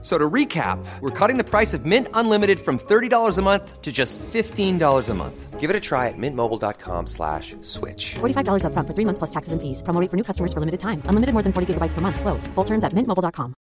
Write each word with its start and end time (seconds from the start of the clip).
So 0.00 0.16
to 0.16 0.30
recap, 0.30 0.78
we're 1.00 1.10
cutting 1.10 1.38
the 1.38 1.44
price 1.44 1.74
of 1.74 1.84
Mint 1.84 2.06
Unlimited 2.14 2.60
from 2.60 2.78
$30 2.78 3.36
a 3.36 3.42
month 3.42 3.82
to 3.82 3.90
just 3.90 4.16
$15 4.32 5.08
a 5.08 5.14
month. 5.14 5.58
Give 5.58 5.70
it 5.70 5.74
a 5.74 5.80
try 5.80 6.06
at 6.06 6.16
mintmobile.com 6.16 7.08
slash 7.08 7.56
switch. 7.62 8.14
$45 8.20 8.64
up 8.64 8.72
front 8.72 8.86
for 8.86 8.94
three 8.94 9.04
months 9.04 9.18
plus 9.18 9.30
taxes 9.30 9.52
and 9.52 9.60
fees. 9.60 9.82
Promo 9.82 10.00
rate 10.00 10.08
for 10.08 10.16
new 10.16 10.22
customers 10.22 10.52
for 10.52 10.60
limited 10.60 10.78
time. 10.78 11.02
Unlimited 11.06 11.32
more 11.34 11.42
than 11.42 11.52
40 11.52 11.74
gigabytes 11.74 11.94
per 11.94 12.00
month. 12.00 12.20
Slows. 12.20 12.46
Full 12.54 12.64
terms 12.64 12.84
at 12.84 12.94
mintmobile.com. 12.94 13.54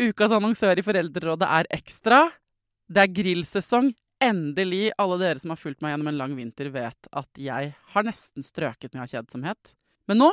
Ukas 0.00 0.32
annonsør 0.32 0.80
i 0.80 0.82
Foreldrerådet 0.82 1.46
er 1.46 1.68
Ekstra. 1.76 2.24
Det 2.90 3.04
er 3.04 3.12
grillsesong. 3.12 3.92
Endelig. 4.24 4.88
Alle 4.98 5.20
dere 5.20 5.42
som 5.42 5.52
har 5.52 5.60
fulgt 5.60 5.84
meg 5.84 5.92
gjennom 5.92 6.08
en 6.10 6.18
lang 6.18 6.34
vinter, 6.38 6.72
vet 6.72 7.12
at 7.12 7.28
jeg 7.38 7.74
har 7.92 8.08
nesten 8.08 8.42
strøket 8.46 8.94
med 8.94 9.04
av 9.04 9.12
kjedsomhet. 9.12 9.74
Men 10.08 10.24
nå 10.24 10.32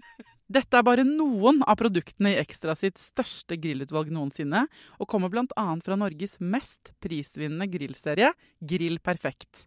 Dette 0.51 0.75
er 0.75 0.83
bare 0.83 1.03
noen 1.07 1.61
av 1.63 1.77
produktene 1.79 2.33
i 2.33 2.39
Ekstra 2.41 2.73
sitt 2.75 2.99
største 2.99 3.55
grillutvalg 3.61 4.09
noensinne, 4.11 4.65
og 4.99 5.07
kommer 5.07 5.31
bl.a. 5.31 5.65
fra 5.85 5.95
Norges 5.95 6.41
mest 6.43 6.91
prisvinnende 6.99 7.69
grillserie, 7.71 8.33
Grill 8.59 8.99
Perfekt. 8.99 9.63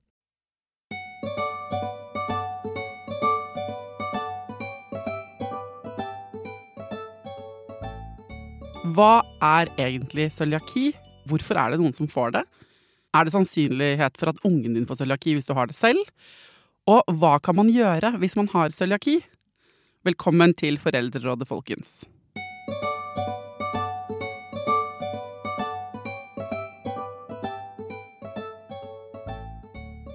Hva 8.95 9.25
er 9.41 9.73
egentlig 9.81 10.29
cøliaki? 10.37 10.91
Hvorfor 11.31 11.63
er 11.63 11.73
det 11.73 11.81
noen 11.81 11.97
som 11.97 12.11
får 12.11 12.37
det? 12.37 12.45
Er 13.17 13.25
det 13.25 13.33
sannsynlighet 13.33 14.21
for 14.21 14.35
at 14.35 14.45
ungen 14.45 14.77
din 14.77 14.85
får 14.91 15.01
cøliaki 15.01 15.39
hvis 15.39 15.49
du 15.49 15.57
har 15.57 15.71
det 15.71 15.79
selv? 15.79 16.03
Og 16.85 17.09
hva 17.17 17.39
kan 17.41 17.57
man 17.57 17.73
gjøre 17.73 18.19
hvis 18.21 18.37
man 18.37 18.53
har 18.53 18.75
cøliaki? 18.77 19.23
Velkommen 20.05 20.53
til 20.53 20.75
Foreldrerådet, 20.77 21.47
folkens. 21.49 22.03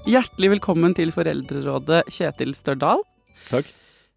Hjertelig 0.05 0.51
velkommen 0.51 0.93
til 0.93 1.09
Foreldrerådet, 1.09 2.03
Kjetil 2.13 2.53
Størdal. 2.53 3.01
Takk. 3.49 3.71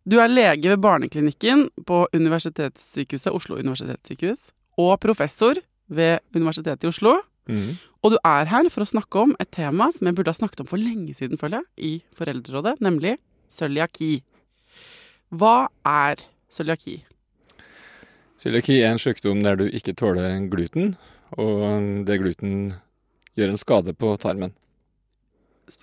Du 0.04 0.18
er 0.20 0.28
lege 0.28 0.74
ved 0.74 0.82
Barneklinikken 0.84 1.70
på 1.88 2.02
Universitetssykehuset, 2.12 3.32
Oslo 3.32 3.56
universitetssykehus, 3.56 4.50
og 4.76 4.98
professor 5.00 5.56
ved 5.88 6.20
Universitetet 6.36 6.84
i 6.84 6.90
Oslo. 6.90 7.14
Mm. 7.48 7.78
Og 8.04 8.12
du 8.12 8.18
er 8.20 8.52
her 8.52 8.68
for 8.68 8.84
å 8.84 8.90
snakke 8.92 9.24
om 9.24 9.32
et 9.40 9.48
tema 9.56 9.88
som 9.96 10.04
jeg 10.04 10.20
burde 10.20 10.36
ha 10.36 10.36
snakket 10.36 10.66
om 10.66 10.68
for 10.68 10.84
lenge 10.84 11.16
siden, 11.16 11.40
føler 11.40 11.62
jeg, 11.62 11.72
i 11.80 12.18
Foreldrerådet, 12.20 12.76
nemlig 12.84 13.16
cøliaki. 13.48 14.18
Hva 15.32 15.70
er 15.88 16.20
cøliaki? 16.52 16.98
Cøliaki 18.42 18.80
er 18.82 18.92
en 18.92 19.00
sykdom 19.00 19.40
der 19.44 19.56
du 19.56 19.68
ikke 19.70 19.94
tåler 19.96 20.42
gluten, 20.52 20.96
og 21.40 22.04
det 22.04 22.18
gluten 22.20 22.74
gjør 23.38 23.54
en 23.54 23.60
skade 23.60 23.94
på 23.96 24.10
tarmen. 24.20 24.52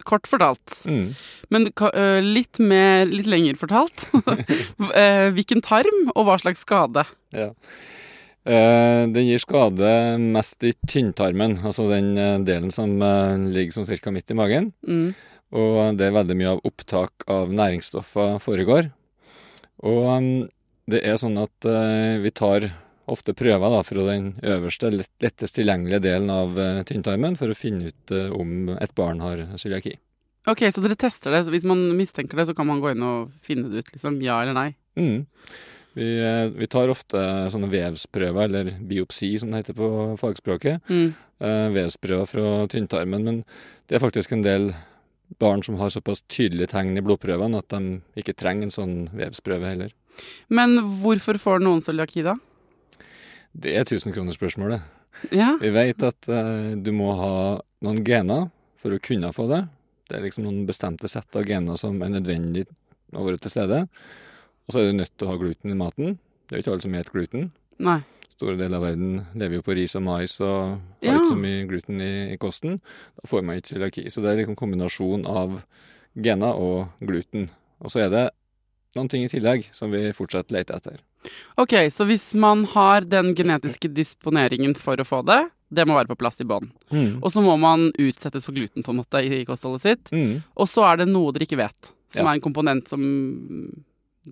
Kort 0.05 0.27
fortalt. 0.29 0.83
Mm. 0.85 1.15
Men 1.49 1.65
litt 2.27 2.59
mer, 2.61 3.07
litt 3.09 3.29
lenger 3.31 3.57
fortalt. 3.57 4.05
Hvilken 5.35 5.63
tarm, 5.65 6.11
og 6.13 6.27
hva 6.27 6.35
slags 6.43 6.61
skade? 6.67 7.07
Ja. 7.33 7.49
Det 8.45 9.23
gir 9.25 9.41
skade 9.41 9.89
mest 10.21 10.67
i 10.67 10.75
tynntarmen, 10.85 11.57
altså 11.65 11.87
den 11.89 12.13
delen 12.45 12.69
som 12.75 12.99
ligger 13.49 13.79
sånn 13.79 13.89
ca. 13.89 14.13
midt 14.13 14.29
i 14.29 14.37
magen. 14.37 14.69
Mm. 14.85 15.09
Og 15.57 15.97
det 15.97 16.05
er 16.05 16.17
veldig 16.19 16.37
mye 16.37 16.53
av 16.53 16.63
opptak 16.69 17.25
av 17.31 17.49
næringsstoffer 17.49 18.37
foregår. 18.43 18.91
Og 19.85 20.05
mm, 20.21 20.47
det 20.89 21.01
er 21.05 21.19
sånn 21.21 21.37
at 21.39 21.67
eh, 21.67 22.19
vi 22.23 22.31
tar 22.35 22.67
ofte 23.09 23.33
prøver 23.37 23.73
da, 23.73 23.79
fra 23.85 24.05
den 24.11 24.33
øverste, 24.45 24.91
lett, 24.93 25.11
lettest 25.23 25.57
tilgjengelige 25.57 26.03
delen 26.05 26.29
av 26.33 26.59
eh, 26.61 26.81
tynntarmen 26.89 27.37
for 27.39 27.51
å 27.51 27.57
finne 27.57 27.89
ut 27.89 28.13
eh, 28.13 28.29
om 28.33 28.73
et 28.75 28.93
barn 28.97 29.23
har 29.23 29.45
cøliaki. 29.57 29.95
Ok, 30.49 30.65
så 30.73 30.83
dere 30.83 30.97
tester 30.97 31.33
det. 31.35 31.43
Så 31.45 31.53
hvis 31.53 31.67
man 31.67 31.81
mistenker 31.97 32.39
det, 32.39 32.47
så 32.49 32.55
kan 32.57 32.69
man 32.69 32.81
gå 32.81 32.93
inn 32.93 33.05
og 33.05 33.33
finne 33.45 33.69
det 33.69 33.83
ut, 33.83 33.91
liksom. 33.95 34.21
Ja 34.25 34.39
eller 34.43 34.57
nei. 34.57 34.69
Mm. 34.97 35.25
Vi, 35.99 36.07
vi 36.55 36.67
tar 36.71 36.89
ofte 36.89 37.21
sånne 37.51 37.69
vevsprøver, 37.69 38.47
eller 38.47 38.71
biopsi 38.87 39.33
som 39.41 39.51
det 39.51 39.63
heter 39.63 39.77
på 39.77 39.89
fagspråket. 40.21 40.85
Mm. 40.89 41.11
Vevsprøver 41.75 42.29
fra 42.29 42.53
tynntarmen, 42.71 43.25
men 43.25 43.41
det 43.89 43.97
er 43.97 44.03
faktisk 44.03 44.33
en 44.33 44.45
del 44.45 44.69
barn 45.37 45.63
som 45.63 45.77
har 45.79 45.91
såpass 45.93 46.23
tydelige 46.27 46.71
tegn 46.73 46.97
i 46.97 47.03
blodprøvene 47.05 47.61
at 47.61 47.69
de 47.73 47.99
ikke 48.19 48.35
trenger 48.37 48.67
en 48.67 48.73
sånn 48.75 48.95
vevsprøve 49.15 49.69
heller. 49.69 49.93
Men 50.51 50.77
hvorfor 51.03 51.39
får 51.39 51.61
noen 51.63 51.83
cøliaki, 51.85 52.23
da? 52.25 52.35
Det 53.53 53.75
er 53.77 53.87
tusenkronersspørsmålet. 53.87 54.81
Ja. 55.35 55.55
Vi 55.61 55.71
vet 55.73 56.03
at 56.05 56.29
eh, 56.31 56.75
du 56.79 56.91
må 56.95 57.13
ha 57.19 57.33
noen 57.85 58.01
gener 58.05 58.49
for 58.79 58.95
å 58.95 59.01
kunne 59.03 59.31
få 59.35 59.47
det. 59.51 59.63
Det 60.09 60.17
er 60.17 60.25
liksom 60.25 60.45
noen 60.47 60.65
bestemte 60.69 61.09
sett 61.11 61.35
av 61.37 61.45
gener 61.47 61.77
som 61.79 61.99
er 62.01 62.13
nødvendig 62.13 62.65
å 63.13 63.25
være 63.25 63.41
til 63.43 63.53
stede. 63.53 63.83
Og 64.65 64.73
så 64.73 64.81
er 64.81 64.89
du 64.89 64.99
nødt 64.99 65.13
til 65.15 65.27
å 65.27 65.33
ha 65.33 65.41
gluten 65.41 65.73
i 65.73 65.77
maten. 65.77 66.17
Det 66.47 66.55
er 66.55 66.59
jo 66.59 66.65
ikke 66.65 66.73
alle 66.75 66.85
som 66.85 66.95
spiser 66.95 67.15
gluten. 67.15 67.51
Nei. 67.85 67.99
Store 68.39 68.55
deler 68.55 68.77
av 68.79 68.85
verden 68.87 69.17
lever 69.35 69.59
jo 69.59 69.63
på 69.67 69.75
ris 69.75 69.97
og 69.99 70.03
mais 70.05 70.37
og 70.39 70.77
har 70.79 70.79
Ja. 71.03 71.17
ikke 71.17 71.27
så 71.33 71.35
mye 71.41 71.67
gluten 71.67 71.99
i, 71.99 72.11
i 72.33 72.37
kosten. 72.39 72.77
Da 73.19 73.27
får 73.27 73.43
man 73.43 73.57
ikke 73.59 73.73
cøliaki. 73.75 74.05
Så 74.07 74.21
det 74.23 74.31
er 74.31 74.37
liksom 74.39 74.55
en 74.55 74.61
kombinasjon 74.63 75.25
av 75.27 75.57
gener 76.15 76.55
og 76.55 76.87
gluten. 77.03 77.49
Og 77.83 77.91
så 77.91 78.05
er 78.05 78.09
det 78.13 78.25
noen 78.95 79.09
ting 79.11 79.25
i 79.25 79.31
tillegg 79.31 79.67
som 79.75 79.91
vi 79.91 80.05
fortsatt 80.15 80.51
leter 80.55 80.79
etter. 80.79 81.01
Ok, 81.59 81.75
så 81.91 82.07
hvis 82.07 82.29
man 82.39 82.63
har 82.71 83.01
den 83.01 83.33
genetiske 83.35 83.91
disponeringen 83.91 84.71
for 84.79 84.95
å 84.95 85.03
få 85.05 85.19
det, 85.27 85.41
det 85.69 85.83
må 85.85 85.99
være 85.99 86.07
på 86.09 86.17
plass 86.17 86.39
i 86.39 86.47
bånn. 86.47 86.71
Mm. 86.95 87.19
Og 87.21 87.27
så 87.35 87.43
må 87.43 87.57
man 87.59 87.89
utsettes 87.99 88.47
for 88.47 88.55
gluten 88.55 88.81
på 88.87 88.95
en 88.95 89.01
måte 89.03 89.19
i 89.21 89.43
kostholdet 89.45 89.83
sitt. 89.83 90.11
Mm. 90.15 90.39
Og 90.55 90.65
så 90.71 90.87
er 90.87 91.03
det 91.03 91.09
noe 91.11 91.35
dere 91.35 91.43
ikke 91.45 91.59
vet, 91.59 91.91
som 92.09 92.23
Ja. 92.25 92.31
er 92.31 92.35
en 92.39 92.41
komponent 92.47 92.87
som 92.87 93.03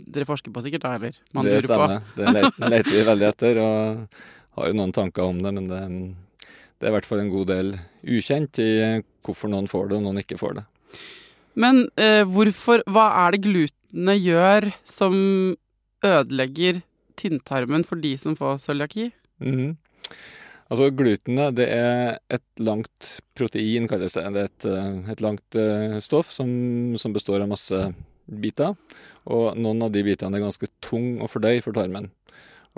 dere 0.06 0.28
forsker 0.30 0.54
på 0.54 0.64
sikkert, 0.66 0.86
da, 0.86 0.96
eller 0.98 1.18
man 1.34 1.48
det 1.48 1.64
stemmer. 1.66 2.02
Det 2.18 2.34
leter, 2.36 2.72
leter 2.74 2.94
vi 2.94 3.04
veldig 3.08 3.28
etter, 3.32 3.60
og 3.64 4.58
har 4.58 4.72
jo 4.72 4.78
noen 4.78 4.96
tanker 4.96 5.28
om 5.28 5.42
det. 5.44 5.54
Men 5.58 5.70
det, 5.72 5.82
det 6.78 6.88
er 6.88 6.92
i 6.94 6.98
hvert 6.98 7.10
fall 7.10 7.24
en 7.24 7.34
god 7.34 7.52
del 7.52 7.74
ukjent 8.04 8.62
i 8.64 8.72
hvorfor 9.26 9.52
noen 9.52 9.70
får 9.72 9.90
det, 9.92 10.00
og 10.00 10.08
noen 10.08 10.22
ikke 10.24 10.40
får 10.40 10.60
det. 10.60 10.66
Men 11.58 11.88
eh, 11.98 12.22
hvorfor 12.30 12.84
Hva 12.86 13.08
er 13.26 13.34
det 13.34 13.44
glutenet 13.48 14.22
gjør 14.22 14.70
som 14.86 15.16
ødelegger 16.06 16.84
tynntarmen 17.18 17.86
for 17.88 18.00
de 18.02 18.14
som 18.22 18.38
får 18.38 18.62
cøliaki? 18.68 19.12
Mhm. 19.42 19.76
Altså 20.68 20.90
Glutenet 20.92 21.56
det 21.56 21.70
er 21.72 22.18
et 22.34 22.44
langt 22.60 23.14
protein, 23.40 23.88
kalles 23.88 24.18
det. 24.18 24.26
Det 24.36 24.42
er 24.42 24.50
et, 24.50 24.66
eh, 24.68 25.12
et 25.14 25.22
langt 25.24 25.56
eh, 25.56 25.96
stoff 26.04 26.32
som, 26.34 26.50
som 27.00 27.16
består 27.16 27.40
av 27.46 27.52
masse 27.54 27.80
biter. 28.28 28.76
Og 29.32 29.58
noen 29.60 29.84
av 29.88 29.94
de 29.96 30.04
bitene 30.06 30.38
er 30.38 30.46
ganske 30.46 30.70
tung 30.84 31.18
å 31.24 31.30
fordøye 31.32 31.64
for 31.66 31.76
tarmen. 31.78 32.12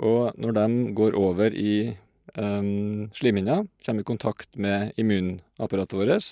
Og 0.00 0.36
når 0.40 0.56
de 0.56 0.66
går 0.96 1.16
over 1.18 1.54
i 1.54 1.92
um, 2.34 3.10
slimhinna, 3.16 3.62
kommer 3.84 4.04
i 4.04 4.08
kontakt 4.08 4.56
med 4.56 4.94
immunapparatet 5.00 5.98
vårt, 5.98 6.28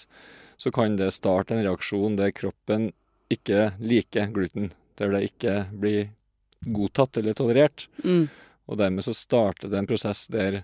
så 0.58 0.72
kan 0.74 0.96
det 0.98 1.12
starte 1.14 1.54
en 1.54 1.64
reaksjon 1.66 2.16
der 2.18 2.34
kroppen 2.34 2.90
ikke 3.32 3.72
liker 3.78 4.32
gluten. 4.34 4.72
Der 4.98 5.12
det 5.14 5.28
ikke 5.28 5.60
blir 5.70 6.08
godtatt 6.64 7.20
eller 7.20 7.36
tolerert. 7.38 7.86
Mm. 8.02 8.26
Og 8.68 8.80
dermed 8.80 9.04
så 9.06 9.14
starter 9.16 9.70
det 9.70 9.78
en 9.78 9.88
prosess 9.88 10.26
der 10.32 10.62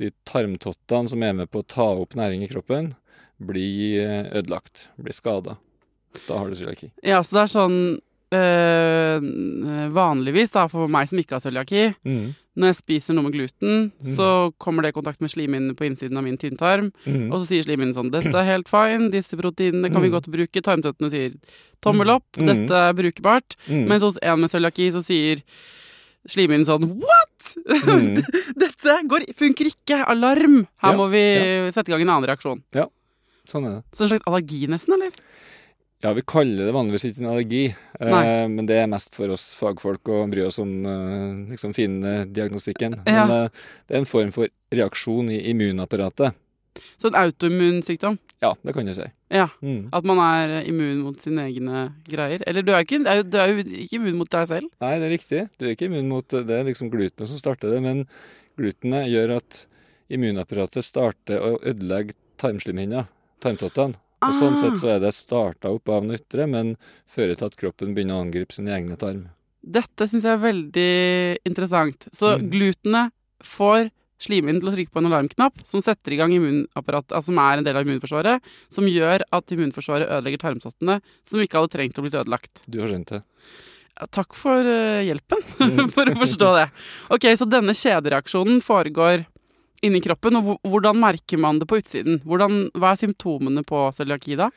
de 0.00 0.10
tarmtottene 0.26 1.10
som 1.12 1.22
er 1.22 1.36
med 1.38 1.50
på 1.52 1.62
å 1.62 1.68
ta 1.70 1.86
opp 1.94 2.16
næring 2.18 2.42
i 2.42 2.50
kroppen, 2.50 2.92
blir 3.38 4.00
eh, 4.02 4.26
ødelagt, 4.34 4.88
blir 4.98 5.14
skada. 5.14 5.56
Da 6.28 6.38
har 6.38 6.48
du 6.50 6.54
cøliaki. 6.54 6.90
Ja, 7.02 7.20
så 7.22 7.32
det 7.38 7.42
er 7.44 7.52
sånn 7.58 7.78
øh, 8.34 9.90
Vanligvis, 9.94 10.50
da, 10.54 10.66
for 10.70 10.88
meg 10.90 11.08
som 11.10 11.18
ikke 11.20 11.36
har 11.36 11.44
cøliaki, 11.44 11.94
Mm. 12.04 12.34
når 12.56 12.66
jeg 12.72 12.76
spiser 12.76 13.14
noe 13.14 13.24
med 13.24 13.32
gluten, 13.34 13.92
Mm. 13.92 14.08
så 14.16 14.52
kommer 14.58 14.82
det 14.82 14.88
i 14.94 15.00
kontakt 15.00 15.20
med 15.20 15.30
slimhinnene 15.30 15.74
på 15.76 15.84
innsiden 15.86 16.16
av 16.18 16.24
min 16.24 16.36
tynntarm. 16.38 16.92
Mm. 17.06 17.30
Og 17.32 17.40
så 17.42 17.46
sier 17.46 17.62
slimhinnen 17.64 17.94
sånn 17.94 18.10
'Dette 18.10 18.34
er 18.34 18.44
helt 18.44 18.68
fine, 18.68 19.10
disse 19.10 19.36
proteinene 19.36 19.92
kan 19.92 20.02
vi 20.02 20.08
Mm. 20.08 20.14
godt 20.20 20.30
bruke'. 20.30 20.62
Tarmtøttene 20.62 21.10
sier 21.10 21.32
'tommel 21.82 22.10
opp, 22.10 22.24
Mm. 22.36 22.46
dette 22.46 22.70
er 22.74 22.92
brukbart'. 22.92 23.56
Mm. 23.68 23.88
Mens 23.88 24.02
hos 24.02 24.18
en 24.22 24.40
med 24.40 24.50
cøliaki 24.50 24.90
så 24.92 25.02
sier 25.02 25.42
slimhinnen 26.28 26.64
sånn 26.66 26.98
'what?! 26.98 27.56
Dette 28.56 29.02
går, 29.08 29.26
funker 29.34 29.66
ikke! 29.70 30.04
Alarm! 30.08 30.66
Her 30.78 30.92
Ja, 30.92 30.96
må 30.96 31.10
vi 31.10 31.70
sette 31.72 31.88
i 31.88 31.92
gang 31.92 32.02
en 32.02 32.08
annen 32.22 32.28
reaksjon'. 32.28 32.62
Sånn 33.46 33.66
er 33.66 33.70
det. 33.76 33.84
Så 33.92 34.02
en 34.02 34.08
slags 34.18 34.24
allergi, 34.26 34.66
nesten, 34.66 34.94
eller? 34.94 35.10
Ja, 36.02 36.12
vi 36.12 36.24
kaller 36.26 36.66
det 36.66 36.74
vanligvis 36.76 37.06
ikke 37.08 37.22
en 37.22 37.30
allergi, 37.30 37.62
eh, 38.00 38.44
men 38.50 38.66
det 38.68 38.76
er 38.76 38.90
mest 38.92 39.14
for 39.16 39.32
oss 39.32 39.52
fagfolk 39.56 40.10
å 40.12 40.24
bry 40.28 40.42
oss 40.44 40.58
om 40.60 40.72
eh, 40.84 41.52
liksom 41.54 41.72
finne 41.76 42.24
diagnostikken. 42.28 42.98
Ja. 43.06 43.24
Men 43.24 43.34
eh, 43.36 43.66
det 43.88 43.96
er 43.96 44.02
en 44.02 44.08
form 44.10 44.32
for 44.34 44.50
reaksjon 44.74 45.30
i 45.32 45.40
immunapparatet. 45.54 46.36
Så 47.00 47.08
en 47.08 47.16
autoimmunsykdom. 47.18 48.18
Ja, 48.42 48.52
det 48.62 48.74
kan 48.76 48.86
du 48.86 48.94
si. 48.94 49.06
Ja. 49.32 49.48
Mm. 49.64 49.88
At 49.94 50.06
man 50.08 50.20
er 50.20 50.58
eh, 50.58 50.68
immun 50.68 51.02
mot 51.06 51.20
sine 51.22 51.46
egne 51.48 51.86
greier. 52.08 52.42
Eller 52.46 52.66
du 52.66 52.72
er 52.74 52.84
ikke, 52.84 53.00
du 53.24 53.38
er 53.40 53.52
jo 53.52 53.64
ikke 53.64 54.00
immun 54.00 54.18
mot 54.20 54.30
deg 54.30 54.50
selv. 54.50 54.70
Nei, 54.84 54.94
det 55.00 55.08
er 55.08 55.14
riktig. 55.14 55.44
Du 55.56 55.66
er 55.66 55.74
ikke 55.74 55.88
immun 55.88 56.10
mot 56.10 56.28
det. 56.34 56.44
er 56.50 56.68
liksom 56.68 56.90
glutenet 56.92 57.30
som 57.30 57.40
starter 57.40 57.72
det, 57.72 57.80
men 57.84 58.04
glutenet 58.60 59.08
gjør 59.12 59.38
at 59.38 59.64
immunapparatet 60.12 60.84
starter 60.84 61.40
å 61.40 61.56
ødelegge 61.64 62.18
tarmslimhinna, 62.42 63.06
tarmtottene. 63.42 63.96
Og 64.28 64.34
sånn 64.34 64.54
Ah. 64.54 64.60
sett 64.62 64.80
så 64.80 64.88
er 64.96 65.00
det 65.00 65.12
starta 65.14 65.70
opp 65.74 65.88
av 65.88 66.04
noe 66.04 66.16
ytre, 66.18 66.46
men 66.48 66.76
fører 67.06 67.36
til 67.36 67.46
at 67.46 67.56
kroppen 67.56 67.94
begynner 67.94 68.16
å 68.18 68.24
angripe 68.26 68.52
sine 68.52 68.70
egne 68.74 68.96
tarm. 68.98 69.28
Dette 69.64 70.08
syns 70.08 70.22
jeg 70.24 70.32
er 70.38 70.44
veldig 70.44 71.38
interessant. 71.46 72.08
Så 72.12 72.38
Mm. 72.38 72.50
glutenet 72.50 73.12
får 73.42 73.90
slimhinnen 74.20 74.60
til 74.60 74.70
å 74.70 74.74
trykke 74.74 74.92
på 74.92 74.98
en 75.02 75.10
alarmknapp 75.12 75.66
som 75.66 75.80
setter 75.80 76.12
i 76.12 76.16
gang 76.16 76.30
immunapparatet, 76.32 77.12
altså 77.12 77.24
som 77.32 77.38
er 77.38 77.58
en 77.58 77.64
del 77.64 77.76
av 77.76 77.84
immunforsvaret, 77.84 78.40
som 78.70 78.84
gjør 78.84 79.20
at 79.32 79.46
immunforsvaret 79.46 80.08
ødelegger 80.08 80.38
tarmtottene, 80.38 81.00
som 81.24 81.40
ikke 81.40 81.58
hadde 81.60 81.72
trengt 81.72 81.98
å 81.98 82.02
bli 82.02 82.10
ødelagt. 82.10 82.62
Du 82.70 82.80
har 82.80 82.88
skjønt 82.88 83.06
det? 83.08 83.22
Ja, 84.00 84.06
takk 84.10 84.34
for 84.34 84.58
eh, 84.64 85.04
hjelpen, 85.06 85.42
for 85.94 86.04
å 86.06 86.14
forstå 86.16 86.48
det. 86.56 86.70
Ok, 87.10 87.22
så 87.36 87.48
denne 87.48 87.74
kjedereaksjonen 87.76 88.62
foregår 88.64 89.26
inni 89.86 90.00
kroppen, 90.04 90.38
og 90.40 90.56
hvordan 90.64 90.98
merker 91.00 91.40
man 91.40 91.60
det 91.60 91.68
på 91.70 91.78
utsiden? 91.80 92.20
Hvordan, 92.24 92.68
hva 92.74 92.92
er 92.94 93.00
symptomene 93.02 93.64
på 93.66 93.84
cøliaki 93.96 94.38
da? 94.40 94.50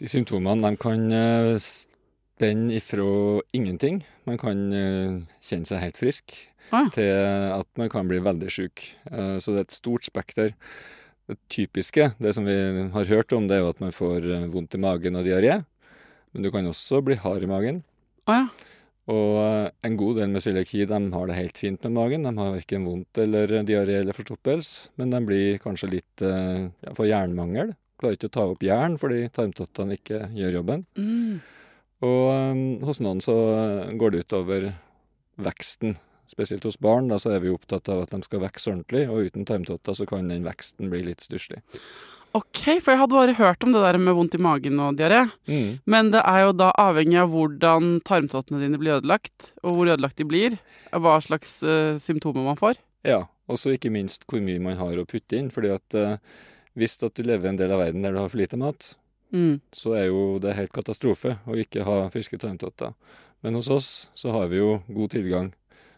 De 0.00 0.10
symptomene 0.10 0.60
de 0.66 0.80
kan 0.82 1.06
eh, 1.16 1.54
spenne 1.62 2.74
ifra 2.76 3.06
ingenting. 3.56 4.02
Man 4.28 4.38
kan 4.42 4.60
eh, 4.74 5.16
kjenne 5.40 5.70
seg 5.70 5.82
helt 5.84 6.02
frisk, 6.02 6.36
Ah, 6.74 6.88
til 6.90 7.06
at 7.54 7.68
man 7.78 7.86
kan 7.92 8.08
bli 8.10 8.18
veldig 8.18 8.48
syk. 8.50 8.82
Eh, 9.12 9.36
Så 9.38 9.54
det 9.54 9.60
er 9.60 9.66
et 9.68 9.76
stort 9.76 10.04
spekter. 10.08 10.50
Det 11.30 11.38
typiske, 11.50 12.12
det 12.22 12.34
som 12.34 12.44
vi 12.46 12.54
har 12.92 13.08
hørt 13.10 13.32
om, 13.34 13.46
det 13.46 13.56
er 13.56 13.62
jo 13.64 13.70
at 13.70 13.80
man 13.82 13.94
får 13.94 14.26
vondt 14.50 14.74
i 14.74 14.82
magen 14.82 15.18
og 15.18 15.24
diaré. 15.26 15.60
Men 16.34 16.42
du 16.42 16.50
kan 16.50 16.66
også 16.66 17.00
bli 17.06 17.16
hard 17.18 17.42
i 17.42 17.50
magen. 17.50 17.84
Å 18.26 18.34
ja. 18.34 18.46
Og 19.12 19.36
eh, 19.38 19.66
en 19.86 19.96
god 19.98 20.20
del 20.20 20.32
med 20.32 20.42
cøliaki 20.42 20.86
de 20.90 21.00
har 21.12 21.28
det 21.30 21.38
helt 21.38 21.60
fint 21.62 21.82
med 21.86 21.94
magen. 21.94 22.26
De 22.26 22.32
har 22.34 22.54
verken 22.56 22.86
vondt 22.88 23.20
eller 23.22 23.58
diaré 23.68 24.00
eller 24.00 24.16
forstoppelse, 24.16 24.90
men 24.98 25.12
de 25.14 25.20
blir 25.28 25.60
kanskje 25.62 25.92
litt 25.92 26.24
eh, 26.26 26.66
ja, 26.66 26.94
for 26.96 27.06
jernmangel. 27.06 27.74
Klarer 28.00 28.18
ikke 28.18 28.32
å 28.32 28.34
ta 28.34 28.48
opp 28.50 28.64
jern 28.66 28.98
fordi 29.00 29.28
tarmtottene 29.32 29.96
ikke 29.96 30.26
gjør 30.36 30.58
jobben. 30.58 30.82
Mm. 30.98 31.38
Og 32.04 32.24
um, 32.28 32.66
hos 32.84 33.00
noen 33.00 33.22
så 33.24 33.36
går 33.96 34.12
det 34.12 34.26
utover 34.26 34.66
veksten. 35.40 35.96
Spesielt 36.28 36.66
hos 36.66 36.76
barn 36.82 37.08
da, 37.08 37.20
så 37.22 37.32
er 37.32 37.40
vi 37.44 37.52
opptatt 37.54 37.88
av 37.92 38.02
at 38.02 38.12
de 38.12 38.18
skal 38.26 38.42
vokse 38.42 38.68
ordentlig, 38.68 39.06
og 39.08 39.30
uten 39.30 39.46
tarmtotter 39.48 39.96
så 39.96 40.08
kan 40.10 40.28
den 40.28 40.44
veksten 40.44 40.90
bli 40.92 41.04
litt 41.06 41.22
stusslig. 41.24 41.62
Ok, 42.36 42.60
for 42.82 42.92
jeg 42.92 43.00
hadde 43.00 43.16
bare 43.16 43.36
hørt 43.38 43.64
om 43.64 43.72
det 43.74 43.80
der 43.84 43.98
med 44.02 44.16
vondt 44.18 44.34
i 44.36 44.40
magen 44.42 44.80
og 44.82 44.98
diaré. 44.98 45.22
Mm. 45.48 45.78
Men 45.88 46.10
det 46.12 46.20
er 46.26 46.42
jo 46.44 46.52
da 46.56 46.72
avhengig 46.82 47.16
av 47.22 47.30
hvordan 47.32 47.94
tarmtottene 48.06 48.60
dine 48.64 48.80
blir 48.82 48.98
ødelagt, 48.98 49.52
og 49.62 49.78
hvor 49.78 49.92
ødelagt 49.94 50.20
de 50.20 50.26
blir, 50.28 50.58
hva 50.92 51.16
slags 51.24 51.58
uh, 51.64 51.96
symptomer 52.02 52.44
man 52.44 52.58
får. 52.60 52.76
Ja, 53.06 53.22
og 53.48 53.60
så 53.62 53.72
ikke 53.76 53.92
minst 53.94 54.26
hvor 54.28 54.42
mye 54.44 54.60
man 54.62 54.76
har 54.80 54.98
å 55.00 55.06
putte 55.08 55.38
inn. 55.38 55.48
fordi 55.54 55.72
at 55.74 55.96
uh, 55.96 56.16
hvis 56.76 56.98
at 57.06 57.16
du 57.16 57.22
lever 57.24 57.48
i 57.48 57.52
en 57.54 57.60
del 57.60 57.72
av 57.72 57.80
verden 57.86 58.04
der 58.04 58.12
du 58.12 58.20
har 58.20 58.30
for 58.32 58.42
lite 58.42 58.60
mat, 58.60 58.92
Mm. 59.34 59.56
så 59.74 59.96
er 59.98 60.04
jo 60.06 60.38
det 60.38 60.52
helt 60.54 60.70
katastrofe 60.70 61.32
å 61.50 61.56
ikke 61.58 61.82
ha 61.82 61.96
friske 62.14 62.38
tarmtotter. 62.38 62.92
Men 63.42 63.56
hos 63.58 63.66
oss 63.74 63.88
så 64.14 64.30
har 64.30 64.46
vi 64.52 64.60
jo 64.60 64.76
god 64.86 65.10
tilgang. 65.16 65.48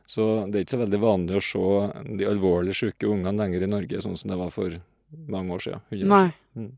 Så 0.09 0.25
det 0.49 0.57
er 0.57 0.65
ikke 0.65 0.77
så 0.79 0.81
veldig 0.81 1.01
vanlig 1.03 1.37
å 1.37 1.43
se 1.45 2.15
de 2.17 2.25
alvorlig 2.25 2.73
syke 2.79 3.05
ungene 3.11 3.37
lenger 3.37 3.67
i 3.67 3.69
Norge, 3.69 4.01
sånn 4.01 4.17
som 4.17 4.33
det 4.33 4.39
var 4.41 4.49
for 4.55 4.79
mange 5.29 5.55
år 5.57 5.65
siden. 5.65 5.81
100 5.91 6.05
år 6.05 6.09
Nei. 6.09 6.33
Mm. 6.57 6.73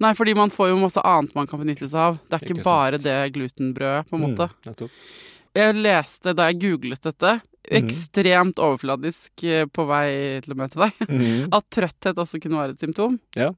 Nei, 0.00 0.12
fordi 0.18 0.34
man 0.34 0.50
får 0.50 0.68
jo 0.72 0.76
masse 0.82 1.00
annet 1.06 1.34
man 1.36 1.46
kan 1.46 1.60
benytte 1.62 1.86
seg 1.88 2.00
av. 2.00 2.16
Det 2.28 2.34
er 2.38 2.44
ikke, 2.44 2.54
Ikke 2.58 2.64
bare 2.66 2.98
sant. 2.98 3.04
det 3.04 3.32
glutenbrødet, 3.36 4.08
på 4.10 4.16
en 4.18 4.24
måte. 4.26 4.48
Mm. 4.66 4.88
Jeg 5.54 5.74
leste 5.78 6.34
da 6.34 6.48
jeg 6.50 6.60
googlet 6.64 7.00
dette, 7.02 7.40
Mhm. 7.64 7.78
ekstremt 7.80 8.58
overfladisk 8.60 9.44
eh, 9.44 9.64
på 9.64 9.86
vei 9.88 10.40
til 10.44 10.52
å 10.52 10.56
møte 10.58 10.76
deg, 10.76 10.92
mm. 11.08 11.48
at 11.56 11.64
trøtthet 11.70 12.18
også 12.20 12.40
kunne 12.42 12.58
være 12.60 12.74
et 12.74 12.80
symptom. 12.84 13.18
Ja. 13.36 13.52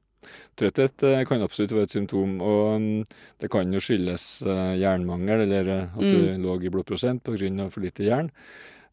Trøtthet 0.56 1.02
eh, 1.02 1.24
kan 1.24 1.42
absolutt 1.42 1.72
være 1.72 1.88
et 1.88 1.90
symptom, 1.96 2.36
og 2.40 2.80
mm, 2.80 3.06
det 3.40 3.50
kan 3.50 3.72
jo 3.72 3.80
skyldes 3.82 4.42
eh, 4.46 4.76
jernmangel, 4.78 5.42
eller 5.48 5.72
at 5.88 5.98
du 5.98 6.16
Mm. 6.36 6.42
lå 6.44 6.54
i 6.62 6.68
blodprosent 6.70 7.22
pga. 7.24 7.70
for 7.70 7.80
lite 7.80 8.04
jern. 8.04 8.30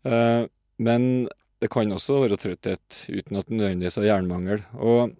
Eh, 0.06 0.48
men 0.80 1.28
det 1.64 1.70
kan 1.72 1.96
også 1.96 2.20
være 2.26 2.40
trøtthet 2.42 3.06
uten 3.08 3.40
at 3.40 3.48
det 3.48 3.56
nødvendigvis 3.56 3.98
er 3.98 4.10
jernmangel. 4.10 4.66
Og 4.76 5.14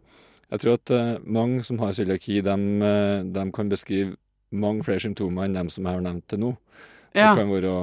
jeg 0.52 0.60
tror 0.60 0.76
at 0.76 0.92
uh, 0.92 1.22
mange 1.24 1.64
som 1.64 1.80
har 1.80 1.96
cøliaki, 1.96 2.42
de, 2.44 3.46
kan 3.56 3.72
beskrive 3.72 4.18
mange 4.52 4.84
flere 4.84 5.00
symptomer 5.00 5.48
enn 5.48 5.56
dem 5.56 5.72
som 5.72 5.88
jeg 5.88 5.96
har 5.98 6.04
nevnt 6.04 6.28
til 6.30 6.44
nå. 6.44 6.52
Ja. 7.16 7.32
Det 7.32 7.40
kan 7.40 7.54
være 7.54 7.74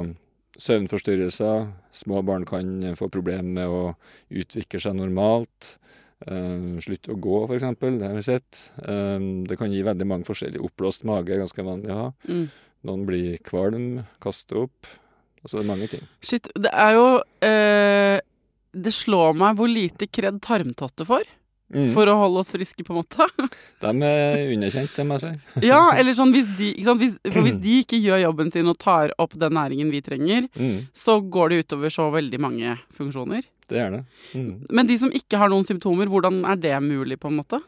søvnforstyrrelser. 0.61 1.71
Små 1.97 2.21
barn 2.27 2.45
kan 2.45 2.83
eh, 2.85 2.97
få 2.99 3.09
problemer 3.09 3.49
med 3.49 3.71
å 3.73 3.95
utvikle 4.29 4.81
seg 4.83 4.99
normalt. 4.99 5.75
Uh, 6.21 6.77
slutte 6.85 7.15
å 7.15 7.17
gå, 7.17 7.45
f.eks. 7.49 7.69
Det 7.81 8.07
har 8.11 8.17
vi 8.19 8.27
sett. 8.27 8.65
Uh, 8.85 9.41
det 9.49 9.57
kan 9.57 9.73
gi 9.73 9.81
veldig 9.87 10.07
mange 10.07 10.29
forskjellige. 10.29 10.69
Oppblåst 10.69 11.09
mage 11.09 11.33
er 11.33 11.41
ganske 11.47 11.65
vanlig 11.65 11.95
å 11.95 12.03
ha. 12.03 12.09
Mm. 12.29 12.51
Noen 12.91 13.07
blir 13.09 13.41
kvalm, 13.47 14.03
kaster 14.21 14.67
opp. 14.67 14.99
Altså 15.41 15.57
det 15.57 15.65
er 15.65 15.69
mange 15.71 15.89
ting. 15.89 16.05
Shit, 16.21 16.51
det 16.53 16.71
er 16.77 16.97
jo 16.99 17.07
eh, 17.47 18.21
Det 18.73 18.93
slår 18.95 19.35
meg 19.39 19.57
hvor 19.59 19.71
lite 19.71 20.07
kred 20.11 20.41
tarmtotte 20.45 21.07
får. 21.09 21.25
Mm. 21.71 21.93
For 21.95 22.09
å 22.11 22.17
holde 22.19 22.41
oss 22.43 22.49
friske, 22.51 22.83
på 22.83 22.91
en 22.91 22.99
måte. 22.99 23.27
De 23.83 23.91
er 24.07 24.41
underkjent, 24.57 24.91
det 24.97 25.05
må 25.07 25.19
jeg 25.21 25.23
si. 25.39 25.61
Ja, 25.69 25.93
eller 25.95 26.17
sånn 26.19 26.33
hvis 26.35 26.49
de? 26.59 26.73
Hvis, 26.83 27.15
for 27.31 27.47
hvis 27.47 27.61
de 27.63 27.77
ikke 27.85 28.01
gjør 28.03 28.25
jobben 28.25 28.51
sin 28.51 28.67
og 28.73 28.75
tar 28.83 29.13
opp 29.23 29.37
den 29.39 29.55
næringen 29.55 29.93
vi 29.95 30.01
trenger, 30.03 30.49
Mm. 30.59 30.89
så 30.95 31.21
går 31.23 31.51
det 31.53 31.61
utover 31.65 31.95
så 31.95 32.09
veldig 32.11 32.41
mange 32.43 32.75
funksjoner. 32.99 33.47
Det 33.71 33.79
er 33.79 33.95
det. 33.95 34.03
Mm. 34.35 34.67
Men 34.75 34.91
de 34.91 34.99
som 34.99 35.15
ikke 35.15 35.39
har 35.39 35.49
noen 35.53 35.63
symptomer, 35.69 36.11
hvordan 36.11 36.43
er 36.43 36.59
det 36.59 36.75
mulig, 36.83 37.21
på 37.23 37.31
en 37.31 37.39
måte? 37.39 37.63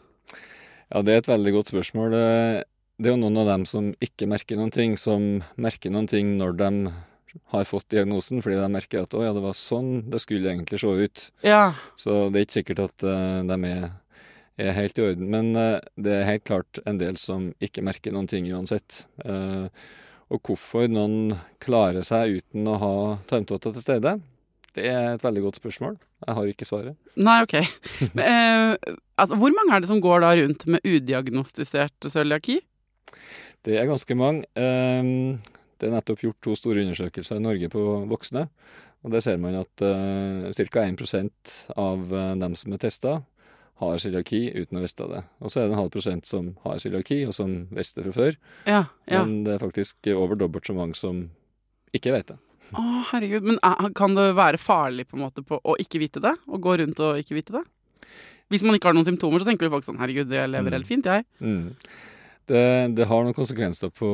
Ja, 0.91 1.01
det 1.07 1.15
er 1.15 1.23
et 1.23 1.31
veldig 1.31 1.55
godt 1.61 1.71
spørsmål. 1.71 2.11
Det 2.11 2.27
det 3.03 3.09
er 3.09 3.17
jo 3.17 3.23
noen 3.23 3.39
av 3.41 3.49
dem 3.49 3.63
som 3.67 3.89
ikke 4.05 4.29
merker 4.31 4.59
noen 4.59 4.71
ting, 4.71 4.93
som 5.01 5.41
merker 5.59 5.91
noen 5.91 6.07
ting 6.11 6.37
når 6.39 6.53
de 6.59 6.69
har 7.53 7.65
fått 7.69 7.89
diagnosen, 7.93 8.43
fordi 8.45 8.59
de 8.61 8.69
merker 8.73 9.03
at 9.05 9.15
'å 9.15 9.25
ja, 9.25 9.33
det 9.33 9.43
var 9.45 9.57
sånn 9.57 10.11
det 10.11 10.21
skulle 10.23 10.53
egentlig 10.53 10.81
se 10.81 10.87
ut'. 10.87 11.31
Ja. 11.43 11.75
Så 11.97 12.31
det 12.31 12.39
er 12.39 12.47
ikke 12.47 12.61
sikkert 12.61 12.85
at 12.89 13.07
uh, 13.07 13.43
de 13.49 13.59
er, 13.69 13.91
er 14.59 14.79
helt 14.79 14.99
i 14.99 15.07
orden. 15.07 15.31
Men 15.31 15.57
uh, 15.57 15.81
det 15.97 16.13
er 16.13 16.31
helt 16.31 16.45
klart 16.45 16.83
en 16.87 16.99
del 16.99 17.17
som 17.17 17.53
ikke 17.61 17.85
merker 17.85 18.13
noen 18.13 18.29
ting 18.29 18.49
uansett. 18.53 19.07
Uh, 19.25 19.69
og 20.33 20.41
hvorfor 20.49 20.89
noen 20.89 21.37
klarer 21.61 22.05
seg 22.07 22.41
uten 22.41 22.69
å 22.69 22.79
ha 22.81 22.95
tarmtotter 23.29 23.75
til 23.75 23.85
stede, 23.85 24.17
det 24.73 24.89
er 24.89 25.13
et 25.13 25.25
veldig 25.25 25.43
godt 25.45 25.61
spørsmål. 25.61 25.99
Jeg 26.25 26.35
har 26.39 26.49
ikke 26.49 26.65
svaret. 26.65 26.97
Nei, 27.21 27.43
ok. 27.45 27.59
Men, 28.17 28.79
altså, 29.21 29.37
hvor 29.37 29.53
mange 29.53 29.77
er 29.77 29.85
det 29.85 29.91
som 29.91 30.01
går 30.01 30.25
da 30.25 30.33
rundt 30.39 30.65
med 30.65 30.81
udiagnostisert 30.89 32.09
cøliaki? 32.09 32.63
Det 33.63 33.77
er 33.79 33.87
ganske 33.87 34.15
mange. 34.19 34.47
Ehm, 34.59 35.39
Det 35.83 35.89
er 35.89 35.97
nettopp 35.97 36.21
gjort 36.23 36.39
to 36.47 36.55
store 36.55 36.85
undersøkelser 36.85 37.41
i 37.41 37.43
Norge 37.43 37.69
på 37.73 37.83
voksne. 38.07 38.47
Og 39.03 39.11
der 39.11 39.23
ser 39.25 39.41
man 39.43 39.59
at 39.59 39.83
uh, 39.83 40.47
ca. 40.55 40.85
1 40.87 41.55
av 41.75 42.05
uh, 42.15 42.35
dem 42.39 42.55
som 42.55 42.77
er 42.77 42.83
testa, 42.85 43.17
har 43.83 43.99
cøliaki 43.99 44.45
uten 44.55 44.79
å 44.79 44.85
vite 44.85 45.09
det. 45.11 45.25
Og 45.43 45.51
så 45.51 45.59
er 45.59 45.67
det 45.67 45.75
en 45.75 45.81
halv 45.81 45.91
prosent 45.91 46.29
som 46.31 46.53
har 46.63 46.79
cøliaki, 46.79 47.25
og 47.27 47.35
som 47.35 47.65
visste 47.75 47.99
det 47.99 48.13
fra 48.13 48.15
før. 48.21 48.39
Ja, 48.69 48.85
ja. 49.11 49.25
Men 49.25 49.43
det 49.43 49.57
er 49.57 49.65
faktisk 49.65 50.13
over 50.15 50.39
dobbelt 50.39 50.71
så 50.71 50.77
mange 50.77 50.95
som 50.95 51.25
ikke 51.97 52.15
vet 52.15 52.31
det. 52.31 52.39
Å, 52.79 52.83
herregud. 53.11 53.51
Men 53.51 53.59
er, 53.67 53.91
kan 53.99 54.15
det 54.15 54.31
være 54.39 54.63
farlig 54.63 55.09
på 55.11 55.19
en 55.19 55.27
måte 55.27 55.43
på 55.45 55.59
å 55.59 55.75
ikke 55.83 56.01
vite 56.05 56.23
det? 56.23 56.37
Å 56.47 56.63
gå 56.63 56.79
rundt 56.79 57.03
og 57.03 57.19
ikke 57.21 57.37
vite 57.41 57.59
det? 57.59 57.67
Hvis 58.53 58.63
man 58.63 58.79
ikke 58.79 58.93
har 58.93 58.97
noen 58.97 59.09
symptomer, 59.09 59.43
så 59.43 59.49
tenker 59.49 59.67
jo 59.67 59.75
folk 59.75 59.87
sånn 59.87 59.99
Herregud, 60.01 60.31
jeg 60.31 60.51
lever 60.53 60.79
helt 60.79 60.89
fint, 60.89 61.09
jeg. 61.09 61.27
Mm. 61.43 61.73
Det, 62.51 62.63
det, 62.97 63.07
har 63.07 63.23
noen 63.23 63.37
konsekvenser 63.37 63.93
på, 63.95 64.09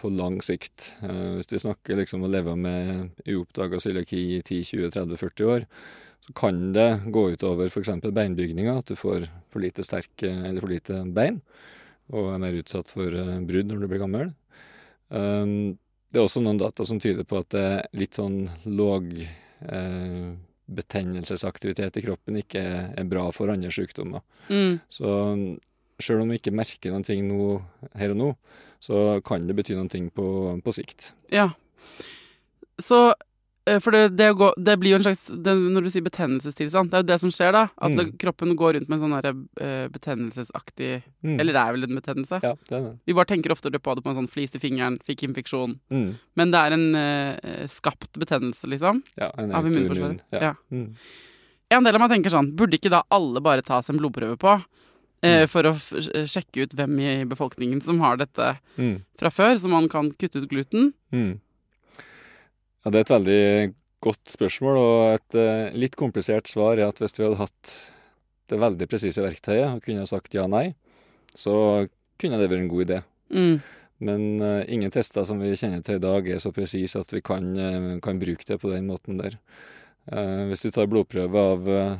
på 0.00 0.10
lang 0.10 0.40
sikt. 0.42 0.92
Eh, 1.06 1.36
hvis 1.38 1.50
vi 1.52 1.60
snakker 1.62 2.00
liksom 2.00 2.24
å 2.26 2.30
leve 2.30 2.56
med 2.58 3.20
uoppdaga 3.22 3.80
cøliaki 3.82 4.22
i 4.36 4.40
10-20-30-40 4.40 5.52
år, 5.54 5.68
så 6.22 6.34
kan 6.38 6.58
det 6.74 6.88
gå 7.14 7.28
utover 7.34 7.70
f.eks. 7.70 7.92
beinbygninga, 8.02 8.76
at 8.78 8.90
du 8.90 8.98
får 8.98 9.26
for 9.50 9.62
lite 9.62 9.86
sterke 9.86 10.30
eller 10.30 10.62
for 10.62 10.74
lite 10.74 11.00
bein, 11.14 11.40
og 12.12 12.32
er 12.34 12.42
mer 12.42 12.58
utsatt 12.60 12.90
for 12.92 13.14
uh, 13.14 13.40
brudd 13.46 13.70
når 13.70 13.82
du 13.82 13.88
blir 13.90 14.02
gammel. 14.02 14.30
Eh, 15.10 15.54
det 16.12 16.20
er 16.20 16.26
også 16.26 16.42
noen 16.44 16.60
data 16.60 16.84
som 16.86 17.00
tyder 17.00 17.26
på 17.26 17.40
at 17.40 17.50
det 17.54 17.66
er 17.72 17.86
litt 17.96 18.18
sånn 18.18 18.44
låg 18.68 19.14
eh, 19.22 20.32
betennelsesaktivitet 20.72 21.98
i 21.98 22.04
kroppen 22.04 22.38
ikke 22.40 22.62
er 22.92 23.08
bra 23.08 23.26
for 23.34 23.52
andre 23.52 23.72
sykdommer. 23.72 24.20
Mm. 24.52 24.76
Så 24.92 25.08
sjøl 26.04 26.22
om 26.24 26.30
vi 26.34 26.38
ikke 26.40 26.54
merker 26.54 26.92
noen 26.92 27.04
ting 27.06 27.24
nå, 27.30 27.56
her 27.98 28.12
og 28.14 28.20
nå, 28.20 28.30
så 28.82 29.20
kan 29.26 29.46
det 29.46 29.54
bety 29.58 29.76
noen 29.78 29.90
ting 29.92 30.08
på, 30.10 30.24
på 30.64 30.74
sikt. 30.74 31.12
Ja. 31.30 31.50
Så 32.82 33.12
eh, 33.68 33.78
For 33.82 33.94
det, 33.94 34.16
det, 34.18 34.32
går, 34.38 34.56
det 34.58 34.74
blir 34.80 34.94
jo 34.94 34.98
en 34.98 35.04
slags 35.06 35.26
det, 35.30 35.52
Når 35.54 35.84
du 35.86 35.90
sier 35.92 36.02
betennelsestilstand, 36.06 36.90
det 36.90 36.98
er 36.98 37.02
jo 37.04 37.08
det 37.12 37.18
som 37.22 37.30
skjer 37.34 37.52
da. 37.54 37.62
At 37.78 37.92
Mm. 37.94 38.16
kroppen 38.18 38.56
går 38.58 38.74
rundt 38.78 38.88
med 38.90 38.96
en 38.98 39.02
sånn 39.04 39.14
derre 39.18 39.32
uh, 39.62 39.88
betennelsesaktig 39.92 41.02
Mm. 41.22 41.36
Eller 41.38 41.54
det 41.54 41.60
er 41.62 41.72
vel 41.76 41.84
en 41.86 41.98
betennelse? 42.00 42.40
Ja, 42.42 42.54
det 42.68 42.74
er 42.74 42.80
det. 42.88 42.92
Vi 43.06 43.14
bare 43.14 43.30
tenker 43.30 43.52
ofte 43.54 43.70
på 43.70 43.94
det 43.94 44.02
på 44.02 44.10
en 44.10 44.16
sånn 44.18 44.26
flis 44.30 44.56
i 44.58 44.58
fingeren, 44.58 44.96
fikk 45.06 45.22
infeksjon. 45.28 45.76
Mm. 45.94 46.08
Men 46.34 46.50
det 46.50 46.58
er 46.58 46.74
en 46.74 46.86
uh, 46.98 47.66
skapt 47.70 48.18
betennelse, 48.18 48.66
liksom. 48.66 49.04
Ja, 49.14 49.28
en 49.38 49.52
Av 49.54 49.68
immunforsvaret. 49.68 50.24
Ja. 50.34 50.40
Ja. 50.48 50.54
Mm. 50.74 50.96
En 51.70 51.86
del 51.86 51.94
av 51.94 52.02
meg 52.02 52.10
tenker 52.10 52.34
sånn, 52.34 52.50
burde 52.58 52.74
ikke 52.76 52.90
da 52.90 53.04
alle 53.14 53.40
bare 53.40 53.62
tas 53.62 53.88
en 53.88 54.00
blodprøve 54.02 54.34
på? 54.42 54.56
Eh, 55.22 55.42
Mm. 55.44 55.48
for 55.48 55.62
å 55.62 55.74
f 55.76 55.92
sjekke 56.26 56.64
ut 56.64 56.72
hvem 56.74 56.98
i 56.98 57.24
befolkningen 57.30 57.80
som 57.82 58.00
har 58.00 58.16
dette 58.16 58.58
Mm. 58.76 59.04
fra 59.16 59.30
før, 59.30 59.54
så 59.54 59.68
man 59.70 59.88
kan 59.88 60.10
kutte 60.12 60.42
ut 60.42 60.48
gluten? 60.50 60.92
Mm. 61.12 61.38
Ja, 62.84 62.90
det 62.90 62.98
er 62.98 63.04
et 63.06 63.14
veldig 63.22 63.74
godt 64.02 64.32
spørsmål, 64.34 64.76
og 64.76 65.14
et 65.14 65.34
eh, 65.38 65.70
litt 65.78 65.94
komplisert 65.94 66.48
svar 66.50 66.74
er 66.76 66.88
at 66.88 66.98
hvis 66.98 67.14
vi 67.16 67.22
hadde 67.24 67.38
hatt 67.38 67.76
det 68.50 68.58
veldig 68.58 68.88
presise 68.90 69.22
verktøyet 69.22 69.76
og 69.76 69.82
kunne 69.84 70.06
sagt 70.10 70.34
ja-nei, 70.34 70.74
så 71.36 71.86
kunne 72.18 72.38
det 72.40 72.50
vært 72.50 72.64
en 72.64 72.68
god 72.72 72.86
idé. 72.88 72.98
Mm. 73.32 73.60
Men 74.02 74.40
eh, 74.42 74.64
ingen 74.74 74.90
tester 74.90 75.22
som 75.24 75.38
vi 75.38 75.52
kjenner 75.54 75.84
til 75.86 76.00
i 76.00 76.02
dag 76.02 76.26
er 76.28 76.38
så 76.42 76.50
presise 76.52 76.98
at 76.98 77.12
vi 77.14 77.20
kan, 77.22 77.52
eh, 77.56 78.00
kan 78.02 78.18
bruke 78.18 78.44
det 78.44 78.58
på 78.60 78.72
den 78.74 78.88
måten 78.90 79.22
der. 79.22 79.38
Eh, 80.10 80.48
hvis 80.50 80.62
du 80.66 80.70
tar 80.74 80.90
blodprøve 80.90 81.38
av 81.38 81.68
eh, 81.68 81.96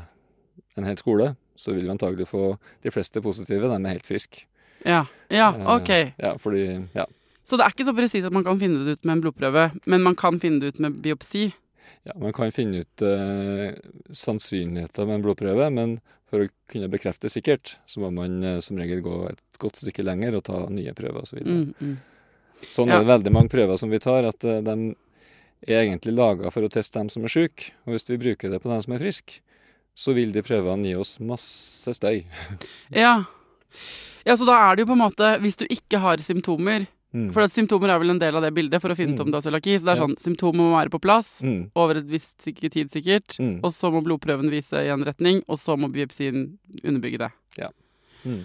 en 0.77 0.85
hel 0.91 0.97
skole, 0.99 1.37
så 1.57 1.73
vil 1.75 1.85
vi 1.87 1.93
antagelig 1.93 2.27
få 2.31 2.59
de 2.83 2.91
fleste 2.91 3.23
positive. 3.23 3.69
De 3.69 3.79
er 3.81 3.97
helt 3.97 4.07
friske. 4.09 4.45
Ja. 4.85 5.05
ja, 5.31 5.51
Eh, 5.55 5.77
ok. 5.77 5.91
Ja, 6.19 6.37
fordi 6.39 6.89
Ja. 6.95 7.07
Så 7.45 7.57
det 7.59 7.65
er 7.67 7.73
ikke 7.75 7.87
så 7.89 7.95
presist 7.97 8.25
at 8.27 8.33
man 8.33 8.45
kan 8.45 8.59
finne 8.59 8.85
det 8.87 8.99
ut 8.99 9.05
med 9.05 9.17
en 9.17 9.23
blodprøve, 9.25 9.73
men 9.87 10.03
man 10.03 10.15
kan 10.15 10.39
finne 10.39 10.61
det 10.61 10.75
ut 10.75 10.81
med 10.81 11.01
biopsi? 11.03 11.53
Ja, 12.07 12.13
Man 12.19 12.33
kan 12.33 12.51
finne 12.51 12.81
ut 12.83 13.03
eh, 13.03 13.75
sannsynligheter 14.13 15.07
med 15.07 15.15
en 15.21 15.23
blodprøve, 15.27 15.69
men 15.75 15.97
for 16.31 16.45
å 16.45 16.49
kunne 16.73 16.89
bekrefte 16.91 17.29
sikkert, 17.31 17.77
så 17.87 18.01
må 18.03 18.11
man 18.15 18.43
eh, 18.47 18.59
som 18.65 18.79
regel 18.81 19.03
gå 19.05 19.17
et 19.29 19.43
godt 19.63 19.83
stykke 19.83 20.05
lenger 20.07 20.39
og 20.39 20.45
ta 20.49 20.63
nye 20.73 20.95
prøver 20.97 21.23
osv. 21.27 21.43
Mm, 21.45 21.75
mm. 21.79 21.97
Sånn 22.71 22.89
Ja. 22.89 22.97
er 23.01 23.05
det 23.05 23.11
veldig 23.11 23.33
mange 23.35 23.51
prøver 23.53 23.79
som 23.79 23.91
vi 23.91 23.99
tar, 24.03 24.25
at 24.31 24.45
eh, 24.45 24.63
de 24.63 24.95
er 25.69 25.83
egentlig 25.85 26.15
laga 26.17 26.51
for 26.51 26.63
å 26.67 26.71
teste 26.73 26.99
dem 26.99 27.11
som 27.13 27.25
er 27.27 27.29
syke. 27.35 27.73
Og 27.87 27.95
hvis 27.95 28.09
vi 28.09 28.19
bruker 28.23 28.51
det 28.51 28.63
på 28.63 28.71
dem 28.71 28.83
som 28.83 28.95
er 28.95 29.03
friske, 29.03 29.41
så 29.95 30.15
vil 30.17 30.33
de 30.33 30.43
prøvene 30.43 30.85
gi 30.89 30.95
oss 30.97 31.19
masse 31.21 31.93
støy. 31.99 32.25
Ja. 33.05 33.25
ja, 34.25 34.35
så 34.37 34.47
da 34.47 34.57
er 34.71 34.77
det 34.77 34.85
jo 34.87 34.91
på 34.93 34.97
en 34.97 35.05
måte, 35.07 35.39
hvis 35.43 35.57
du 35.61 35.67
ikke 35.69 35.99
har 36.03 36.17
symptomer 36.25 36.87
Mm. 37.13 37.27
For 37.29 37.45
symptomer 37.45 37.91
er 37.93 37.99
vel 38.01 38.09
en 38.09 38.19
del 38.19 38.33
av 38.39 38.41
det 38.41 38.55
bildet 38.57 38.81
for 38.81 38.89
å 38.89 38.95
finne 38.97 39.13
ut 39.13 39.19
Mm. 39.19 39.27
om 39.27 39.31
du 39.31 39.37
har 39.37 39.43
cøliaki. 39.45 39.75
Så 39.77 39.85
det 39.85 39.93
er 39.93 40.01
Ja. 40.01 40.07
sånn, 40.07 40.17
symptomer 40.17 40.65
må 40.65 40.71
være 40.81 40.89
på 40.89 40.99
plass 40.99 41.43
Mm. 41.43 41.71
over 41.77 41.99
et 41.99 42.07
visst 42.09 42.39
tid 42.41 42.89
sikkert. 42.89 43.37
Mm. 43.39 43.61
Og 43.63 43.69
så 43.71 43.93
må 43.93 44.01
blodprøven 44.03 44.49
vise 44.49 44.73
i 44.81 44.89
en 44.89 45.05
retning, 45.05 45.43
og 45.47 45.59
så 45.59 45.77
må 45.77 45.93
biopsien 45.93 46.57
underbygge 46.83 47.19
det. 47.19 47.31
Mm. 48.25 48.45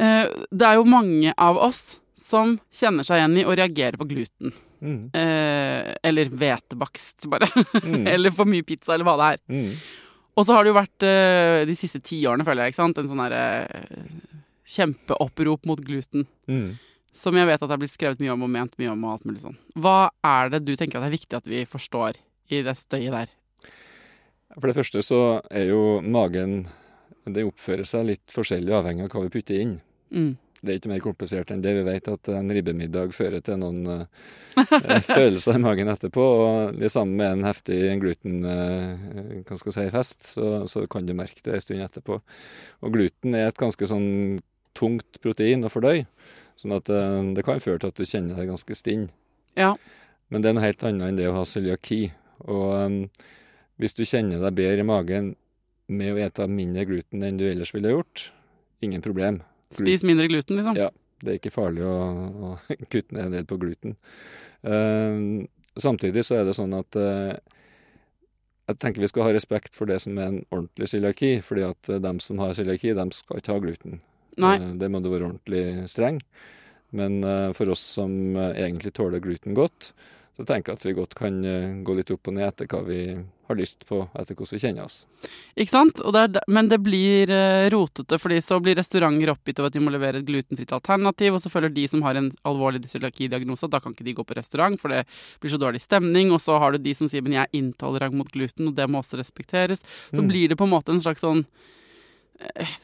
Eh, 0.00 0.26
det 0.56 0.62
er 0.66 0.74
jo 0.78 0.84
mange 0.88 1.34
av 1.36 1.58
oss 1.58 2.00
som 2.16 2.58
kjenner 2.72 3.04
seg 3.04 3.20
igjen 3.20 3.38
i 3.40 3.44
å 3.44 3.54
reagere 3.54 3.98
på 4.00 4.08
gluten. 4.08 4.54
Mm. 4.82 5.10
Eh, 5.14 5.94
eller 6.02 6.30
hvetebakst, 6.32 7.28
bare. 7.28 7.46
Mm. 7.82 8.06
eller 8.14 8.30
for 8.30 8.46
mye 8.48 8.64
pizza, 8.64 8.94
eller 8.94 9.04
hva 9.04 9.16
det 9.20 9.28
er. 9.34 9.52
Mm. 9.52 9.76
Og 10.36 10.44
så 10.44 10.52
har 10.52 10.64
det 10.64 10.72
jo 10.72 10.76
vært 10.76 11.06
eh, 11.08 11.62
de 11.68 11.76
siste 11.78 12.02
ti 12.04 12.20
årene, 12.28 12.44
føler 12.44 12.66
jeg, 12.66 12.74
ikke 12.74 12.82
sant? 12.82 12.98
en 13.00 13.08
sånn 13.08 13.22
derre 13.24 13.44
eh, 13.64 14.34
kjempeopprop 14.76 15.64
mot 15.68 15.80
gluten. 15.80 16.26
Mm. 16.50 16.76
Som 17.16 17.38
jeg 17.40 17.48
vet 17.48 17.62
at 17.62 17.70
det 17.70 17.76
er 17.76 17.80
blitt 17.80 17.94
skrevet 17.94 18.20
mye 18.20 18.34
om 18.34 18.44
og 18.44 18.52
ment 18.52 18.74
mye 18.80 18.92
om 18.92 19.04
og 19.06 19.14
alt 19.14 19.28
mulig 19.28 19.44
sånn. 19.46 19.56
Hva 19.80 20.10
er 20.26 20.52
det 20.52 20.66
du 20.66 20.74
tenker 20.76 21.00
at 21.00 21.06
det 21.06 21.12
er 21.12 21.16
viktig 21.16 21.38
at 21.38 21.48
vi 21.48 21.62
forstår 21.70 22.20
i 22.52 22.60
det 22.66 22.76
støyet 22.76 23.14
der? 23.14 23.32
For 24.56 24.68
det 24.68 24.76
første 24.76 25.02
så 25.04 25.20
er 25.50 25.70
jo 25.72 25.98
magen 26.04 26.68
Det 27.26 27.42
oppfører 27.42 27.82
seg 27.88 28.04
litt 28.06 28.30
forskjellig 28.30 28.70
avhengig 28.76 29.08
av 29.08 29.16
hva 29.16 29.24
vi 29.24 29.32
putter 29.34 29.58
inn. 29.58 29.72
Mm. 30.14 30.36
Det 30.66 30.74
er 30.74 30.80
ikke 30.80 30.90
mer 30.90 31.04
komplisert 31.04 31.52
enn 31.54 31.62
det. 31.62 31.74
Vi 31.78 31.84
vet 31.86 32.08
at 32.10 32.30
en 32.34 32.50
ribbemiddag 32.52 33.14
fører 33.14 33.44
til 33.44 33.60
noen 33.62 33.86
eh, 33.92 35.02
følelser 35.06 35.58
i 35.58 35.62
magen 35.62 35.90
etterpå. 35.92 36.26
Og 36.42 36.80
det 36.80 36.90
samme 36.94 37.14
med 37.20 37.38
en 37.38 37.46
heftig 37.46 37.78
gluten 38.02 38.42
eh, 38.50 39.38
hva 39.46 39.60
skal 39.60 39.76
si, 39.76 39.86
fest, 39.94 40.32
så, 40.34 40.50
så 40.70 40.84
kan 40.90 41.06
du 41.06 41.14
merke 41.16 41.44
det 41.46 41.54
en 41.54 41.64
stund 41.64 41.86
etterpå. 41.86 42.18
Og 42.82 42.96
gluten 42.98 43.38
er 43.38 43.50
et 43.50 43.62
ganske 43.62 43.90
sånn 43.90 44.42
tungt 44.76 45.22
protein 45.24 45.64
å 45.64 45.72
fordøye, 45.72 46.04
sånn 46.60 46.76
at 46.76 46.90
eh, 46.92 47.22
det 47.36 47.46
kan 47.46 47.62
føre 47.62 47.80
til 47.82 47.94
at 47.94 48.02
du 48.02 48.04
kjenner 48.08 48.36
deg 48.40 48.52
ganske 48.52 48.76
stinn. 48.76 49.08
Ja. 49.56 49.74
Men 50.28 50.42
det 50.42 50.50
er 50.50 50.58
noe 50.58 50.66
helt 50.66 50.84
annet 50.84 51.10
enn 51.10 51.18
det 51.20 51.30
å 51.30 51.36
ha 51.38 51.46
cøliaki. 51.48 52.02
Og 52.50 52.68
um, 52.74 53.02
hvis 53.80 53.96
du 53.96 54.04
kjenner 54.08 54.42
deg 54.42 54.56
bedre 54.58 54.82
i 54.82 54.88
magen 54.88 55.34
med 55.86 56.14
å 56.14 56.22
ete 56.24 56.48
mindre 56.50 56.86
gluten 56.88 57.22
enn 57.24 57.38
du 57.38 57.46
ellers 57.48 57.72
ville 57.74 57.92
gjort, 57.92 58.30
ingen 58.84 59.04
problem. 59.04 59.40
Spis 59.74 60.04
mindre 60.06 60.28
gluten, 60.30 60.60
liksom. 60.60 60.78
Ja. 60.78 60.92
Det 61.24 61.32
er 61.32 61.38
ikke 61.38 61.54
farlig 61.54 61.84
å, 61.88 61.92
å 61.96 62.48
kutte 62.92 63.16
ned 63.16 63.28
en 63.28 63.36
del 63.38 63.46
på 63.48 63.56
gluten. 63.60 63.94
Um, 64.60 65.46
samtidig 65.80 66.26
så 66.28 66.40
er 66.40 66.48
det 66.48 66.56
sånn 66.58 66.74
at 66.76 66.98
uh, 67.00 67.32
jeg 68.66 68.80
tenker 68.82 69.04
vi 69.04 69.08
skal 69.08 69.24
ha 69.24 69.32
respekt 69.32 69.78
for 69.78 69.88
det 69.88 69.96
som 70.04 70.18
er 70.18 70.28
en 70.28 70.42
ordentlig 70.50 70.90
cøliaki, 70.92 71.38
fordi 71.46 71.64
at 71.70 71.92
uh, 71.92 72.00
dem 72.02 72.20
som 72.20 72.42
har 72.42 72.52
cøliaki, 72.58 72.92
dem 72.98 73.14
skal 73.16 73.40
ikke 73.40 73.56
ha 73.56 73.64
gluten. 73.64 74.00
Uh, 74.36 74.74
det 74.76 74.90
må 74.92 75.00
du 75.00 75.08
være 75.12 75.30
ordentlig 75.30 75.88
streng. 75.90 76.20
Men 76.96 77.22
uh, 77.24 77.50
for 77.56 77.72
oss 77.72 77.82
som 77.96 78.12
uh, 78.36 78.52
egentlig 78.52 78.92
tåler 78.96 79.24
gluten 79.24 79.56
godt, 79.56 79.92
så 80.36 80.44
tenker 80.44 80.72
jeg 80.72 80.78
at 80.78 80.84
vi 80.84 80.92
godt 80.98 81.14
kan 81.16 81.38
uh, 81.44 81.82
gå 81.86 81.94
litt 81.96 82.10
opp 82.12 82.28
og 82.28 82.34
ned 82.36 82.44
etter 82.44 82.68
hva 82.68 82.82
vi 82.84 83.00
har 83.46 83.56
lyst 83.56 83.86
på, 83.88 84.02
etter 84.18 84.34
hvordan 84.34 84.56
vi 84.56 84.60
kjenner 84.60 84.84
oss. 84.84 84.96
Ikke 85.56 85.72
sant? 85.72 86.00
Det 86.12 86.42
men 86.50 86.68
det 86.68 86.80
blir 86.82 87.30
eh, 87.30 87.68
rotete, 87.70 88.18
fordi 88.18 88.40
så 88.42 88.58
blir 88.60 88.74
restauranter 88.76 89.30
oppgitt 89.32 89.60
over 89.62 89.70
at 89.70 89.76
de 89.76 89.82
må 89.86 89.92
levere 89.94 90.18
et 90.20 90.26
glutenfritt 90.26 90.74
alternativ, 90.74 91.36
og 91.36 91.44
så 91.44 91.52
føler 91.52 91.70
de 91.72 91.86
som 91.88 92.02
har 92.02 92.18
en 92.18 92.32
alvorlig 92.48 92.82
cøliaki-diagnose, 92.90 93.68
at 93.68 93.76
da 93.76 93.80
kan 93.80 93.94
ikke 93.94 94.08
de 94.08 94.16
gå 94.18 94.26
på 94.26 94.36
restaurant, 94.36 94.74
for 94.82 94.92
det 94.92 95.04
blir 95.40 95.54
så 95.54 95.62
dårlig 95.62 95.84
stemning, 95.84 96.34
og 96.34 96.42
så 96.42 96.58
har 96.58 96.74
du 96.74 96.82
de 96.82 96.94
som 96.98 97.08
sier 97.12 97.22
men 97.22 97.38
jeg 97.38 97.46
er 97.46 97.58
intolerant 97.62 98.18
mot 98.18 98.30
gluten, 98.34 98.66
og 98.68 98.74
det 98.76 98.90
må 98.90 99.00
også 99.00 99.22
respekteres. 99.22 99.86
Så 100.10 100.22
Mm. 100.22 100.28
blir 100.28 100.48
det 100.48 100.58
på 100.58 100.66
en 100.66 100.74
måte 100.74 100.90
en 100.90 101.00
slags 101.00 101.22
sånn 101.22 101.46
eh, 102.40 102.76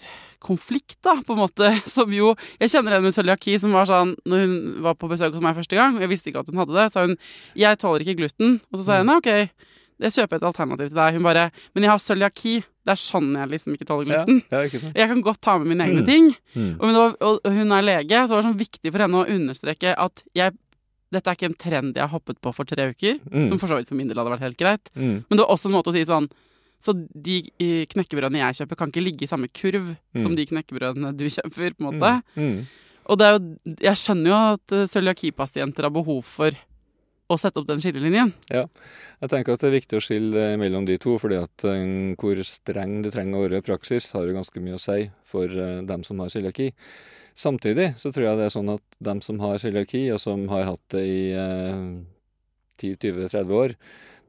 konflikt, 0.42 0.99
da, 1.06 1.14
på 1.25 1.32
en 1.37 1.42
måte, 1.44 1.70
som 1.96 2.11
jo 2.12 2.34
Jeg 2.61 2.70
kjenner 2.75 2.99
en 2.99 3.02
med 3.06 3.14
cøliaki 3.16 3.58
som 3.62 3.72
var 3.72 3.87
sånn 3.88 4.16
Når 4.26 4.44
hun 4.44 4.54
var 4.84 4.94
på 4.99 5.08
besøk 5.11 5.32
hos 5.37 5.42
meg 5.44 5.56
første 5.56 5.78
gang, 5.78 5.94
og 5.96 6.02
jeg 6.04 6.11
visste 6.12 6.30
ikke 6.32 6.42
at 6.44 6.50
hun 6.52 6.58
hadde 6.62 6.75
det, 6.76 6.88
sa 6.92 7.06
hun 7.06 7.16
'Jeg 7.56 7.78
tåler 7.78 8.02
ikke 8.04 8.18
gluten'. 8.20 8.61
Og 8.72 8.78
så 8.80 8.84
sa 8.84 8.96
jeg 8.99 9.06
'Nei, 9.06 9.16
ok, 9.22 9.30
jeg 10.02 10.12
kjøper 10.16 10.37
et 10.37 10.42
alternativ 10.50 10.88
til 10.90 10.96
deg'. 10.99 11.12
Hun 11.14 11.22
bare 11.22 11.50
'Men 11.75 11.82
jeg 11.84 11.90
har 11.90 11.99
cøliaki'. 11.99 12.64
Det 12.84 12.90
er 12.90 12.99
sånn 12.99 13.30
jeg 13.38 13.49
liksom 13.49 13.72
ikke 13.78 13.87
tåler 13.87 14.04
gluten. 14.11 14.42
Ja, 14.50 14.58
ikke 14.66 14.80
sånn. 14.82 14.94
Jeg 14.96 15.06
kan 15.08 15.22
godt 15.22 15.40
ta 15.40 15.56
med 15.58 15.68
mine 15.70 15.87
egne 15.87 16.02
Mm. 16.02 16.06
ting. 16.06 16.37
Mm. 16.56 16.75
Og 16.80 16.84
hun, 16.90 16.94
var, 16.94 17.14
og 17.20 17.40
hun 17.46 17.70
er 17.72 17.82
lege, 17.82 18.26
så 18.26 18.30
var 18.34 18.42
det 18.42 18.49
sånn 18.50 18.58
viktig 18.58 18.90
for 18.92 18.99
henne 18.99 19.22
å 19.22 19.28
understreke 19.30 19.94
at 19.96 20.22
jeg 20.34 20.52
dette 21.12 21.28
er 21.28 21.34
ikke 21.37 21.44
en 21.50 21.54
trend 21.61 21.94
jeg 21.94 22.02
har 22.02 22.08
hoppet 22.08 22.40
på 22.40 22.52
for 22.54 22.64
tre 22.64 22.88
uker, 22.90 23.20
Mm. 23.30 23.46
som 23.49 23.58
for 23.58 23.68
så 23.68 23.76
vidt 23.76 23.87
for 23.88 23.94
min 23.94 24.08
del 24.08 24.16
hadde 24.16 24.32
vært 24.32 24.40
helt 24.49 24.56
greit. 24.56 24.80
Mm. 24.96 25.22
Men 25.28 25.37
det 25.37 25.38
var 25.46 25.52
også 25.54 25.66
en 25.66 25.72
måte 25.76 25.92
å 25.92 25.92
si 25.92 26.04
sånn 26.04 26.28
Så 26.83 26.95
de 26.99 27.37
eh, 27.62 27.85
knekkebrødene 27.93 28.41
jeg 28.43 28.59
kjøper, 28.62 28.79
kan 28.81 28.91
ikke 28.91 29.05
ligge 29.07 29.23
i 29.27 29.31
samme 29.31 29.47
kurv 29.55 29.93
som 30.19 30.33
Mm. 30.33 30.37
de 30.41 30.47
knekkebrødene 30.51 31.12
du 31.17 31.25
kjøper, 31.31 31.77
på 31.79 31.85
en 31.87 31.89
måte. 31.93 32.11
Mm. 32.35 32.43
Mm. 32.43 32.67
Og 33.07 33.19
det 33.19 33.27
er 33.29 33.33
jo 33.39 33.77
Jeg 33.83 33.97
skjønner 34.03 34.31
jo 34.33 34.41
at 34.57 34.73
eh, 34.81 34.87
cøliakipasienter 34.91 35.83
har 35.87 35.95
behov 35.95 36.23
for 36.27 36.51
å 37.31 37.39
sette 37.41 37.57
opp 37.62 37.67
den 37.71 37.81
skillelinjen. 37.81 38.33
Jeg 38.51 39.31
tenker 39.31 39.55
at 39.55 39.62
det 39.62 39.69
er 39.71 39.79
viktig 39.79 39.97
å 39.97 40.03
skille 40.05 40.37
eh, 40.53 40.57
mellom 40.61 40.85
de 40.85 40.99
to, 41.01 41.15
fordi 41.23 41.39
at 41.39 41.65
hvor 42.21 42.43
streng 42.45 42.99
du 43.03 43.09
trenger 43.15 43.39
å 43.39 43.45
være 43.47 43.62
i 43.62 43.65
praksis, 43.65 44.11
har 44.12 44.27
jo 44.27 44.35
ganske 44.37 44.61
mye 44.61 44.75
å 44.77 44.83
si 44.83 45.07
for 45.25 45.47
dem 45.49 46.03
som 46.05 46.19
har 46.21 46.29
cøliaki. 46.35 46.73
Samtidig 47.35 47.95
så 47.97 48.11
tror 48.12 48.27
jeg 48.27 48.37
det 48.37 48.45
er 48.51 48.53
sånn 48.53 48.75
at 48.75 48.83
dem 49.01 49.23
som 49.25 49.39
har 49.41 49.57
cøliaki, 49.62 50.03
og 50.12 50.19
som 50.21 50.45
har 50.53 50.67
hatt 50.75 50.83
det 50.93 51.05
i 51.09 51.33
eh, 51.33 52.03
10-20-30 52.83 53.55
år, 53.57 53.75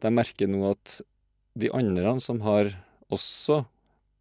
de 0.04 0.12
merker 0.14 0.48
nå 0.52 0.64
at 0.72 1.02
de 1.60 1.70
andre 1.74 2.16
som 2.24 2.42
har 2.46 2.72
også 3.14 3.64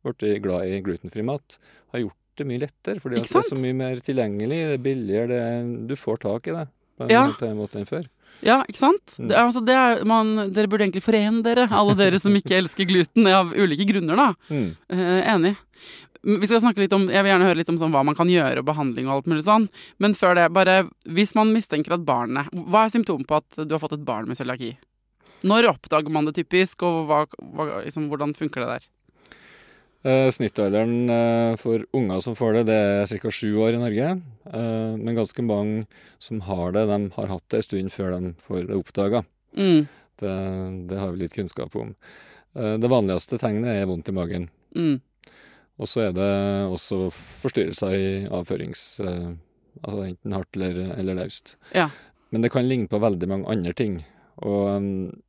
blitt 0.03 0.43
glad 0.43 0.67
i 0.67 0.81
glutenfri 0.85 1.23
mat, 1.25 1.59
har 1.93 2.03
gjort 2.05 2.19
det 2.41 2.47
mye 2.49 2.63
lettere, 2.65 3.01
fordi 3.03 3.21
det 3.21 3.29
er 3.29 3.45
så 3.47 3.59
mye 3.61 3.77
mer 3.77 4.01
tilgjengelig, 4.05 4.59
det 4.73 4.79
er 4.79 4.83
billigere, 4.83 5.29
det 5.31 5.41
er, 5.45 5.71
du 5.89 5.95
får 6.01 6.23
tak 6.25 6.49
i 6.49 6.57
det 6.57 6.67
på 6.99 7.07
en 7.07 7.11
Ja. 7.13 7.27
måte 7.55 7.79
enn 7.81 7.89
før. 7.89 8.09
Ja, 8.43 8.63
ikke 8.67 8.81
sant? 8.81 9.15
Mm. 9.19 9.29
Det, 9.29 9.37
altså, 9.37 9.61
det 9.65 9.75
er, 9.77 10.05
man, 10.09 10.33
dere 10.53 10.67
burde 10.71 10.87
egentlig 10.87 11.05
forene 11.05 11.43
dere, 11.45 11.69
alle 11.71 11.95
dere 11.95 12.19
som 12.19 12.35
ikke 12.35 12.57
elsker 12.59 12.89
gluten, 12.89 13.27
av 13.29 13.53
ulike 13.53 13.87
grunner, 13.87 14.17
da. 14.17 14.33
Mm. 14.49 14.71
Eh, 14.89 15.21
enig. 15.35 15.55
Vi 16.23 16.47
skal 16.47 16.63
snakke 16.63 16.79
litt 16.79 16.93
om, 16.95 17.09
Jeg 17.11 17.25
vil 17.25 17.33
gjerne 17.33 17.47
høre 17.49 17.59
litt 17.59 17.69
om 17.69 17.79
sånn, 17.79 17.91
hva 17.91 18.05
man 18.07 18.15
kan 18.15 18.31
gjøre, 18.31 18.63
og 18.63 18.67
behandling 18.69 19.09
og 19.09 19.17
alt 19.17 19.27
mulig 19.31 19.43
sånn. 19.43 19.69
Men 19.99 20.15
før 20.15 20.37
det, 20.39 20.53
bare 20.55 20.89
hvis 21.11 21.35
man 21.35 21.53
mistenker 21.53 21.97
at 21.97 22.05
barnet 22.07 22.47
Hva 22.55 22.85
er 22.87 22.95
symptomet 22.95 23.27
på 23.27 23.41
at 23.41 23.67
du 23.67 23.75
har 23.75 23.83
fått 23.83 23.97
et 23.99 24.05
barn 24.07 24.29
med 24.31 24.39
cøliaki? 24.39 24.77
Når 25.49 25.69
oppdager 25.73 26.11
man 26.15 26.27
det 26.29 26.35
typisk, 26.39 26.83
og 26.87 27.07
hva, 27.09 27.23
hva, 27.57 27.67
liksom, 27.85 28.09
hvordan 28.11 28.35
funker 28.39 28.63
det 28.65 28.69
der? 28.75 28.89
Eh, 30.05 30.29
Snittalderen 30.35 31.11
eh, 31.15 31.57
for 31.63 31.85
unger 31.95 32.21
som 32.25 32.35
får 32.39 32.57
det, 32.59 32.63
det 32.73 32.79
er 32.81 33.21
ca. 33.23 33.31
sju 33.31 33.53
år 33.63 33.77
i 33.77 33.83
Norge. 33.83 34.09
Eh, 34.51 34.97
Men 34.99 35.15
ganske 35.19 35.45
mange 35.47 35.87
som 36.19 36.41
har 36.49 36.73
det, 36.75 36.87
de 36.91 36.99
har 37.15 37.31
hatt 37.31 37.47
det 37.51 37.61
en 37.63 37.69
stund 37.69 37.93
før 37.95 38.17
de 38.17 38.33
får 38.43 38.67
det 38.71 38.79
oppdaga. 38.81 39.23
Mm, 39.57 39.87
Det, 40.23 40.35
det 40.91 40.99
har 40.99 41.13
vi 41.13 41.23
litt 41.25 41.35
kunnskap 41.35 41.75
om. 41.77 41.95
Eh, 42.57 42.77
Det 42.83 42.91
vanligste 42.91 43.39
tegnet 43.39 43.71
er 43.83 43.87
vondt 43.87 44.09
i 44.11 44.13
magen. 44.19 44.51
mm, 44.75 45.01
Og 45.79 45.89
så 45.89 46.09
er 46.09 46.13
det 46.13 46.31
også 46.71 47.09
forstyrrelser 47.13 47.95
i 47.97 48.29
avførings... 48.29 49.01
Altså 49.83 50.03
enten 50.05 50.35
hardt 50.37 50.55
eller, 50.59 50.77
eller 51.01 51.15
løst. 51.17 51.55
Ja. 51.75 51.87
Men 52.31 52.43
det 52.45 52.51
kan 52.53 52.67
ligne 52.69 52.87
på 52.93 52.99
veldig 53.01 53.27
mange 53.31 53.49
andre 53.49 53.73
ting. 53.73 53.95
Og 54.45 54.67
um, 54.77 55.23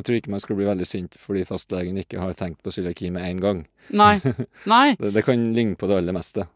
jeg 0.00 0.06
tror 0.08 0.16
ikke 0.20 0.32
man 0.34 0.40
skal 0.42 0.56
bli 0.58 0.66
veldig 0.68 0.86
sint 0.88 1.16
fordi 1.20 1.44
fastlegen 1.48 1.98
ikke 2.02 2.20
har 2.22 2.32
tenkt 2.38 2.62
på 2.64 2.72
cøliaki 2.74 3.10
med 3.14 3.26
en 3.28 3.40
gang. 3.44 3.60
Nei. 3.92 4.14
Nei. 4.74 4.96
Det, 5.00 5.12
det 5.16 5.24
kan 5.26 5.44
ligne 5.56 5.76
på 5.78 5.88
det 5.90 6.00
aller 6.00 6.16
meste. 6.16 6.48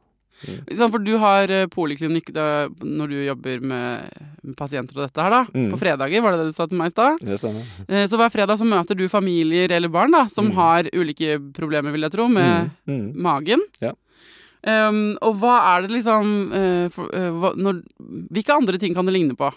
Mm. 0.44 0.90
for 0.92 0.98
du 1.00 1.12
har 1.22 1.48
eh, 1.48 1.66
poliklinikk 1.72 2.26
når 2.34 3.08
du 3.08 3.14
jobber 3.24 3.62
med, 3.64 4.10
med 4.42 4.56
pasienter 4.58 4.98
og 4.98 5.06
dette 5.06 5.22
her, 5.24 5.30
da. 5.32 5.42
Mm. 5.54 5.70
På 5.72 5.78
fredager, 5.80 6.20
var 6.24 6.34
det 6.34 6.40
det 6.42 6.50
du 6.50 6.56
sa 6.56 6.66
til 6.68 6.76
meg 6.80 6.90
i 6.90 6.94
stad? 6.94 7.22
Det 7.24 7.38
stemmer. 7.40 7.68
Eh, 7.88 8.04
Så 8.10 8.18
hver 8.20 8.32
fredag 8.34 8.58
så 8.60 8.66
møter 8.68 8.98
du 8.98 9.06
familier 9.08 9.72
eller 9.72 9.88
barn 9.88 10.12
da, 10.12 10.26
som 10.28 10.50
Mm. 10.50 10.54
har 10.58 10.90
ulike 10.92 11.38
problemer, 11.56 11.94
vil 11.94 12.02
jeg 12.04 12.12
tro, 12.12 12.26
med 12.28 12.70
Mm, 12.86 12.92
mm. 12.98 13.06
magen. 13.24 13.62
Ja. 13.80 13.94
Um, 14.64 15.16
og 15.20 15.36
hva 15.42 15.54
er 15.74 15.82
det 15.84 15.90
liksom 15.92 16.28
uh, 16.52 16.88
for, 16.88 17.08
uh, 17.12 17.32
hva, 17.36 17.50
når, 17.56 17.82
Hvilke 18.32 18.54
andre 18.56 18.78
ting 18.80 18.94
kan 18.96 19.04
det 19.04 19.12
ligne 19.12 19.36
på? 19.36 19.50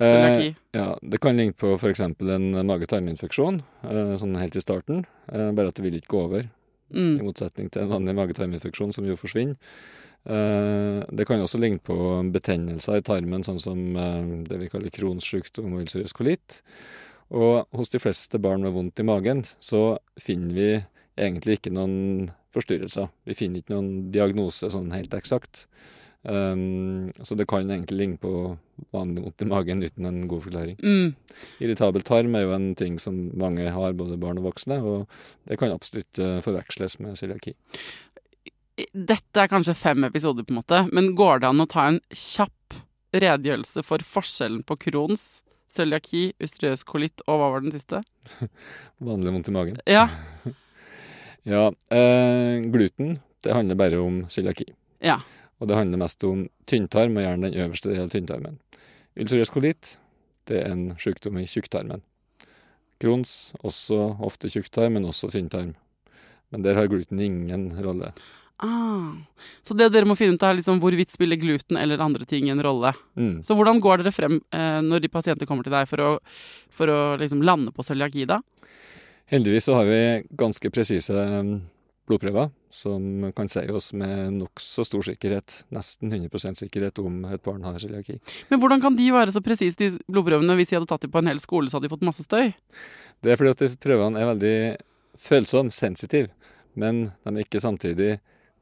Cøliaki. 0.00 0.48
Eh, 0.48 0.54
ja, 0.80 0.86
det 1.02 1.20
kan 1.22 1.36
ligne 1.38 1.54
på 1.54 1.74
f.eks. 1.78 2.00
en 2.00 2.66
mage-tarminfeksjon, 2.66 3.60
eh, 3.84 4.14
sånn 4.20 4.36
helt 4.40 4.56
i 4.56 4.62
starten. 4.64 5.04
Eh, 5.32 5.50
bare 5.52 5.68
at 5.70 5.74
det 5.78 5.84
vil 5.86 6.00
ikke 6.00 6.14
gå 6.16 6.24
over, 6.24 6.48
i 6.94 6.98
Mm. 6.98 7.18
motsetning 7.24 7.70
til 7.70 7.82
en 7.82 7.88
vanlig 7.88 8.14
mage-tarminfeksjon 8.14 8.92
som 8.92 9.04
jo 9.06 9.16
forsvinner. 9.16 9.56
Eh, 10.26 11.04
det 11.12 11.26
kan 11.26 11.40
også 11.40 11.58
ligne 11.60 11.78
på 11.80 11.94
betennelser 12.32 12.96
i 12.96 13.02
tarmen, 13.02 13.42
sånn 13.44 13.60
som 13.60 13.96
eh, 13.96 14.44
det 14.44 14.58
vi 14.58 14.68
kaller 14.68 14.90
Crohns 14.90 15.24
sykdom 15.24 15.74
og 15.74 15.84
ulcerøs 15.84 16.12
kolitt. 16.16 16.60
Og 17.30 17.66
hos 17.74 17.88
de 17.90 17.98
fleste 17.98 18.38
barn 18.40 18.62
med 18.62 18.72
vondt 18.72 19.00
i 19.00 19.02
magen 19.02 19.44
så 19.60 19.98
finner 20.20 20.54
vi 20.54 20.84
egentlig 21.18 21.58
ikke 21.58 21.72
noen 21.72 22.30
forstyrrelser. 22.54 23.08
Vi 23.26 23.34
finner 23.34 23.60
ikke 23.62 23.74
noen 23.74 24.10
diagnose 24.12 24.70
sånn 24.70 24.92
helt 24.92 25.10
eksakt. 25.16 25.66
Um, 26.24 27.12
så 27.20 27.36
det 27.36 27.44
kan 27.50 27.68
egentlig 27.68 27.98
ligne 27.98 28.16
på 28.16 28.54
vanlig 28.94 29.26
vondt 29.26 29.44
i 29.44 29.48
magen 29.50 29.84
uten 29.84 30.08
en 30.08 30.22
god 30.28 30.46
forklaring. 30.46 30.78
Mm. 30.80 31.12
Irritabel 31.60 32.04
tarm 32.06 32.36
er 32.38 32.46
jo 32.46 32.54
en 32.56 32.70
ting 32.78 32.96
som 33.02 33.18
mange 33.36 33.68
har, 33.68 33.96
både 33.98 34.16
barn 34.20 34.40
og 34.40 34.48
voksne, 34.48 34.80
og 34.80 35.04
det 35.44 35.58
kan 35.60 35.74
absolutt 35.74 36.20
eh, 36.22 36.40
forveksles 36.44 36.96
med 37.04 37.20
cøliaki. 37.20 37.52
Dette 38.96 39.42
er 39.42 39.52
kanskje 39.52 39.76
fem 39.78 40.08
episoder, 40.08 40.46
på 40.46 40.54
en 40.54 40.62
måte, 40.62 40.80
men 40.96 41.12
går 41.18 41.44
det 41.44 41.52
an 41.52 41.62
å 41.62 41.68
ta 41.70 41.90
en 41.92 42.00
kjapp 42.08 42.80
redegjørelse 43.14 43.84
for 43.86 44.02
forskjellen 44.16 44.64
på 44.66 44.78
Crohns, 44.88 45.44
cøliaki, 45.70 46.30
ulcerøs 46.42 46.86
kolitt 46.88 47.22
og 47.28 47.38
hva 47.38 47.52
var 47.52 47.66
den 47.66 47.74
siste? 47.74 48.00
Vanlig 49.04 49.36
vondt 49.36 49.52
i 49.52 49.58
magen. 49.60 49.80
Ja. 49.90 50.08
Ja, 51.44 51.66
eh, 51.92 52.62
gluten, 52.72 53.18
det 53.44 53.52
handler 53.52 53.76
bare 53.76 53.98
om 54.00 54.22
cøliaki. 54.32 54.64
Ja. 55.04 55.18
Og 55.62 55.70
det 55.70 55.78
handler 55.78 56.02
mest 56.02 56.24
om 56.26 56.46
tynntarm, 56.70 57.16
og 57.16 57.24
gjerne 57.24 57.50
den 57.50 57.60
øverste 57.64 57.90
delen 57.90 58.08
av 58.08 58.14
tynntarmen. 58.14 58.58
Ulcerøs 59.20 59.52
kolitt, 59.54 59.96
det 60.50 60.60
er 60.62 60.72
en 60.72 60.86
sykdom 61.00 61.38
i 61.40 61.46
tjukktarmen. 61.48 62.02
Crohns, 63.02 63.54
også 63.62 63.98
ofte 64.24 64.50
tjukktarm, 64.50 64.96
men 64.98 65.06
også 65.08 65.30
tynntarm. 65.32 65.74
Men 66.50 66.64
der 66.66 66.78
har 66.78 66.90
gluten 66.90 67.20
ingen 67.20 67.70
rolle. 67.82 68.12
Ah. 68.62 69.10
Så 69.66 69.74
det 69.74 69.88
dere 69.92 70.06
må 70.06 70.14
finne 70.14 70.38
ut 70.38 70.44
er 70.46 70.54
liksom 70.60 70.78
hvorvidt 70.82 71.12
spiller 71.12 71.38
gluten 71.40 71.78
eller 71.80 72.02
andre 72.02 72.26
ting 72.28 72.46
en 72.50 72.62
rolle. 72.62 72.92
Mm. 73.18 73.42
Så 73.46 73.56
hvordan 73.58 73.80
går 73.82 74.04
dere 74.04 74.14
frem 74.14 74.38
eh, 74.54 74.80
når 74.84 75.02
de 75.02 75.10
pasienter 75.10 75.48
kommer 75.50 75.66
til 75.66 75.74
deg 75.74 75.88
for 75.90 76.02
å, 76.02 76.10
for 76.72 76.90
å 76.90 76.98
liksom 77.20 77.42
lande 77.44 77.74
på 77.74 77.84
cøliaki, 77.86 78.28
da? 78.30 78.40
Heldigvis 79.32 79.66
så 79.66 79.78
har 79.80 79.88
vi 79.88 80.00
ganske 80.38 80.70
presise 80.70 81.16
um, 81.16 81.56
blodprøver 82.08 82.50
som 82.74 83.30
kan 83.36 83.48
si 83.48 83.62
oss 83.72 83.92
med 83.96 84.34
nokså 84.40 84.84
stor 84.84 85.04
sikkerhet, 85.06 85.60
nesten 85.72 86.10
100% 86.12 86.60
sikkerhet, 86.64 86.98
om 87.00 87.22
et 87.30 87.42
barn 87.44 87.62
har 87.64 87.78
cøliaki. 87.80 88.18
Men 88.50 88.60
hvordan 88.60 88.82
kan 88.82 88.96
de 88.98 89.06
være 89.14 89.32
så 89.34 89.42
presise, 89.44 89.78
de 89.78 89.92
blodprøvene? 90.10 90.56
Hvis 90.58 90.72
de 90.72 90.78
hadde 90.80 90.90
tatt 90.90 91.06
dem 91.06 91.12
på 91.14 91.22
en 91.22 91.30
hel 91.30 91.40
skole, 91.42 91.70
så 91.70 91.78
hadde 91.78 91.88
de 91.88 91.94
fått 91.94 92.06
masse 92.06 92.26
støy. 92.26 92.52
Det 93.24 93.32
er 93.32 93.40
fordi 93.40 93.54
at 93.54 93.62
de 93.62 93.70
prøvene 93.86 94.20
er 94.20 94.30
veldig 94.34 94.56
følsomme, 95.24 95.72
sensitive, 95.72 96.32
men 96.74 97.06
de 97.22 97.30
er 97.36 97.44
ikke 97.46 97.62
samtidig 97.62 98.10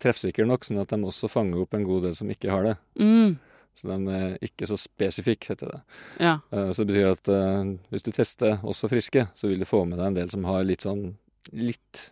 treffsikre 0.02 0.46
nok, 0.46 0.66
sånn 0.66 0.83
at 0.83 0.92
de 0.92 1.00
også 1.09 1.31
fanger 1.31 1.62
opp 1.64 1.74
en 1.78 1.87
god 1.88 2.09
del 2.09 2.14
som 2.18 2.31
ikke 2.31 2.52
har 2.52 2.68
det. 2.68 2.76
Mm. 3.00 3.37
Så 3.78 3.88
de 3.88 4.12
er 4.12 4.33
ikke 4.44 4.68
så 4.68 4.76
spesifikke, 4.76 5.55
heter 5.55 5.70
det. 5.72 5.83
Ja. 6.20 6.35
Eh, 6.52 6.70
Så 6.76 6.85
det 6.85 6.92
betyr 6.92 7.12
at 7.14 7.28
eh, 7.33 7.70
hvis 7.94 8.05
du 8.05 8.11
tester 8.12 8.59
også 8.61 8.90
friske, 8.92 9.28
så 9.33 9.48
vil 9.48 9.62
du 9.62 9.64
få 9.68 9.87
med 9.88 9.96
deg 9.98 10.11
en 10.11 10.18
del 10.20 10.33
som 10.35 10.44
har 10.44 10.66
litt 10.68 10.85
sånn 10.85 11.14
litt 11.57 12.11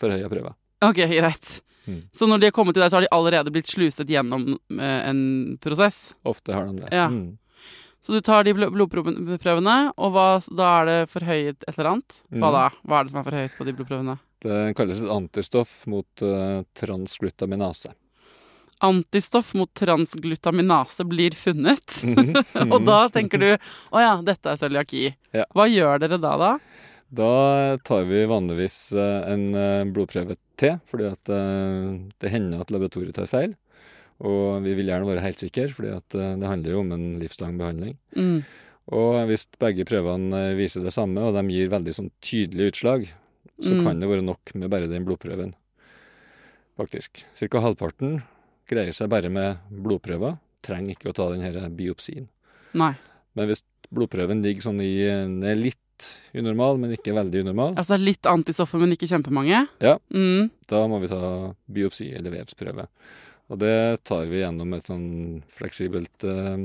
forhøya 0.00 0.30
prøver. 0.32 0.54
Ok, 0.82 0.96
greit. 1.10 1.60
Mm. 1.88 2.00
Så 2.14 2.26
når 2.28 2.40
de 2.42 2.48
har 2.50 2.54
kommet 2.56 2.76
til 2.76 2.82
deg, 2.84 2.90
så 2.92 2.98
har 3.00 3.04
de 3.06 3.12
allerede 3.16 3.52
blitt 3.52 3.68
sluset 3.70 4.08
gjennom 4.08 4.48
eh, 4.78 5.00
en 5.10 5.22
prosess? 5.60 6.10
Ofte 6.28 6.52
har 6.56 6.66
de 6.68 6.82
det. 6.84 6.90
Ja. 6.94 7.06
Mm. 7.12 7.36
Så 8.00 8.14
du 8.16 8.20
tar 8.24 8.44
de 8.46 8.54
bl- 8.56 8.70
blodprøvene, 8.72 9.74
og 10.00 10.12
hva, 10.14 10.26
da 10.56 10.68
er 10.80 10.86
det 10.88 10.98
forhøyet 11.12 11.66
et 11.68 11.74
eller 11.76 11.90
annet? 11.94 12.20
Hva 12.32 12.48
Mm. 12.48 12.54
da? 12.56 12.62
Hva 12.88 13.00
er 13.00 13.04
det 13.04 13.12
som 13.12 13.20
er 13.20 13.26
forhøyet 13.30 13.56
på 13.58 13.66
de 13.68 13.74
blodprøvene? 13.76 14.14
Det 14.40 14.60
kalles 14.78 15.00
et 15.02 15.10
antistoff 15.12 15.82
mot 15.92 16.22
uh, 16.24 16.62
transglutaminase. 16.80 17.92
Antistoff 18.80 19.52
mot 19.54 19.68
transglutaminase 19.76 21.04
blir 21.04 21.34
funnet. 21.36 21.98
Mhm, 22.08 22.32
og 22.72 22.86
da 22.88 23.02
tenker 23.12 23.36
du 23.42 23.48
å 23.92 24.00
ja, 24.00 24.14
dette 24.24 24.54
er 24.54 24.56
cøliaki. 24.62 25.02
Ja. 25.36 25.44
Hva 25.52 25.66
gjør 25.68 26.00
dere 26.00 26.16
da, 26.22 26.32
da? 26.40 26.54
Da 27.10 27.76
tar 27.82 28.04
vi 28.06 28.22
vanligvis 28.30 28.92
eh, 28.94 29.32
en 29.32 29.48
eh, 29.58 29.84
blodprøve 29.90 30.36
til, 30.60 30.76
fordi 30.86 31.08
at 31.10 31.30
eh, 31.34 31.98
det 32.22 32.30
hender 32.30 32.62
at 32.62 32.70
laboratoriet 32.70 33.16
tar 33.16 33.26
feil. 33.30 33.56
Og 34.20 34.60
vi 34.62 34.74
vil 34.76 34.90
gjerne 34.92 35.08
være 35.08 35.24
helt 35.24 35.40
sikre, 35.40 35.64
fordi 35.72 35.90
at 35.96 36.12
det 36.12 36.44
handler 36.44 36.74
jo 36.74 36.82
om 36.82 36.90
en 36.92 37.06
livslang 37.22 37.54
behandling. 37.56 37.94
Mm. 38.12 38.42
Og 38.92 39.14
hvis 39.30 39.46
begge 39.62 39.86
prøvene 39.88 40.42
viser 40.58 40.84
det 40.84 40.92
samme, 40.92 41.22
og 41.24 41.32
de 41.38 41.44
gir 41.54 41.70
veldig 41.72 41.94
sånn 41.96 42.10
tydelige 42.20 42.74
utslag, 42.74 43.06
så 43.64 43.72
Mm. 43.72 43.80
kan 43.86 44.00
det 44.00 44.08
være 44.10 44.26
nok 44.26 44.52
med 44.60 44.68
bare 44.72 44.90
den 44.92 45.06
blodprøven. 45.08 45.54
Faktisk. 46.76 47.24
Cirka 47.34 47.60
halvparten 47.64 48.22
greier 48.68 48.92
seg 48.92 49.08
bare 49.12 49.28
med 49.32 49.56
blodprøver. 49.72 50.36
Trenger 50.64 50.94
ikke 50.96 51.10
å 51.10 51.16
ta 51.16 51.30
denne 51.32 51.70
biopsien. 51.76 52.28
Nei. 52.74 52.92
Men 53.34 53.48
hvis 53.48 53.62
blodprøven 53.90 54.42
ligger 54.44 54.68
sånn 54.68 54.80
i 54.84 54.92
er 55.08 55.56
litt 56.00 56.40
unormal, 56.42 56.78
men 56.80 56.92
ikke 56.96 57.12
veldig 57.14 57.42
unormal, 57.44 57.74
Altså 57.80 57.98
litt 58.00 58.22
antistoffer, 58.26 58.78
men 58.80 58.92
ikke 58.96 59.08
kjempemange? 59.10 59.66
Ja. 59.80 59.98
Mm. 60.14 60.50
da 60.70 60.86
må 60.88 61.00
vi 61.02 61.08
ta 61.10 61.54
biopsi 61.70 62.10
eller 62.16 62.30
vevsprøve. 62.30 62.86
Og 63.50 63.58
det 63.58 64.04
tar 64.06 64.26
vi 64.30 64.40
gjennom 64.44 64.74
et 64.76 64.86
sånn 64.86 65.42
fleksibelt 65.56 66.22
eh, 66.22 66.60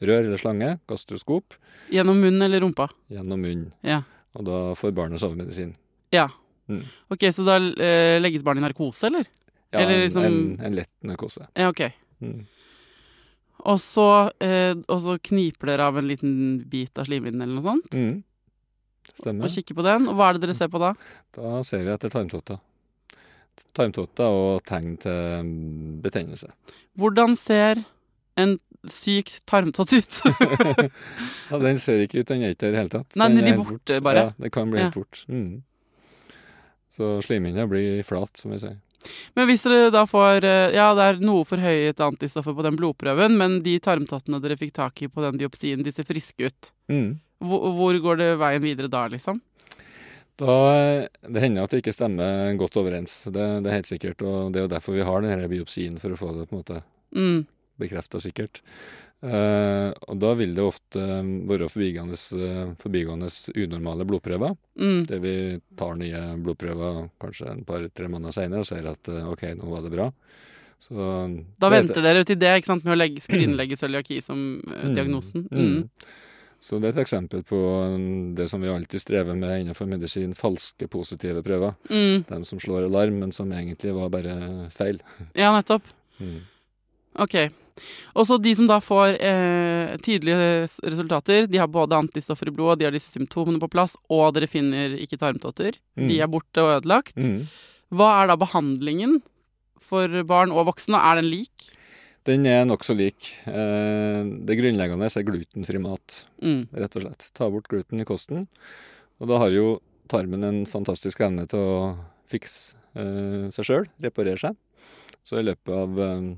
rør 0.00 0.24
eller 0.28 0.38
slange, 0.38 0.78
gastroskop, 0.88 1.56
Gjennom 1.90 2.20
munnen 2.22 2.42
eller 2.46 2.60
rumpa? 2.62 2.88
gjennom 3.10 3.40
munnen. 3.42 3.72
Ja. 3.82 4.02
Og 4.38 4.44
da 4.46 4.60
får 4.78 4.92
barnet 4.94 5.18
sovemedisin. 5.18 5.74
Ja. 6.14 6.28
Mm. 6.70 6.84
Ok, 7.10 7.24
så 7.34 7.42
da 7.44 7.56
eh, 7.58 8.20
legges 8.22 8.44
barnet 8.46 8.62
i 8.62 8.68
narkose, 8.68 9.08
eller? 9.10 9.26
Ja, 9.72 9.80
Eller 9.80 9.94
en- 9.94 10.00
liksom- 10.06 10.24
en, 10.24 10.60
en 10.66 10.74
lett 10.78 10.90
narkose. 11.02 11.48
Ja, 11.58 11.68
ok. 11.70 11.80
Mm. 12.22 12.46
Og 13.60 13.76
så, 13.82 14.30
eh, 14.40 14.72
og 14.88 15.00
så 15.02 15.18
kniper 15.20 15.66
dere 15.66 15.82
av 15.90 15.98
en 15.98 16.06
liten 16.08 16.64
bit 16.70 16.96
av 16.98 17.04
slimhinnen 17.10 17.42
eller 17.42 17.58
noe 17.58 17.66
sånt. 17.66 17.90
Mm. 17.92 18.22
Stemmer. 19.18 19.44
Og 19.44 19.50
kikker 19.54 19.74
på 19.78 19.84
den. 19.86 20.08
Og 20.08 20.14
hva 20.18 20.30
er 20.30 20.38
det 20.38 20.46
dere 20.48 20.56
ser 20.58 20.68
på 20.72 20.80
da? 20.82 20.92
Da 21.36 21.60
ser 21.66 21.82
vi 21.86 21.92
etter 21.94 22.12
tarmtotter. 22.12 22.60
Tarmtotter 23.76 24.26
og 24.34 24.62
tegn 24.66 24.96
til 25.00 25.46
mm, 25.46 26.00
betennelse. 26.02 26.48
Hvordan 26.98 27.36
ser 27.38 27.82
en 28.40 28.56
syk 28.88 29.34
tarmtott 29.50 29.92
ut? 29.92 30.20
Ja, 31.50 31.58
Den 31.60 31.76
ser 31.76 32.00
ikke 32.04 32.22
ut, 32.22 32.28
den 32.30 32.42
er 32.46 32.54
ikke 32.54 32.64
der 32.66 32.70
i 32.70 32.74
det 32.76 32.80
hele 32.84 32.92
tatt. 32.94 33.16
Nei, 33.20 33.28
den 33.34 33.40
er 33.42 33.48
blir 33.50 33.58
borte 33.64 33.96
bort. 33.98 34.04
bare. 34.06 34.22
Ja, 34.24 34.30
det 34.40 34.52
kan 34.54 34.70
bli 34.72 34.80
helt 34.80 34.94
Ja. 34.94 35.00
bort. 35.02 35.24
Mm. 35.28 35.62
Så 36.90 37.10
slimhinna 37.22 37.66
blir 37.70 38.02
flat, 38.06 38.36
som 38.40 38.50
vi 38.54 38.58
sier. 38.62 38.78
Men 39.36 39.46
hvis 39.48 39.62
dere 39.64 39.88
da 39.94 40.02
får 40.04 40.44
eh, 40.44 40.74
Ja, 40.76 40.90
det 40.94 41.04
er 41.06 41.20
noe 41.24 41.46
forhøyet 41.48 42.00
antistoffer 42.04 42.52
på 42.56 42.64
den 42.66 42.76
blodprøven, 42.76 43.36
men 43.40 43.60
de 43.64 43.78
tarmtottene 43.80 44.40
dere 44.44 44.58
fikk 44.60 44.74
tak 44.76 45.00
i 45.02 45.08
på 45.08 45.22
den 45.24 45.38
biopsien, 45.40 45.82
de 45.86 45.92
ser 45.94 46.04
friske 46.08 46.50
ut. 46.50 46.72
Mm. 46.92 47.14
Hvor, 47.40 47.70
hvor 47.76 47.98
går 48.04 48.16
det 48.20 48.30
veien 48.40 48.62
videre 48.62 48.88
da, 48.92 49.06
liksom? 49.08 49.40
Da, 50.40 50.54
det 51.28 51.42
hender 51.42 51.64
at 51.66 51.72
det 51.74 51.82
ikke 51.82 51.92
stemmer 51.92 52.54
godt 52.60 52.76
overens, 52.80 53.24
det, 53.28 53.44
det 53.64 53.68
er 53.70 53.78
helt 53.80 53.90
sikkert. 53.90 54.22
Og 54.24 54.52
det 54.52 54.60
er 54.62 54.64
jo 54.68 54.72
derfor 54.72 54.96
vi 54.96 55.04
har 55.04 55.20
denne 55.24 55.48
biopsien, 55.52 55.98
for 56.00 56.14
å 56.14 56.20
få 56.20 56.30
det 56.36 56.48
på 56.48 56.56
en 56.56 56.62
måte 56.62 56.82
Mm. 57.10 57.40
bekrefta 57.80 58.20
sikkert. 58.22 58.60
Eh, 59.20 59.90
og 60.08 60.16
da 60.22 60.30
vil 60.38 60.54
det 60.56 60.62
ofte 60.64 61.02
være 61.50 61.66
forbigående, 61.68 62.16
eh, 62.38 62.70
forbigående 62.80 63.28
unormale 63.58 64.06
blodprøver. 64.08 64.54
Mm. 64.80 65.02
Det 65.10 65.18
vi 65.20 65.34
tar 65.76 65.96
nye 66.00 66.22
blodprøver 66.40 67.10
kanskje 67.20 67.50
en 67.50 67.64
par-tre 67.68 68.08
måneder 68.08 68.32
seinere 68.32 68.62
og 68.62 68.68
ser 68.70 68.86
at 68.88 69.08
eh, 69.12 69.26
OK, 69.28 69.42
nå 69.58 69.68
var 69.74 69.82
det 69.84 69.92
bra. 69.92 70.06
Så 70.80 70.94
Da 71.60 71.68
det- 71.68 71.76
venter 71.82 72.00
dere 72.02 72.24
til 72.24 72.36
det, 72.40 72.54
ikke 72.62 72.70
sant, 72.70 72.84
med 72.84 72.94
å 72.96 73.00
legge, 73.02 73.20
skrinlegge 73.20 73.76
cøliaki 73.76 74.22
som 74.24 74.62
eh, 74.70 74.86
Mm. 74.88 74.94
diagnosen. 74.94 75.48
Mm. 75.50 75.90
Så 76.60 76.76
det 76.76 76.90
er 76.90 76.96
et 76.98 77.04
eksempel 77.06 77.42
på 77.46 77.58
mm, 77.96 78.34
det 78.36 78.46
som 78.52 78.60
vi 78.60 78.68
alltid 78.68 79.00
strever 79.00 79.36
med 79.38 79.62
innenfor 79.62 79.88
medisin, 79.88 80.34
falske 80.36 80.88
positive 80.92 81.40
prøver. 81.44 81.72
Mm. 81.88 82.26
De 82.28 82.40
som 82.44 82.60
slår 82.60 82.84
alarm, 82.90 83.16
men 83.22 83.32
som 83.32 83.48
egentlig 83.56 83.94
var 83.96 84.12
bare 84.12 84.36
feil. 84.74 85.00
Ja, 85.40 85.54
nettopp. 85.56 85.88
Mm. 86.20 86.42
Ok. 87.24 87.38
Og 88.12 88.26
så 88.28 88.36
de 88.36 88.52
som 88.58 88.68
da 88.68 88.76
får 88.84 89.16
eh, 89.24 89.96
tydelige 90.04 90.68
resultater, 90.84 91.48
de 91.48 91.62
har 91.62 91.70
både 91.72 91.96
antistoffer 91.96 92.50
i 92.50 92.54
blodet, 92.54 92.82
de 92.82 92.90
har 92.90 92.94
disse 92.94 93.14
symptomene 93.14 93.60
på 93.62 93.70
plass, 93.72 93.96
og 94.12 94.34
dere 94.36 94.50
finner 94.50 94.98
ikke 95.00 95.18
tarmtotter. 95.20 95.80
Mm. 95.96 96.08
De 96.12 96.20
er 96.20 96.30
borte 96.30 96.60
og 96.60 96.76
ødelagt. 96.76 97.16
Mm. 97.16 97.46
Hva 97.96 98.12
er 98.20 98.30
da 98.30 98.36
behandlingen 98.38 99.22
for 99.80 100.12
barn 100.28 100.52
og 100.52 100.68
voksne? 100.68 101.00
Er 101.00 101.22
den 101.22 101.32
lik? 101.32 101.70
Den 102.28 102.44
er 102.46 102.66
nokså 102.68 102.94
lik. 102.98 103.30
Eh, 103.48 104.22
det 104.44 104.56
grunnleggende 104.58 105.08
er 105.08 105.24
glutenfri 105.24 105.80
mat, 105.80 106.26
Mm. 106.42 106.68
rett 106.74 106.96
og 106.96 107.02
slett. 107.02 107.30
Ta 107.34 107.48
bort 107.50 107.68
gluten 107.68 108.00
i 108.00 108.04
kosten. 108.04 108.46
Og 109.20 109.28
da 109.28 109.38
har 109.38 109.50
jo 109.50 109.80
tarmen 110.08 110.44
en 110.44 110.66
fantastisk 110.66 111.20
evne 111.20 111.46
til 111.48 111.58
å 111.58 111.98
fikse 112.28 112.74
eh, 112.96 113.48
seg 113.50 113.64
sjøl, 113.64 113.86
reparere 114.02 114.38
seg. 114.38 114.56
Så 115.24 115.38
i 115.38 115.42
løpet 115.46 115.72
av 115.72 115.98
eh, 115.98 116.36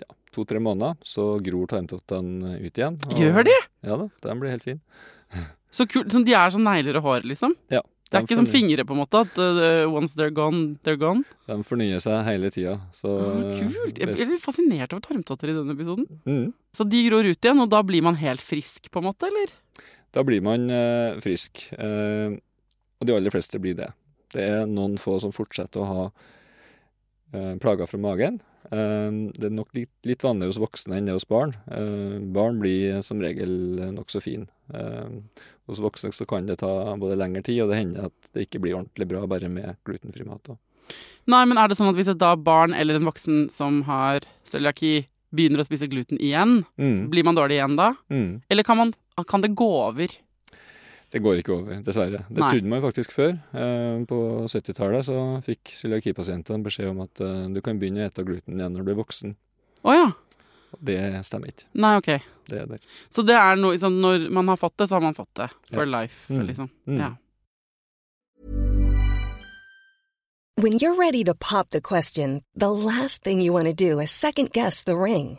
ja, 0.00 0.06
to-tre 0.32 0.58
måneder 0.62 0.96
så 1.04 1.36
gror 1.42 1.66
tarmtottene 1.66 2.56
ut 2.64 2.72
igjen. 2.78 2.98
og- 3.08 3.18
Gjør 3.18 3.44
de? 3.44 3.56
Ja 3.82 3.96
da, 3.96 4.08
den 4.22 4.40
blir 4.40 4.50
helt 4.50 4.62
fin. 4.64 4.80
Så 5.72 5.86
kult, 5.86 6.10
Så 6.10 6.24
de 6.24 6.32
er 6.34 6.50
som 6.50 6.62
negler 6.64 6.96
og 6.96 7.02
hår, 7.04 7.22
liksom? 7.28 7.52
Ja. 7.70 7.80
Det 8.10 8.18
er 8.18 8.24
ikke 8.26 8.40
som 8.40 8.48
fingre, 8.50 8.82
på 8.82 8.94
en 8.96 8.98
måte, 8.98 9.20
at 9.22 9.36
uh, 9.38 9.84
once 9.86 10.16
they're 10.18 10.34
gone, 10.34 10.80
they're 10.82 10.98
gone? 10.98 11.22
De 11.46 11.60
fornyer 11.66 12.02
seg 12.02 12.24
hele 12.26 12.50
tida. 12.50 12.74
Så 12.96 13.12
kult! 13.60 14.00
Jeg 14.02 14.26
blir 14.26 14.40
fascinert 14.42 14.90
over 14.96 15.04
tarmtotter 15.04 15.52
i 15.52 15.54
denne 15.54 15.76
episoden. 15.76 16.08
mm. 16.26 16.48
Så 16.74 16.86
de 16.90 17.04
gror 17.06 17.26
ut 17.26 17.38
igjen, 17.38 17.62
og 17.62 17.70
da 17.70 17.84
blir 17.86 18.02
man 18.02 18.18
helt 18.18 18.42
frisk, 18.42 18.90
på 18.90 18.98
en 18.98 19.06
måte, 19.06 19.30
eller? 19.30 19.54
Da 20.10 20.26
blir 20.26 20.42
man 20.42 20.66
uh, 20.74 21.22
frisk. 21.22 21.68
Uh, 21.78 22.34
og 22.98 23.06
de 23.06 23.14
aller 23.14 23.34
fleste 23.34 23.62
blir 23.62 23.78
det. 23.78 23.92
Det 24.34 24.42
er 24.42 24.66
noen 24.66 24.98
få 24.98 25.20
som 25.22 25.34
fortsetter 25.34 25.82
å 25.82 25.88
ha 25.90 26.04
plager 27.62 27.86
fra 27.86 27.98
magen. 28.02 28.40
Eh, 28.70 29.10
det 29.36 29.48
er 29.48 29.54
nok 29.56 29.70
litt, 29.74 29.90
litt 30.06 30.22
vanligere 30.22 30.52
hos 30.52 30.60
voksne 30.62 30.96
enn 30.98 31.06
det 31.08 31.16
hos 31.16 31.26
barn. 31.28 31.54
Eh, 31.70 32.18
barn 32.34 32.60
blir 32.62 33.00
som 33.06 33.20
regel 33.22 33.50
nokså 33.96 34.20
fin. 34.22 34.48
Eh, 34.74 35.08
hos 35.70 35.80
voksne 35.82 36.12
så 36.14 36.26
kan 36.28 36.46
det 36.46 36.58
ta 36.62 36.70
både 37.00 37.16
lengre 37.18 37.42
tid, 37.46 37.62
og 37.64 37.70
det 37.72 37.80
hender 37.80 38.10
at 38.10 38.32
det 38.34 38.46
ikke 38.48 38.60
blir 38.62 38.76
ordentlig 38.78 39.08
bra 39.10 39.24
bare 39.30 39.48
med 39.48 39.76
glutenfri 39.88 40.26
mat. 40.28 40.52
Nei, 41.30 41.44
men 41.46 41.58
er 41.58 41.68
det 41.70 41.76
sånn 41.78 41.90
at 41.92 41.98
hvis 41.98 42.10
et 42.10 42.18
da 42.18 42.34
barn 42.36 42.74
eller 42.74 42.98
en 42.98 43.06
voksen 43.06 43.48
som 43.54 43.82
har 43.86 44.20
cøliaki, 44.44 45.06
begynner 45.30 45.62
å 45.62 45.66
spise 45.68 45.86
gluten 45.86 46.18
igjen, 46.18 46.64
Mm. 46.76 47.08
blir 47.10 47.22
man 47.24 47.36
dårlig 47.36 47.60
igjen 47.60 47.76
da? 47.78 47.92
Mm. 48.10 48.42
Eller 48.50 48.64
kan, 48.66 48.76
man, 48.76 48.92
kan 49.28 49.40
det 49.40 49.54
gå 49.54 49.68
over? 49.86 50.08
Det 51.10 51.18
går 51.24 51.40
ikke 51.40 51.54
over, 51.56 51.80
dessverre. 51.82 52.20
Det 52.28 52.38
Nei. 52.38 52.50
trodde 52.52 52.68
man 52.70 52.78
jo 52.80 52.86
faktisk 52.86 53.12
før. 53.16 53.32
Eh, 53.52 54.04
på 54.06 54.18
70-tallet 54.46 55.04
så 55.08 55.16
fikk 55.42 55.72
cøliakipasientene 55.80 56.62
beskjed 56.62 56.90
om 56.92 57.00
at 57.02 57.20
eh, 57.26 57.48
du 57.50 57.58
kan 57.66 57.80
begynne 57.82 58.04
å 58.04 58.10
ete 58.10 58.22
gluten 58.28 58.60
igjen 58.60 58.76
når 58.76 58.84
du 58.86 58.92
er 58.94 58.98
voksen. 59.00 59.32
Oh, 59.82 59.94
ja. 59.96 60.10
Det 60.78 61.00
stemmer 61.26 61.50
ikke. 61.50 61.66
Nei, 61.82 61.96
ok. 61.98 62.10
Det 62.50 62.60
er 62.62 62.66
der. 62.70 62.78
Så 63.10 63.24
det 63.26 63.34
er 63.34 63.58
noe 63.58 63.74
liksom, 63.74 63.96
når 64.02 64.28
man 64.30 64.52
har 64.52 64.56
fått 64.60 64.76
det, 64.78 64.86
så 64.86 64.94
har 65.00 65.02
man 65.02 65.14
fått 65.18 65.32
det. 65.34 65.48
For 65.72 65.82
Ja. 65.82 65.90
life, 66.00 66.28
Mm. 66.30 66.46
liksom. 66.46 66.70
Mm. 66.86 66.98
Ja. 67.02 67.10
When 70.56 70.72
you're 70.78 70.94
ready 70.94 71.24
to 71.24 71.34
pop 71.34 71.70
the 71.70 71.80
question, 71.80 72.42
the 72.54 72.70
last 72.70 73.24
thing 73.24 73.40
you 73.40 73.52
want 73.52 73.66
to 73.66 73.72
do 73.72 73.98
is 73.98 74.10
second 74.10 74.52
guess 74.52 74.82
the 74.84 74.96
ring. 74.96 75.38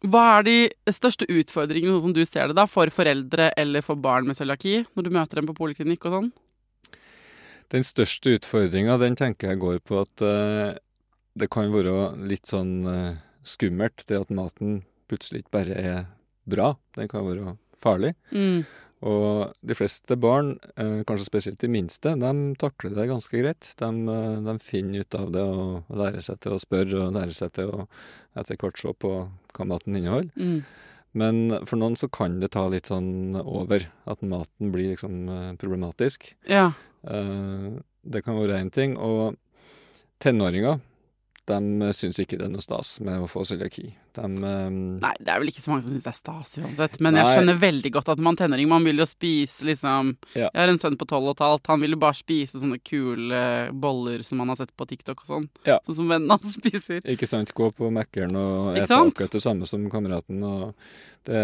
Hva 0.00 0.22
er 0.38 0.46
de 0.46 0.56
største 0.96 1.26
utfordringene, 1.28 1.92
sånn 1.92 2.08
som 2.08 2.14
du 2.16 2.22
ser 2.24 2.48
det, 2.48 2.56
da, 2.56 2.64
for 2.70 2.88
foreldre 2.94 3.50
eller 3.60 3.84
for 3.84 4.00
barn 4.00 4.28
med 4.28 4.38
cøliaki, 4.38 4.78
når 4.96 5.06
du 5.06 5.10
møter 5.12 5.40
dem 5.40 5.50
på 5.50 5.56
poliklinikk 5.58 6.06
og 6.08 6.16
sånn? 6.16 6.30
Den 7.70 7.84
største 7.86 8.32
utfordringa, 8.38 8.96
den 8.98 9.18
tenker 9.18 9.52
jeg 9.52 9.60
går 9.62 9.82
på 9.86 10.00
at 10.00 10.24
uh, 10.24 10.72
det 11.38 11.50
kan 11.52 11.68
være 11.74 11.92
litt 12.30 12.48
sånn 12.48 12.72
uh, 12.88 13.20
skummelt, 13.46 14.06
det 14.08 14.22
at 14.24 14.32
maten 14.34 14.80
plutselig 15.10 15.44
ikke 15.44 15.58
bare 15.58 15.76
er 15.76 16.00
bra. 16.48 16.72
Den 16.96 17.10
kan 17.10 17.28
være 17.28 17.54
farlig. 17.76 18.14
Mm. 18.32 18.64
Og 19.00 19.54
de 19.64 19.76
fleste 19.76 20.16
barn, 20.20 20.58
eh, 20.76 21.00
kanskje 21.08 21.24
spesielt 21.24 21.60
de 21.62 21.68
minste, 21.72 22.12
de 22.20 22.32
takler 22.60 22.94
det 22.94 23.08
ganske 23.08 23.32
greit. 23.32 23.74
De, 23.80 23.88
eh, 23.88 24.40
de 24.44 24.58
finner 24.58 25.00
ut 25.00 25.14
av 25.14 25.32
det 25.32 25.40
og, 25.40 25.84
lærer 25.88 26.20
seg 26.20 26.40
til 26.40 26.52
å 26.52 26.60
spørre 26.60 27.06
og 27.06 27.14
lærer 27.14 27.32
seg 27.32 27.52
til 27.52 27.72
å 27.72 27.88
etter 28.36 28.56
hvert 28.56 28.78
se 28.78 28.92
på 28.92 29.30
hva 29.54 29.66
maten 29.66 29.96
inneholder. 29.96 30.30
Mm. 30.36 30.64
Men 31.14 31.66
for 31.66 31.76
noen 31.76 31.96
så 31.96 32.10
kan 32.12 32.38
det 32.40 32.52
ta 32.52 32.68
litt 32.68 32.86
sånn 32.86 33.34
over, 33.40 33.88
at 34.06 34.20
maten 34.20 34.70
blir 34.70 34.92
liksom 34.92 35.28
eh, 35.28 35.56
problematisk. 35.56 36.34
Ja. 36.46 36.72
Det 37.00 38.20
kan 38.22 38.36
være 38.36 38.60
én 38.60 38.70
ting. 38.70 38.98
Og 38.98 39.36
tenåringer, 40.20 40.80
de 41.48 41.92
syns 41.96 42.20
ikke 42.20 42.36
det 42.36 42.50
er 42.50 42.52
noe 42.52 42.62
stas 42.62 43.00
med 43.00 43.24
å 43.24 43.26
få 43.26 43.46
cøliaki. 43.48 43.94
De 44.18 44.26
um... 44.26 44.76
Nei, 45.02 45.12
det 45.20 45.32
er 45.32 45.42
vel 45.42 45.50
ikke 45.52 45.62
så 45.62 45.72
mange 45.72 45.84
som 45.84 45.94
syns 45.94 46.06
det 46.06 46.10
er 46.10 46.18
stas 46.18 46.54
uansett. 46.60 46.98
Men 47.04 47.18
jeg 47.20 47.28
skjønner 47.30 47.60
veldig 47.62 47.92
godt 47.94 48.10
at 48.14 48.22
man 48.22 48.38
tenåring, 48.38 48.68
man 48.70 48.86
vil 48.86 49.02
jo 49.02 49.06
spise 49.08 49.68
liksom 49.68 50.14
Ja. 50.34 50.48
Jeg 50.48 50.58
har 50.58 50.72
en 50.72 50.80
sønn 50.82 50.98
på 51.00 51.08
tolv 51.10 51.30
og 51.30 51.36
et 51.36 51.44
halvt, 51.44 51.70
han 51.72 51.84
vil 51.84 51.94
jo 51.96 52.00
bare 52.02 52.18
spise 52.18 52.62
sånne 52.62 52.80
kule 52.86 53.42
boller 53.84 54.24
som 54.26 54.42
han 54.42 54.52
har 54.52 54.60
sett 54.60 54.74
på 54.76 54.88
TikTok 54.90 55.24
og 55.24 55.30
sånn. 55.30 55.48
Ja. 55.68 55.78
Sånn 55.86 56.00
som 56.02 56.10
vennene 56.10 56.38
hans 56.38 56.56
spiser. 56.60 57.04
Ikke 57.14 57.28
sant? 57.30 57.54
Gå 57.56 57.70
på 57.76 57.90
Mækkern 57.94 58.38
og 58.40 58.78
ete 58.80 58.98
akkurat 58.98 59.36
det 59.36 59.44
samme 59.44 59.68
som 59.68 59.86
kameraten. 59.92 60.42
Og 60.46 60.74
det, 61.28 61.42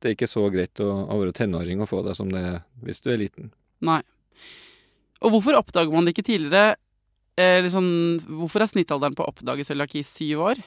det 0.00 0.12
er 0.12 0.16
ikke 0.16 0.30
så 0.30 0.46
greit 0.54 0.84
å, 0.84 0.90
å 1.08 1.20
være 1.20 1.36
tenåring 1.36 1.82
og 1.84 1.90
få 1.90 2.04
det 2.06 2.16
som 2.18 2.30
det 2.32 2.44
er 2.54 2.60
hvis 2.86 3.02
du 3.04 3.12
er 3.12 3.20
liten. 3.20 3.52
Nei. 3.84 4.00
Og 5.24 5.34
hvorfor 5.34 5.58
oppdager 5.58 5.94
man 5.94 6.06
det 6.06 6.14
ikke 6.14 6.28
tidligere? 6.30 6.78
Eller 7.38 7.70
sånn, 7.70 8.18
hvorfor 8.26 8.64
er 8.64 8.70
snittalderen 8.70 9.14
på 9.18 9.22
å 9.22 9.30
oppdage 9.30 9.66
cøliaki 9.66 10.02
syv 10.06 10.42
år? 10.48 10.62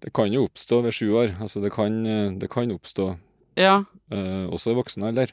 Det 0.00 0.12
kan 0.16 0.32
jo 0.32 0.46
oppstå 0.48 0.82
ved 0.82 0.92
sju 0.96 1.10
år. 1.12 1.34
Altså 1.40 1.60
det 1.62 1.72
kan, 1.72 2.06
eh, 2.06 2.30
det 2.40 2.48
kan 2.50 2.70
oppstå 2.72 3.16
Ja. 3.56 3.82
eh, 4.12 4.46
også 4.48 4.70
i 4.72 4.74
voksen 4.74 5.02
alder. 5.04 5.32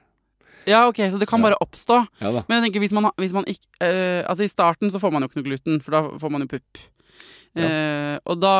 ja, 0.67 0.87
ok, 0.87 0.97
så 1.11 1.19
det 1.19 1.27
kan 1.29 1.39
Ja. 1.39 1.49
bare 1.49 1.61
oppstå. 1.61 2.05
Ja. 2.21 2.31
Men 2.49 2.61
jeg 2.63 2.63
tenker, 2.73 2.79
hvis 2.83 2.91
man, 2.91 3.11
hvis 3.17 3.33
man 3.33 3.45
ikke 3.47 3.63
eh, 3.81 4.23
Altså, 4.27 4.43
i 4.43 4.47
starten 4.51 4.89
så 4.91 4.99
får 4.99 5.11
man 5.11 5.21
jo 5.23 5.27
ikke 5.29 5.37
noe 5.41 5.47
gluten, 5.49 5.81
for 5.81 5.91
da 5.91 6.01
får 6.19 6.29
man 6.31 6.41
jo 6.41 6.47
pupp. 6.47 6.77
Eh, 7.57 8.19
og 8.29 8.37
da 8.37 8.51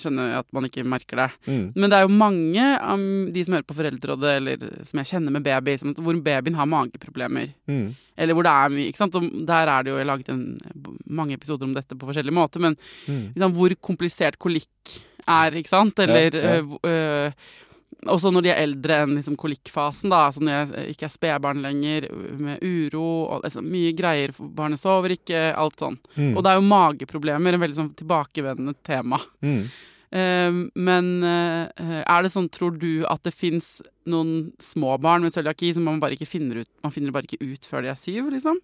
skjønner 0.00 0.30
jeg 0.30 0.38
at 0.40 0.46
man 0.56 0.64
ikke 0.64 0.84
merker 0.88 1.16
det. 1.20 1.26
Mm. 1.44 1.64
Men 1.76 1.90
det 1.92 1.96
er 1.98 2.06
jo 2.06 2.14
mange 2.16 2.68
av 2.80 3.02
de 3.34 3.42
som 3.44 3.56
hører 3.58 3.66
på 3.68 3.76
Foreldrerådet, 3.76 4.30
eller 4.38 4.62
som 4.88 5.02
jeg 5.02 5.10
kjenner 5.10 5.34
med 5.34 5.44
baby, 5.44 5.74
som, 5.82 5.92
hvor 5.98 6.16
babyen 6.24 6.56
har 6.56 6.70
mageproblemer. 6.70 7.50
Mm. 7.68 7.90
Eller 8.16 8.34
hvor 8.34 8.46
det 8.48 8.54
er 8.54 8.72
mye, 8.72 8.86
ikke 8.88 9.02
sant. 9.02 9.18
Og 9.20 9.28
der 9.46 9.68
er 9.74 9.84
det 9.84 9.92
jo, 9.92 9.98
jeg 10.00 10.06
har 10.06 10.12
laget 10.16 10.32
en, 10.32 10.46
mange 11.20 11.36
episoder 11.36 11.68
om 11.68 11.74
dette 11.76 11.98
på 11.98 12.08
forskjellige 12.08 12.38
måter, 12.40 12.60
men 12.64 12.76
Mm. 13.06 13.32
liksom, 13.36 13.52
hvor 13.58 13.74
komplisert 13.84 14.38
kolikk 14.40 14.96
er, 15.28 15.50
ikke 15.60 15.68
sant. 15.68 15.98
Eller 15.98 16.30
Ja, 16.32 16.54
ja. 16.56 16.62
hvor- 16.62 16.88
eh, 16.88 17.32
også 18.06 18.30
når 18.30 18.44
de 18.44 18.50
er 18.52 18.62
eldre 18.62 19.00
enn 19.02 19.16
liksom 19.16 19.36
kolikkfasen, 19.40 20.12
da, 20.12 20.28
altså 20.28 20.44
når 20.44 20.54
jeg 20.54 20.94
ikke 20.94 21.08
er 21.08 21.12
spedbarn 21.12 21.62
lenger, 21.64 22.06
med 22.38 22.62
uro 22.62 23.04
og 23.26 23.48
altså, 23.48 23.62
mye 23.64 23.90
greier, 23.98 24.34
barnet 24.38 24.82
sover 24.82 25.16
ikke, 25.16 25.48
alt 25.58 25.82
sånn. 25.82 25.98
Mm. 26.14 26.32
Og 26.36 26.42
det 26.44 26.52
er 26.52 26.60
jo 26.60 26.68
mageproblemer, 26.70 27.56
en 27.56 27.64
veldig 27.64 27.80
sånn 27.80 27.94
tilbakevendende 27.98 28.76
tema. 28.86 29.20
Mm. 29.42 29.62
Uh, 30.08 30.60
men 30.78 31.10
uh, 31.20 31.66
er 32.00 32.24
det 32.24 32.32
sånn, 32.32 32.48
tror 32.54 32.78
du, 32.80 33.02
at 33.10 33.26
det 33.26 33.34
fins 33.34 33.78
noen 34.08 34.54
små 34.62 34.94
barn 35.02 35.26
med 35.26 35.34
cøliaki 35.34 35.74
som 35.76 35.84
man 35.84 35.98
bare 36.00 36.16
ikke 36.16 36.30
finner 36.30 36.62
ut 36.62 36.70
Man 36.80 36.94
finner 36.94 37.12
bare 37.12 37.28
ikke 37.28 37.44
ut 37.44 37.66
før 37.68 37.84
de 37.84 37.90
er 37.92 37.98
syv, 38.00 38.30
liksom? 38.32 38.56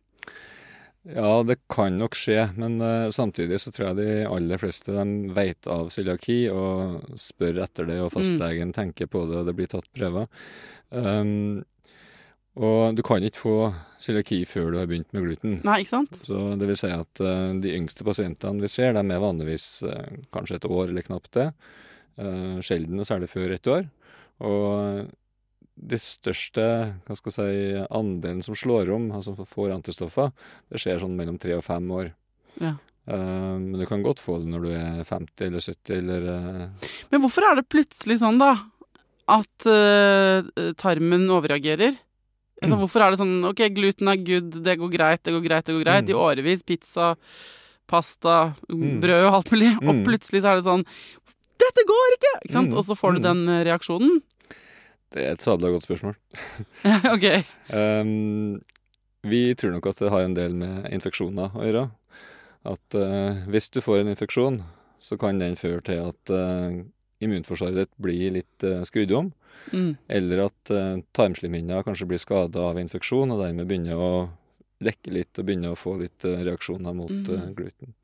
Ja, 1.04 1.42
det 1.44 1.58
kan 1.68 1.98
nok 2.00 2.16
skje, 2.16 2.46
men 2.56 2.78
uh, 2.80 3.10
samtidig 3.12 3.58
så 3.60 3.72
tror 3.74 3.90
jeg 3.90 3.98
de 3.98 4.12
aller 4.24 4.60
fleste 4.60 4.94
de 4.94 5.34
vet 5.36 5.68
av 5.68 5.90
cøliaki 5.92 6.38
og 6.48 7.02
spør 7.20 7.60
etter 7.66 7.90
det, 7.90 7.98
og 8.00 8.12
fastlegen 8.14 8.72
tenker 8.72 9.10
på 9.12 9.26
det, 9.28 9.42
og 9.42 9.50
det 9.50 9.54
blir 9.58 9.68
tatt 9.68 9.90
prøver. 9.92 10.30
Um, 10.88 11.60
og 12.56 12.96
du 12.96 13.02
kan 13.04 13.24
ikke 13.26 13.42
få 13.42 13.56
cøliaki 14.00 14.44
før 14.48 14.70
du 14.72 14.78
har 14.80 14.88
begynt 14.88 15.12
med 15.12 15.26
gluten. 15.26 15.58
Nei, 15.66 15.82
ikke 15.82 15.92
sant? 15.92 16.16
Så 16.24 16.40
det 16.56 16.70
vil 16.70 16.80
si 16.80 16.92
at 16.94 17.20
uh, 17.20 17.52
de 17.60 17.74
yngste 17.76 18.06
pasientene 18.06 18.64
vi 18.64 18.72
ser, 18.72 18.96
de 18.96 19.04
er 19.04 19.24
vanligvis 19.26 19.66
uh, 19.84 20.08
kanskje 20.32 20.62
et 20.62 20.68
år 20.70 20.86
eller 20.86 21.04
knapt 21.04 21.34
det. 21.36 21.50
Sjelden 22.62 23.02
og 23.02 23.08
særlig 23.08 23.26
før 23.26 23.50
et 23.56 23.66
år. 23.66 23.88
Og 24.46 25.08
det 25.76 25.98
største 26.00 26.64
hva 27.06 27.16
skal 27.18 27.32
si, 27.34 27.46
andelen 27.90 28.42
som 28.46 28.54
slår 28.54 28.90
om, 28.94 29.08
altså 29.12 29.34
får 29.46 29.72
antistoffer, 29.74 30.30
det 30.70 30.78
skjer 30.80 31.00
sånn 31.02 31.16
mellom 31.18 31.38
tre 31.42 31.56
og 31.58 31.64
fem 31.66 31.88
år. 31.90 32.12
Ja. 32.62 32.76
Uh, 33.04 33.58
men 33.60 33.74
du 33.80 33.84
kan 33.84 34.02
godt 34.02 34.22
få 34.22 34.38
det 34.40 34.48
når 34.48 34.62
du 34.64 34.70
er 34.72 35.02
50 35.04 35.48
eller 35.50 35.60
70 35.60 35.96
eller 35.98 36.22
uh... 36.24 36.88
Men 37.10 37.20
hvorfor 37.20 37.44
er 37.44 37.58
det 37.58 37.66
plutselig 37.68 38.20
sånn, 38.22 38.38
da, 38.40 38.54
at 39.28 39.66
uh, 39.68 40.72
tarmen 40.80 41.26
overreagerer? 41.28 41.98
Altså, 42.62 42.78
hvorfor 42.80 43.02
er 43.04 43.12
det 43.12 43.18
sånn 43.20 43.44
OK, 43.44 43.60
gluten 43.76 44.08
er 44.08 44.22
good, 44.24 44.54
det 44.64 44.78
går 44.80 44.92
greit, 44.94 45.20
det 45.26 45.34
går 45.34 45.42
greit, 45.44 45.66
det 45.66 45.74
går 45.74 45.82
greit. 45.84 46.06
Mm. 46.06 46.12
I 46.14 46.16
årevis. 46.16 46.62
Pizza, 46.64 47.10
pasta, 47.90 48.54
Mm. 48.70 49.00
brød 49.02 49.26
og 49.26 49.34
alt 49.34 49.50
mulig. 49.52 49.72
Og 49.82 49.90
Mm. 49.94 50.04
plutselig 50.06 50.40
så 50.40 50.52
er 50.54 50.56
det 50.62 50.64
sånn 50.64 50.86
Dette 51.60 51.84
går 51.86 52.14
ikke! 52.16 52.32
ikke 52.46 52.52
sant? 52.54 52.70
Mm. 52.72 52.78
Og 52.78 52.84
så 52.86 52.96
får 52.96 53.12
du 53.14 53.18
Mm. 53.20 53.26
den 53.26 53.64
reaksjonen. 53.68 54.22
Det 55.14 55.22
er 55.22 55.36
et 55.36 55.44
sabla 55.44 55.70
godt 55.70 55.86
spørsmål. 55.86 56.16
OK. 57.14 57.26
Um, 57.70 58.60
vi 59.24 59.42
tror 59.54 59.76
nok 59.76 59.86
at 59.92 60.00
det 60.02 60.10
har 60.12 60.24
en 60.26 60.34
del 60.36 60.56
med 60.58 60.88
infeksjoner 60.92 61.54
å 61.54 61.62
gjøre. 61.64 61.84
At 62.66 62.96
uh, 62.98 63.44
hvis 63.52 63.70
du 63.70 63.78
får 63.84 64.02
en 64.02 64.10
infeksjon, 64.12 64.58
så 65.04 65.18
kan 65.20 65.38
den 65.38 65.54
føre 65.60 65.80
til 65.86 66.00
at 66.10 66.32
uh, 66.34 66.82
immunforsvaret 67.24 67.76
ditt 67.84 67.92
blir 68.02 68.34
litt 68.40 68.66
uh, 68.66 68.82
skrudd 68.88 69.12
om. 69.14 69.30
Mm. 69.72 69.92
Eller 70.12 70.46
at 70.48 70.72
uh, 70.74 70.96
tarmslimhinna 71.16 71.82
kanskje 71.86 72.08
blir 72.10 72.20
skada 72.22 72.66
av 72.72 72.80
infeksjon, 72.82 73.30
og 73.36 73.44
dermed 73.44 73.68
begynner 73.70 74.00
å 74.00 74.10
lekke 74.84 75.12
litt 75.14 75.38
og 75.38 75.46
begynner 75.46 75.72
å 75.76 75.78
få 75.78 75.94
litt 76.02 76.26
uh, 76.26 76.40
reaksjoner 76.44 76.96
mot 76.98 77.12
Mhm. 77.14 77.52
gluten. 77.56 77.94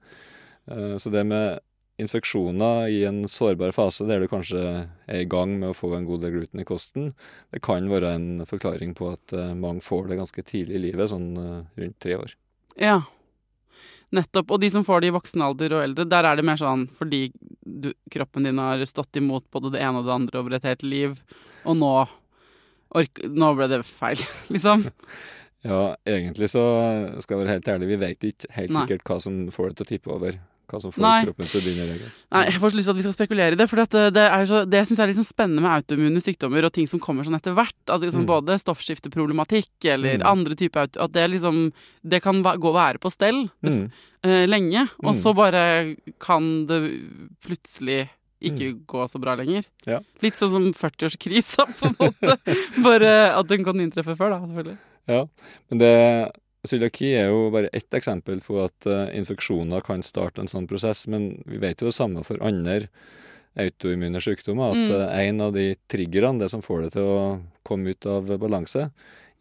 Så 1.03 1.11
det 1.11 1.25
med 1.27 1.59
infeksjoner 2.01 2.89
i 2.91 3.03
en 3.09 3.23
sårbar 3.29 3.75
fase 3.77 4.07
der 4.09 4.23
du 4.23 4.29
kanskje 4.31 4.61
er 5.07 5.23
i 5.23 5.29
gang 5.29 5.59
med 5.61 5.71
å 5.71 5.77
få 5.77 5.93
en 5.97 6.09
god 6.09 6.25
del 6.25 6.39
gluten 6.39 6.63
i 6.63 6.67
kosten, 6.69 7.13
det 7.55 7.63
kan 7.65 7.89
være 7.91 8.15
en 8.17 8.29
forklaring 8.49 8.95
på 8.99 9.13
at 9.13 9.35
eh, 9.37 9.55
mange 9.59 9.85
får 9.85 10.11
det 10.11 10.21
ganske 10.21 10.45
tidlig 10.47 10.79
i 10.79 10.85
livet, 10.89 11.13
sånn 11.13 11.33
eh, 11.41 11.83
rundt 11.83 11.99
tre 12.03 12.19
år. 12.21 12.37
Ja. 12.81 13.01
Nettopp. 14.11 14.51
Og 14.51 14.63
de 14.63 14.71
som 14.75 14.87
får 14.87 15.03
det 15.03 15.11
i 15.11 15.15
voksen 15.15 15.43
alder 15.47 15.77
og 15.77 15.85
eldre, 15.85 16.09
der 16.11 16.27
er 16.27 16.39
det 16.39 16.47
mer 16.47 16.59
sånn 16.59 16.89
fordi 16.99 17.29
du, 17.63 17.93
kroppen 18.11 18.49
din 18.49 18.59
har 18.59 18.83
stått 18.89 19.21
imot 19.21 19.47
både 19.55 19.75
det 19.77 19.85
ene 19.85 20.03
og 20.03 20.09
det 20.09 20.17
andre 20.17 20.41
over 20.43 20.57
et 20.57 20.67
helt 20.67 20.87
liv, 20.87 21.21
og 21.63 21.79
nå 21.79 21.93
ork, 22.91 23.21
Nå 23.23 23.53
ble 23.55 23.69
det 23.71 23.85
feil, 23.87 24.19
liksom. 24.55 24.89
Ja, 25.63 25.95
egentlig 26.09 26.49
så 26.51 26.63
skal 27.21 27.37
jeg 27.37 27.43
være 27.45 27.57
helt 27.59 27.69
ærlig, 27.69 27.91
vi 27.93 28.01
vet 28.01 28.25
ikke 28.25 28.51
helt 28.57 28.73
Nei. 28.73 28.85
sikkert 28.85 29.05
hva 29.07 29.19
som 29.23 29.43
får 29.53 29.71
det 29.71 29.79
til 29.79 29.87
å 29.87 29.91
tippe 29.93 30.15
over. 30.15 30.39
Hva 30.71 30.81
som 30.81 30.93
får 30.95 31.03
Nei. 31.03 31.25
kroppen 31.27 31.49
til 31.51 31.61
å 31.61 31.65
begynne 31.65 31.83
å 31.83 31.89
reagere. 31.91 32.11
Nei, 32.31 32.43
jeg 32.47 32.61
får 32.63 32.71
så 32.71 32.77
lyst 32.79 32.87
til 32.87 32.93
at 32.95 32.99
vi 33.01 33.05
skal 33.07 33.17
spekulere 33.17 33.53
i 33.53 33.59
det. 33.59 33.67
For 33.71 33.77
det, 33.83 34.03
det, 34.15 34.27
så, 34.47 34.61
det 34.71 34.83
syns 34.87 34.99
jeg 35.01 35.03
er 35.05 35.11
litt 35.11 35.19
sånn 35.19 35.27
spennende 35.33 35.65
med 35.65 35.73
autoimmune 35.75 36.23
sykdommer 36.23 36.65
og 36.69 36.73
ting 36.77 36.87
som 36.87 37.01
kommer 37.03 37.27
sånn 37.27 37.35
etter 37.41 37.57
hvert. 37.59 37.75
At 37.91 38.01
liksom 38.05 38.23
Mm. 38.23 38.29
Både 38.31 38.59
stoffskifteproblematikk 38.63 39.85
eller 39.91 40.19
Mm. 40.21 40.27
andre 40.31 40.55
typer. 40.55 40.89
At 40.97 41.13
det 41.13 41.27
liksom 41.31 41.73
Det 42.07 42.23
kan 42.23 42.43
gå 42.43 42.65
og 42.71 42.75
være 42.75 42.99
på 42.99 43.11
stell 43.13 43.51
Mm. 43.63 43.91
uh, 44.25 44.47
lenge, 44.47 44.89
og 45.03 45.15
Mm. 45.15 45.21
så 45.21 45.35
bare 45.35 45.97
kan 46.21 46.67
det 46.67 46.81
plutselig 47.45 48.09
ikke 48.43 48.87
gå 48.87 49.05
så 49.11 49.21
bra 49.21 49.35
lenger. 49.37 49.65
Ja. 49.87 50.01
Litt 50.23 50.35
sånn 50.41 50.49
som 50.51 50.73
40-årskrisa, 50.73 51.67
på 51.77 51.89
en 51.91 51.97
måte. 51.99 52.39
Bare 52.83 53.37
at 53.37 53.47
den 53.49 53.63
kan 53.65 53.77
inntreffe 53.77 54.17
før, 54.17 54.31
da, 54.31 54.39
selvfølgelig. 54.47 54.79
Ja, 55.09 55.27
men 55.69 55.79
det 55.79 56.33
Cøliaki 56.67 57.15
er 57.17 57.31
jo 57.31 57.47
bare 57.55 57.71
ett 57.73 57.91
eksempel 57.97 58.43
på 58.45 58.59
at 58.65 58.87
eh, 58.87 59.15
infeksjoner 59.17 59.81
kan 59.85 60.03
starte 60.05 60.43
en 60.43 60.51
sånn 60.51 60.69
prosess, 60.69 61.07
men 61.09 61.43
vi 61.49 61.57
vet 61.63 61.81
jo 61.81 61.89
det 61.89 61.97
samme 61.97 62.21
for 62.27 62.41
andre 62.45 62.89
autoimmune 63.59 64.21
sykdommer, 64.23 64.71
at 64.75 64.91
Mm. 64.91 64.91
eh, 65.09 65.29
en 65.29 65.41
av 65.41 65.53
de 65.55 65.75
triggerne, 65.89 66.39
det 66.39 66.51
som 66.51 66.63
får 66.63 66.83
det 66.83 66.93
til 66.93 67.03
å 67.03 67.41
komme 67.65 67.91
ut 67.91 68.07
av 68.07 68.29
balanse, 68.39 68.91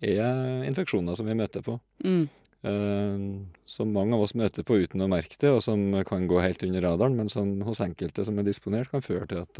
er 0.02 0.64
infeksjoner 0.66 1.16
som 1.16 1.28
vi 1.28 1.36
møter 1.36 1.62
på. 1.62 1.80
Mm. 2.06 2.30
Eh, 2.64 3.46
som 3.66 3.92
mange 3.94 4.16
av 4.16 4.22
oss 4.24 4.34
møter 4.36 4.64
på 4.64 4.80
uten 4.80 5.02
å 5.04 5.08
merke 5.12 5.38
det, 5.40 5.50
og 5.52 5.62
som 5.62 6.04
kan 6.06 6.28
gå 6.28 6.42
helt 6.42 6.64
under 6.64 6.82
radaren, 6.82 7.16
men 7.16 7.30
som 7.30 7.62
hos 7.68 7.80
enkelte 7.80 8.24
som 8.26 8.40
er 8.40 8.44
disponert, 8.48 8.90
kan 8.92 9.02
føre 9.02 9.28
til 9.28 9.44
at 9.44 9.54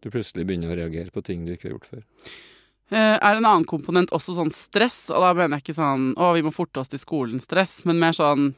du 0.00 0.08
plutselig 0.10 0.46
begynner 0.46 0.70
å 0.72 0.78
reagere 0.78 1.10
på 1.10 1.22
ting 1.22 1.44
du 1.44 1.52
ikke 1.52 1.68
har 1.68 1.74
gjort 1.78 1.90
før. 1.90 2.02
Eh, 2.90 3.16
er 3.22 3.36
en 3.38 3.46
annen 3.46 3.66
komponent 3.70 4.10
også 4.10 4.34
sånn 4.34 4.50
stress, 4.50 5.04
og 5.14 5.22
da 5.22 5.30
mener 5.38 5.60
jeg 5.60 5.68
ikke 5.68 5.78
sånn 5.78 6.08
å, 6.18 6.32
vi 6.34 6.42
må 6.42 6.50
forte 6.54 6.82
oss 6.82 6.90
til 6.90 6.98
skolen-stress, 6.98 7.84
men 7.86 8.00
mer 8.02 8.16
sånn 8.16 8.52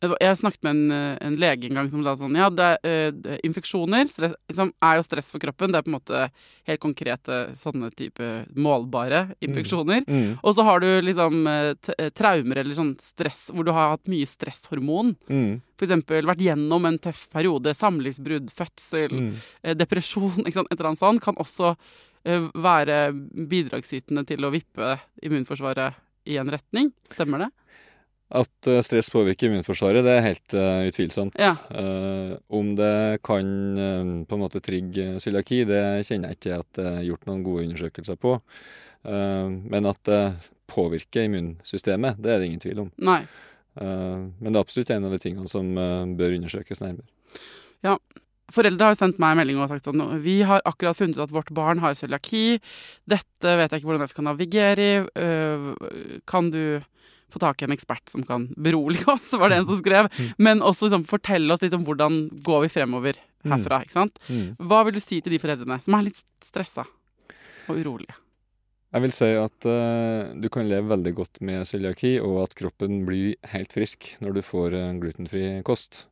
Jeg 0.00 0.38
snakket 0.40 0.62
med 0.64 0.70
en, 0.70 0.92
eh, 0.96 1.16
en 1.26 1.34
lege 1.36 1.66
en 1.68 1.74
gang 1.76 1.90
som 1.92 2.00
sa 2.02 2.14
sånn 2.16 2.32
Ja, 2.34 2.46
det 2.48 2.64
er, 2.64 2.78
eh, 2.88 3.10
det 3.12 3.34
er 3.34 3.42
infeksjoner 3.44 4.06
stress, 4.08 4.32
liksom, 4.48 4.70
er 4.80 4.96
jo 4.96 5.02
stress 5.04 5.28
for 5.30 5.38
kroppen. 5.38 5.72
Det 5.72 5.76
er 5.76 5.84
på 5.84 5.92
en 5.92 5.98
måte 5.98 6.22
helt 6.70 6.80
konkrete 6.80 7.40
sånne 7.52 7.90
type 7.94 8.28
målbare 8.56 9.34
infeksjoner. 9.44 10.06
Mm. 10.08 10.38
Og 10.42 10.54
så 10.56 10.64
har 10.64 10.80
du 10.80 10.88
liksom 11.04 11.44
traumer 12.16 12.56
eller 12.62 12.74
sånn 12.74 12.94
stress 12.98 13.50
hvor 13.52 13.62
du 13.68 13.72
har 13.72 13.90
hatt 13.92 14.08
mye 14.08 14.24
stresshormon. 14.24 15.16
Mm. 15.28 15.60
Eksempel 15.76 16.24
vært 16.24 16.44
gjennom 16.48 16.86
en 16.88 16.98
tøff 16.98 17.28
periode, 17.28 17.76
samlivsbrudd, 17.76 18.48
fødsel, 18.56 19.12
Mm. 19.12 19.34
depresjon, 19.76 20.44
et 20.48 20.56
eller 20.56 20.86
annet 20.94 20.98
sånt, 20.98 21.20
kan 21.20 21.36
også 21.36 21.76
være 22.24 22.98
bidragsytende 23.50 24.26
til 24.28 24.44
å 24.44 24.52
vippe 24.52 24.98
immunforsvaret 25.24 25.96
i 26.28 26.36
en 26.40 26.50
retning. 26.52 26.90
Stemmer 27.14 27.46
det? 27.46 27.50
At 28.40 28.68
eh, 28.70 28.82
stress 28.86 29.08
påvirker 29.10 29.48
immunforsvaret, 29.48 30.04
det 30.06 30.12
er 30.14 30.26
helt 30.28 30.52
uh, 30.54 30.84
utvilsomt. 30.86 31.40
Ja. 31.40 31.56
Uh, 31.72 32.36
om 32.54 32.76
det 32.78 33.22
kan 33.26 33.48
uh, 33.74 34.12
på 34.22 34.36
en 34.36 34.42
måte 34.44 34.62
trigge 34.62 35.16
cøliaki, 35.18 35.64
det 35.66 35.80
kjenner 36.06 36.30
jeg 36.30 36.38
ikke 36.38 36.60
at 36.60 36.68
det 36.78 36.86
er 36.92 37.08
gjort 37.08 37.26
noen 37.26 37.42
gode 37.46 37.64
undersøkelser 37.66 38.20
på. 38.20 38.36
Eh, 39.02 39.48
men 39.48 39.88
at 39.88 40.00
det 40.04 40.22
påvirker 40.70 41.28
immunsystemet, 41.28 42.20
det 42.20 42.32
er 42.32 42.40
det 42.40 42.50
ingen 42.50 42.62
tvil 42.62 42.84
om. 42.84 42.90
Nei. 43.00 43.22
Eh, 43.80 44.18
men 44.28 44.50
det 44.50 44.58
er 44.58 44.64
absolutt 44.64 44.92
en 44.94 45.08
av 45.08 45.14
de 45.14 45.20
tingene 45.22 45.50
som 45.50 45.70
eh, 45.78 46.16
bør 46.18 46.36
undersøkes 46.36 46.82
nærmere. 46.84 47.08
Foreldre 48.54 48.88
har 48.88 48.94
jo 48.94 49.00
sendt 49.00 49.20
meg 49.22 49.34
en 49.34 49.40
melding 49.42 49.60
og 49.62 49.70
sagt 49.70 49.88
sånn 49.88 50.02
Vi 50.24 50.40
har 50.46 50.62
akkurat 50.68 50.98
funnet 50.98 51.18
ut 51.18 51.26
at 51.26 51.34
vårt 51.34 51.52
barn 51.54 51.82
har 51.82 51.98
cøliaki. 51.98 52.60
Dette 53.08 53.56
vet 53.60 53.70
jeg 53.70 53.80
ikke 53.80 53.90
hvordan 53.90 54.06
jeg 54.06 54.14
skal 54.14 54.26
navigere 54.26 54.86
i. 54.86 55.02
Øh, 55.24 56.20
Kan 56.30 56.50
du 56.54 56.80
få 57.30 57.38
tak 57.38 57.62
i 57.62 57.66
en 57.68 57.74
ekspert 57.74 58.10
som 58.10 58.24
kan 58.26 58.48
berolige 58.58 59.06
oss, 59.12 59.30
var 59.40 59.52
det 59.52 59.60
en 59.60 59.68
som 59.68 59.78
skrev. 59.80 60.10
Men 60.38 60.64
også 60.66 60.88
liksom, 60.88 61.06
fortelle 61.10 61.54
oss 61.54 61.62
litt 61.62 61.76
om 61.76 61.84
hvordan 61.86 62.24
går 62.46 62.64
vi 62.66 62.72
fremover 62.74 63.20
herfra. 63.46 63.82
ikke 63.84 63.96
sant? 63.96 64.18
Mm. 64.28 64.56
Hva 64.70 64.82
vil 64.86 64.98
du 64.98 65.02
si 65.02 65.20
til 65.20 65.36
de 65.36 65.40
foreldrene 65.42 65.78
som 65.84 65.96
er 65.96 66.10
litt 66.10 66.20
stressa 66.44 66.84
og 67.70 67.78
urolige? 67.78 68.18
Jeg 68.90 69.04
vil 69.04 69.12
si 69.14 69.26
at 69.38 69.66
uh, 69.70 70.32
du 70.34 70.48
kan 70.50 70.66
leve 70.66 70.90
veldig 70.90 71.12
godt 71.14 71.38
med 71.46 71.62
cøliaki, 71.68 72.16
og 72.18 72.40
at 72.48 72.56
kroppen 72.58 73.04
blir 73.06 73.36
helt 73.52 73.70
frisk 73.76 74.16
når 74.18 74.34
du 74.34 74.42
får 74.42 74.74
en 74.80 74.98
glutenfri 75.02 75.44
kost. 75.66 76.08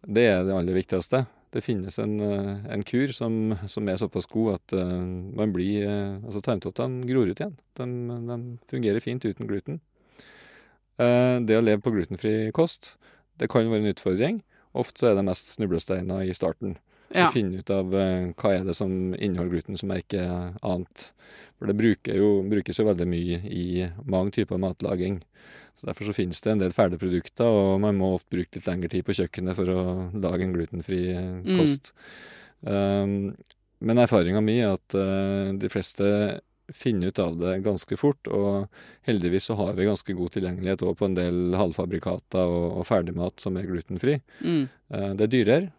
Det 0.00 0.24
er 0.30 0.46
det 0.48 0.56
aller 0.56 0.76
viktigste. 0.76 1.26
Det 1.54 1.62
finnes 1.62 1.98
en, 2.02 2.18
eh, 2.20 2.64
en 2.74 2.82
kur 2.82 3.12
som, 3.14 3.54
som 3.70 3.88
er 3.88 3.98
såpass 4.00 4.26
god 4.26 4.56
at 4.56 4.74
eh, 4.74 5.02
man 5.38 5.52
blir 5.54 5.86
eh, 5.86 6.16
Altså 6.24 6.42
tarmtottene 6.42 7.06
gror 7.06 7.30
ut 7.30 7.38
igjen. 7.38 7.54
De, 7.78 7.86
de 8.30 8.38
fungerer 8.70 9.04
fint 9.04 9.24
uten 9.24 9.50
gluten. 9.50 9.82
Det 10.94 11.56
å 11.58 11.62
leve 11.64 11.82
på 11.82 11.90
glutenfri 11.90 12.52
kost, 12.54 12.92
det 13.42 13.48
kan 13.50 13.66
være 13.66 13.82
en 13.82 13.90
utfordring. 13.90 14.36
Ofte 14.78 15.02
så 15.02 15.08
er 15.08 15.16
det 15.18 15.24
mest 15.26 15.48
snublesteiner 15.56 16.22
i 16.22 16.36
starten. 16.38 16.76
Ja. 17.14 17.28
Å 17.28 17.34
finne 17.34 17.62
ut 17.62 17.70
av 17.70 17.94
uh, 17.94 18.32
hva 18.34 18.50
er 18.56 18.64
det 18.66 18.74
som 18.76 19.14
inneholder 19.14 19.52
gluten 19.52 19.78
som 19.78 19.92
jeg 19.94 20.04
ikke 20.04 20.24
ante. 20.66 21.10
For 21.58 21.70
det 21.70 21.76
bruker 21.78 22.18
jo, 22.18 22.30
brukes 22.50 22.80
jo 22.80 22.88
veldig 22.88 23.06
mye 23.06 23.40
i 23.46 23.66
mange 24.10 24.34
typer 24.34 24.58
matlaging. 24.60 25.20
Så 25.78 25.86
Derfor 25.88 26.10
så 26.10 26.16
finnes 26.16 26.42
det 26.42 26.52
en 26.52 26.62
del 26.62 26.74
ferdige 26.74 27.02
produkter, 27.02 27.46
og 27.46 27.80
man 27.82 27.98
må 27.98 28.14
ofte 28.16 28.34
bruke 28.34 28.58
litt 28.58 28.66
lengre 28.66 28.90
tid 28.90 29.06
på 29.06 29.14
kjøkkenet 29.16 29.58
for 29.58 29.70
å 29.70 29.84
lage 30.12 30.46
en 30.46 30.56
glutenfri 30.56 31.02
kost. 31.14 31.46
Mm. 31.46 31.60
kost. 31.60 31.92
Um, 32.64 33.14
men 33.84 34.00
erfaringa 34.00 34.40
mi 34.42 34.58
er 34.62 34.74
at 34.74 34.96
uh, 34.96 35.54
de 35.60 35.70
fleste 35.70 36.10
finner 36.72 37.06
ut 37.12 37.18
av 37.18 37.36
det 37.38 37.58
ganske 37.64 37.96
fort, 37.96 38.28
og 38.32 38.68
heldigvis 39.08 39.50
så 39.50 39.56
har 39.58 39.74
vi 39.76 39.88
ganske 39.88 40.16
god 40.16 40.34
tilgjengelighet 40.36 40.84
òg 40.86 40.96
på 40.98 41.08
en 41.08 41.16
del 41.18 41.56
halvfabrikater 41.58 42.48
og, 42.48 42.80
og 42.80 42.86
ferdigmat 42.88 43.42
som 43.42 43.58
er 43.60 43.68
glutenfri. 43.68 44.18
Mm. 44.40 44.62
Eh, 44.94 45.10
Det 45.18 45.26
er 45.26 45.32
dyrere 45.34 45.66
eh, 45.66 45.72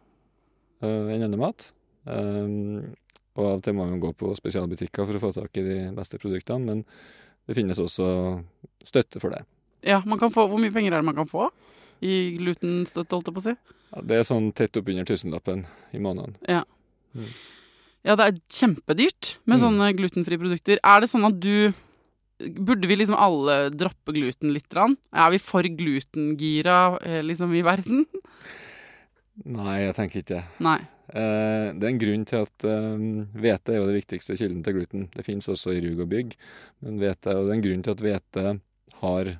enn 0.85 1.25
annen 1.25 1.39
mat. 1.41 1.71
Um, 2.05 2.95
og 3.35 3.43
av 3.45 3.57
og 3.57 3.63
til 3.65 3.75
må 3.75 3.85
man 3.89 3.99
gå 3.99 4.11
på 4.15 4.31
spesialbutikker 4.37 5.07
for 5.09 5.17
å 5.17 5.23
få 5.23 5.31
tak 5.35 5.57
i 5.59 5.63
de 5.65 5.77
beste 5.97 6.19
produktene, 6.21 6.63
men 6.69 6.83
det 7.45 7.57
finnes 7.57 7.79
også 7.81 8.05
støtte 8.87 9.19
for 9.21 9.33
det. 9.35 9.43
ja, 9.85 10.01
man 10.05 10.17
kan 10.21 10.31
få, 10.33 10.47
Hvor 10.49 10.57
mye 10.61 10.71
penger 10.73 10.93
er 10.93 11.01
det 11.03 11.05
man 11.09 11.15
kan 11.19 11.27
få 11.29 11.49
i 12.01 12.35
glutenstøtte, 12.37 13.11
holdt 13.15 13.27
jeg 13.29 13.35
på 13.35 13.41
å 13.43 13.47
si? 13.49 13.55
Ja, 13.95 14.01
Det 14.01 14.15
er 14.17 14.23
sånn 14.27 14.51
tett 14.53 14.77
oppunder 14.77 15.05
tusenlappen 15.07 15.65
i 15.93 15.99
måneden. 15.99 16.35
Ja. 16.47 16.63
Ja, 18.05 18.15
det 18.15 18.25
er 18.25 18.39
kjempedyrt 18.53 19.37
med 19.45 19.59
Mm. 19.59 19.63
sånne 19.63 19.87
glutenfrie 19.97 20.37
produkter. 20.37 20.77
Er 20.83 20.99
det 21.01 21.09
sånn 21.09 21.25
at 21.25 21.39
du 21.39 21.73
Burde 22.37 22.85
vi 22.85 22.97
liksom 22.97 23.15
alle 23.15 23.69
droppe 23.71 24.11
gluten 24.11 24.51
litt? 24.51 24.67
Grann? 24.67 24.97
Er 25.13 25.29
vi 25.31 25.37
for 25.39 25.63
glutengira 25.63 26.99
eh, 27.01 27.21
liksom 27.23 27.53
i 27.55 27.61
verden? 27.63 28.05
Nei, 29.43 29.79
jeg 29.83 29.95
tenker 29.97 30.21
ikke 30.21 30.37
det. 30.37 30.43
Eh, 31.11 31.67
det 31.75 31.83
er 31.83 31.91
en 31.91 32.01
grunn 32.01 32.23
til 32.25 32.43
at 32.45 32.65
eh, 32.65 33.57
er 33.75 33.79
jo 33.81 33.87
det 33.89 33.97
viktigste 33.99 34.37
kilden 34.39 34.63
til 34.63 34.77
gluten. 34.79 35.07
Det 35.13 35.25
finnes 35.27 35.49
også 35.51 35.75
i 35.75 35.81
rug 35.83 35.99
og 36.05 36.09
bygg, 36.13 36.35
men 36.81 37.01
vete, 37.03 37.35
og 37.35 37.45
det 37.45 37.51
er 37.51 37.57
en 37.59 37.65
grunn 37.67 37.83
til 37.85 37.95
at 37.97 38.05
hvete 38.05 38.45
har 39.01 39.33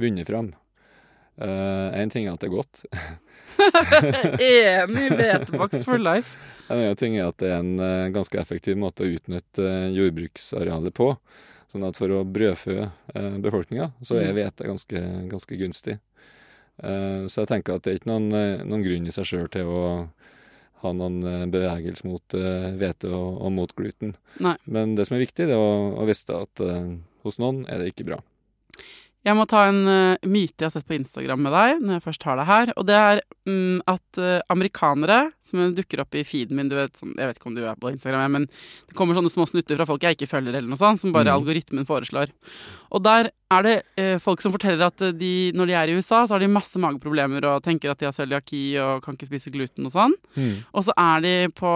vunnet 0.00 0.30
fram. 0.30 0.52
Én 1.34 2.12
ting 2.14 2.28
er 2.28 2.36
at 2.36 2.44
det 2.44 2.46
er 2.46 2.54
godt. 2.54 2.84
Enig! 4.38 5.08
Hveteboks 5.18 5.84
for 5.86 5.98
life. 5.98 6.38
En 6.64 6.78
annen 6.80 6.96
ting 6.96 7.18
er 7.18 7.26
at 7.28 7.36
det 7.42 7.50
er 7.52 7.58
en 7.60 7.74
eh, 7.76 8.06
ganske 8.14 8.38
effektiv 8.40 8.78
måte 8.80 9.04
å 9.04 9.10
utnytte 9.12 9.66
eh, 9.68 9.90
jordbruksarealet 9.98 10.94
på. 10.96 11.10
Sånn 11.68 11.84
at 11.84 11.98
for 12.00 12.08
å 12.14 12.22
brødfø 12.24 12.86
befolkninga, 13.44 13.90
så 14.00 14.16
er 14.16 14.30
Mm. 14.30 14.36
hvete 14.38 14.68
ganske, 14.70 15.02
ganske 15.28 15.58
gunstig. 15.60 15.98
Eh, 16.82 17.24
så 17.30 17.44
jeg 17.44 17.50
tenker 17.52 17.76
at 17.76 17.86
det 17.86 17.92
er 17.92 18.00
ikke 18.00 18.10
noen, 18.10 18.28
eh, 18.34 18.66
noen 18.66 18.84
grunn 18.84 19.06
i 19.06 19.14
seg 19.14 19.28
sjøl 19.28 19.48
til 19.52 19.70
å 19.70 19.84
ha 20.82 20.92
noen 20.96 21.22
eh, 21.22 21.46
bevegelse 21.52 22.08
mot 22.08 22.34
hvete 22.34 23.12
og, 23.14 23.40
og 23.46 23.54
mot 23.54 23.74
gluten. 23.78 24.16
Nei. 24.42 24.56
Men 24.66 24.98
det 24.98 25.08
som 25.08 25.18
er 25.18 25.26
viktig, 25.26 25.48
det 25.48 25.56
er 25.56 25.62
å, 25.62 25.94
å 26.00 26.06
vite 26.08 26.44
at 26.44 26.68
hos 27.24 27.40
noen 27.40 27.64
er 27.70 27.80
det 27.80 27.94
ikke 27.94 28.10
bra. 28.10 28.20
Jeg 29.24 29.32
må 29.38 29.46
ta 29.48 29.62
en 29.70 29.78
myte 30.28 30.60
jeg 30.60 30.66
har 30.66 30.72
sett 30.74 30.84
på 30.84 30.98
Instagram 30.98 31.46
med 31.46 31.54
deg, 31.54 31.78
når 31.80 31.94
jeg 31.94 32.02
først 32.04 32.26
har 32.28 32.36
deg 32.36 32.48
her. 32.50 32.72
Og 32.76 32.84
det 32.84 32.98
er 32.98 33.20
mm, 33.48 33.78
at 33.88 34.18
amerikanere 34.52 35.16
som 35.40 35.62
dukker 35.72 36.02
opp 36.02 36.18
i 36.20 36.26
feeden 36.28 36.58
min 36.58 36.68
du 36.68 36.74
vet, 36.76 36.92
sånn, 37.00 37.14
Jeg 37.16 37.30
vet 37.30 37.40
ikke 37.40 37.48
om 37.48 37.56
du 37.56 37.62
er 37.64 37.78
på 37.80 37.94
Instagram, 37.94 38.36
men 38.36 38.44
det 38.50 38.98
kommer 38.98 39.16
sånne 39.16 39.32
små 39.32 39.46
snutter 39.48 39.80
fra 39.80 39.88
folk 39.88 40.04
jeg 40.04 40.18
ikke 40.18 40.28
følger, 40.28 40.58
eller 40.58 40.68
noe 40.68 40.82
sånt, 40.82 41.00
som 41.00 41.14
bare 41.16 41.32
mm. 41.32 41.38
algoritmen 41.38 41.88
foreslår. 41.88 42.34
Og 42.92 43.06
der 43.08 43.32
er 43.52 43.62
det 43.62 43.74
eh, 44.00 44.16
folk 44.18 44.40
som 44.40 44.52
forteller 44.54 44.86
at 44.86 45.00
eh, 45.04 45.12
de, 45.12 45.52
når 45.54 45.66
de 45.66 45.74
er 45.78 45.88
i 45.92 45.94
USA, 45.98 46.24
så 46.26 46.34
har 46.34 46.40
de 46.40 46.48
masse 46.48 46.78
mageproblemer 46.80 47.44
og 47.50 47.62
tenker 47.62 47.90
at 47.92 47.98
de 48.00 48.06
har 48.08 48.12
cøliaki 48.16 48.62
og 48.80 49.02
kan 49.04 49.14
ikke 49.14 49.28
spise 49.28 49.52
gluten 49.54 49.86
og 49.86 49.92
sånn. 49.92 50.14
Og 50.72 50.84
så 50.86 50.94
er 50.96 51.20
de 51.20 51.34
på 51.54 51.72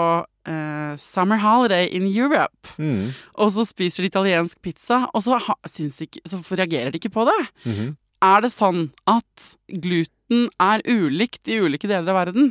eh, 0.48 0.96
summer 0.98 1.38
holiday 1.42 1.86
in 1.94 2.06
Europe. 2.08 2.72
Mm. 2.78 3.12
Og 3.36 3.52
så 3.54 3.66
spiser 3.68 4.02
de 4.02 4.10
italiensk 4.12 4.60
pizza, 4.64 5.04
og 5.12 5.22
så, 5.22 5.38
ha, 5.44 5.54
ikke, 5.68 6.22
så 6.26 6.40
reagerer 6.50 6.90
de 6.90 6.98
ikke 7.02 7.12
på 7.14 7.26
det. 7.28 7.40
Mhm. 7.68 7.96
Er 8.18 8.40
det 8.42 8.48
sånn 8.50 8.88
at 9.06 9.50
gluten 9.70 10.48
er 10.58 10.82
ulikt 10.90 11.46
i 11.46 11.60
ulike 11.62 11.86
deler 11.86 12.10
av 12.10 12.16
verden? 12.26 12.48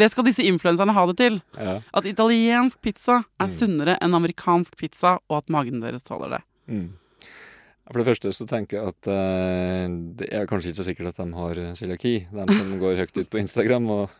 Det 0.00 0.08
skal 0.12 0.24
disse 0.24 0.44
influenserne 0.44 0.92
ha 0.96 1.02
det 1.10 1.16
til. 1.20 1.36
Ja. 1.56 1.80
At 1.92 2.04
italiensk 2.08 2.80
pizza 2.80 3.24
er 3.40 3.46
Mm. 3.48 3.52
sunnere 3.58 3.98
enn 4.00 4.14
amerikansk 4.16 4.76
pizza, 4.76 5.18
og 5.28 5.38
at 5.42 5.50
magen 5.52 5.80
deres 5.80 6.02
tåler 6.04 6.38
det. 6.38 6.42
For 7.86 8.02
det 8.02 8.08
første 8.08 8.32
så 8.34 8.46
tenker 8.50 8.80
jeg 8.80 8.92
at 8.92 9.08
eh, 9.12 9.84
det 10.18 10.30
er 10.34 10.48
kanskje 10.50 10.72
ikke 10.72 10.80
så 10.80 10.88
sikkert 10.88 11.12
at 11.12 11.20
de 11.22 11.38
har 11.38 11.62
eh, 11.62 11.74
cøliaki, 11.78 12.16
de 12.34 12.46
som 12.58 12.74
går 12.82 12.98
høyt 13.02 13.20
ut 13.20 13.30
på 13.30 13.40
Instagram 13.42 13.86
og, 13.94 14.16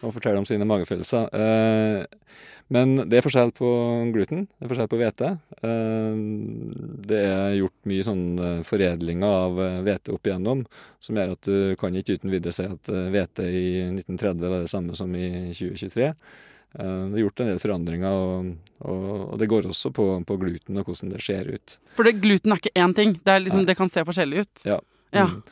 og 0.00 0.14
forteller 0.14 0.38
om 0.42 0.46
sine 0.48 0.68
magefølelser. 0.68 1.26
Eh, 1.34 2.20
men 2.70 2.92
det 3.10 3.18
er 3.18 3.24
forskjell 3.26 3.50
på 3.58 3.68
gluten, 4.14 4.44
det 4.46 4.66
er 4.66 4.70
forskjell 4.70 4.90
på 4.92 4.98
hvete. 5.00 5.30
Eh, 5.66 6.20
det 7.10 7.22
er 7.26 7.56
gjort 7.58 7.88
mye 7.90 8.04
sånn 8.06 8.22
eh, 8.38 8.60
foredlinger 8.66 9.38
av 9.40 9.58
eh, 9.64 9.80
hvete 9.88 10.14
opp 10.14 10.30
igjennom, 10.30 10.62
som 11.02 11.18
gjør 11.18 11.34
at 11.34 11.50
du 11.50 11.56
kan 11.80 11.98
ikke 11.98 12.20
uten 12.20 12.30
videre 12.30 12.54
si 12.54 12.68
at 12.70 12.92
hvete 13.10 13.48
i 13.48 13.64
1930 13.88 14.46
var 14.46 14.62
det 14.62 14.70
samme 14.70 14.94
som 14.98 15.18
i 15.18 15.50
2023. 15.50 16.12
Eh, 16.78 17.02
Det 17.10 17.18
er 17.18 17.24
gjort 17.24 17.40
en 17.40 17.50
del 17.50 17.58
forandringer, 17.62 18.12
og, 18.14 18.54
og, 18.84 19.10
og 19.32 19.36
det 19.40 19.48
går 19.50 19.66
også 19.72 19.90
på, 19.96 20.06
på 20.26 20.38
gluten 20.40 20.78
og 20.78 20.86
hvordan 20.86 21.12
det 21.14 21.22
ser 21.24 21.50
ut. 21.50 21.76
For 21.98 22.06
det, 22.06 22.20
gluten 22.22 22.54
er 22.54 22.62
ikke 22.62 22.74
én 22.78 22.94
ting. 22.94 23.18
Det, 23.24 23.36
liksom, 23.46 23.66
det 23.66 23.76
kan 23.78 23.90
se 23.90 24.04
forskjellig 24.06 24.46
ut. 24.46 24.64
Ja. 24.68 24.80
Ja. 25.10 25.26
Mm. 25.26 25.42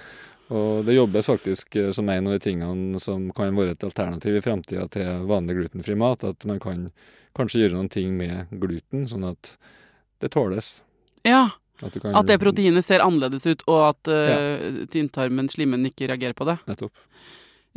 Og 0.49 0.85
det 0.87 0.95
jobbes 0.97 1.27
faktisk 1.29 1.77
eh, 1.77 1.91
som 1.93 2.09
en 2.09 2.27
av 2.27 2.37
de 2.37 2.41
tingene 2.41 3.01
som 3.03 3.29
kan 3.37 3.57
være 3.57 3.75
et 3.75 3.85
alternativ 3.85 4.39
i 4.39 4.45
framtida 4.45 4.87
til 4.95 5.27
vanlig 5.29 5.59
glutenfri 5.59 5.97
mat. 5.99 6.25
At 6.25 6.47
man 6.49 6.61
kan 6.63 6.91
kanskje 7.37 7.65
gjøre 7.65 7.77
noen 7.77 7.91
ting 7.93 8.15
med 8.17 8.55
gluten, 8.63 9.05
sånn 9.11 9.27
at 9.29 9.57
det 10.23 10.33
tåles. 10.35 10.79
Ja, 11.27 11.51
At, 11.83 11.95
kan, 12.03 12.15
At 12.17 12.27
det 12.27 12.41
proteinet 12.43 12.83
ser 12.87 13.05
annerledes 13.05 13.45
ut, 13.47 13.61
og 13.71 13.83
at 13.93 14.09
uh, 14.11 14.81
tynntarmen, 14.91 15.47
slimmen, 15.53 15.85
ikke 15.87 16.09
reagerer 16.11 16.35
på 16.35 16.49
det. 16.49 16.57
Nettopp. 16.67 17.05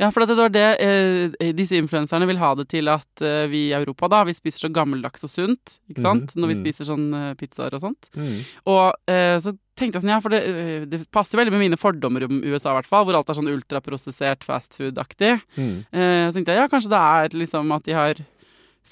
Ja, 0.00 0.08
for 0.10 0.24
det 0.24 0.36
var 0.38 0.52
det 0.52 0.68
eh, 0.82 1.52
disse 1.56 1.76
influenserne 1.78 2.26
vil 2.26 2.40
ha 2.40 2.52
det 2.58 2.68
til 2.72 2.88
at 2.90 3.22
eh, 3.22 3.44
vi 3.52 3.66
i 3.68 3.74
Europa 3.76 4.08
da, 4.10 4.22
vi 4.26 4.34
spiser 4.34 4.66
så 4.66 4.72
gammeldags 4.72 5.26
og 5.26 5.30
sunt, 5.30 5.76
ikke 5.90 6.04
sant? 6.04 6.32
Mhm, 6.32 6.40
Når 6.40 6.50
vi 6.50 6.56
mhm. 6.56 6.62
spiser 6.64 6.88
sånn 6.88 7.04
eh, 7.18 7.34
pizzaer 7.38 7.76
og 7.76 7.84
sånt. 7.84 8.08
Mm. 8.16 8.40
Og 8.72 9.12
eh, 9.12 9.36
så 9.44 9.54
tenkte 9.78 9.98
jeg 9.98 10.04
sånn, 10.04 10.14
ja, 10.14 10.20
for 10.24 10.34
det, 10.34 10.42
eh, 10.48 10.86
det 10.90 11.02
passer 11.14 11.40
veldig 11.40 11.54
med 11.54 11.64
mine 11.66 11.80
fordommer 11.80 12.26
om 12.26 12.40
USA 12.42 12.72
i 12.72 12.80
hvert 12.80 12.90
fall, 12.90 13.06
hvor 13.06 13.18
alt 13.18 13.30
er 13.30 13.38
sånn 13.38 13.52
ultraprosessert 13.52 14.46
fast 14.48 14.80
food-aktig. 14.80 15.36
Mm. 15.56 15.74
Eh, 15.92 16.24
så 16.28 16.38
tenkte 16.38 16.56
jeg, 16.56 16.64
ja, 16.64 16.70
kanskje 16.72 16.92
det 16.92 17.02
er 17.02 17.40
liksom 17.44 17.76
at 17.76 17.86
de 17.88 17.96
har 17.96 18.24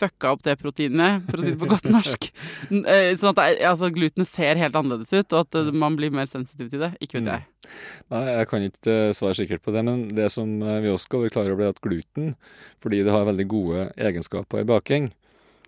fucka 0.01 0.33
opp 0.35 0.43
det 0.47 0.57
proteinet, 0.61 1.27
for 1.29 1.39
å 1.39 1.45
si 1.45 1.53
det 1.53 1.61
på 1.61 1.69
godt 1.71 1.87
norsk. 1.93 2.27
Eh, 2.73 3.13
Sånn 3.21 3.35
at 3.37 3.41
altså, 3.71 3.91
glutenet 3.95 4.29
ser 4.31 4.59
helt 4.61 4.77
annerledes 4.81 5.13
ut, 5.13 5.33
og 5.37 5.45
at 5.45 5.59
eh, 5.61 5.71
man 5.77 5.97
blir 6.01 6.11
mer 6.17 6.27
sensitiv 6.33 6.71
til 6.73 6.81
det. 6.87 6.93
Ikke 7.05 7.19
vet 7.21 7.29
Mm. 7.29 7.33
jeg. 7.37 7.71
Nei, 8.11 8.25
jeg 8.33 8.49
kan 8.51 8.67
ikke 8.67 8.97
eh, 9.11 9.13
svare 9.17 9.37
sikkert 9.39 9.63
på 9.67 9.75
det, 9.77 9.85
men 9.87 10.07
det 10.17 10.31
som 10.35 10.49
vi 10.61 10.89
også 10.91 11.07
skal 11.11 11.25
være 11.27 11.35
klar 11.37 11.53
over, 11.53 11.69
er 11.69 11.75
at 11.77 11.83
gluten, 11.85 12.35
fordi 12.83 13.03
det 13.07 13.13
har 13.15 13.29
veldig 13.29 13.49
gode 13.53 13.87
egenskaper 14.01 14.65
i 14.65 14.69
baking, 14.73 15.11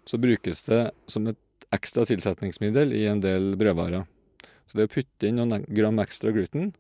så 0.09 0.19
brukes 0.19 0.65
det 0.67 0.83
som 1.13 1.29
et 1.31 1.39
ekstra 1.73 2.05
tilsetningsmiddel 2.09 2.93
i 2.97 3.05
en 3.09 3.21
del 3.23 3.53
brødvarer. 3.61 4.05
Så 4.69 4.79
det 4.81 4.89
å 4.89 4.93
putte 4.95 5.29
inn 5.29 5.37
noen 5.41 5.63
gram 5.69 5.99
ekstra 6.03 6.33
gluten 6.35 6.73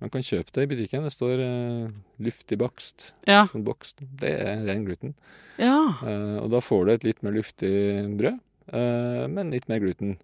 Man 0.00 0.10
kan 0.10 0.22
kjøpe 0.22 0.52
det 0.54 0.62
i 0.62 0.70
butikken. 0.70 1.02
Det 1.02 1.10
står 1.12 1.40
uh, 1.42 1.90
'luftig 2.22 2.58
bakst'. 2.60 3.12
Ja. 3.26 3.46
Sånn 3.50 3.64
bakst. 3.66 3.98
Det 4.00 4.30
er 4.40 4.64
ren 4.66 4.84
gluten. 4.86 5.14
ja. 5.58 5.94
Uh, 6.02 6.38
og 6.44 6.50
da 6.50 6.60
får 6.60 6.86
du 6.86 6.92
et 6.92 7.04
litt 7.04 7.22
mer 7.22 7.32
luftig 7.32 7.72
brød, 8.16 8.38
uh, 8.72 9.26
men 9.28 9.50
litt 9.50 9.68
mer 9.68 9.80
gluten. 9.80 10.18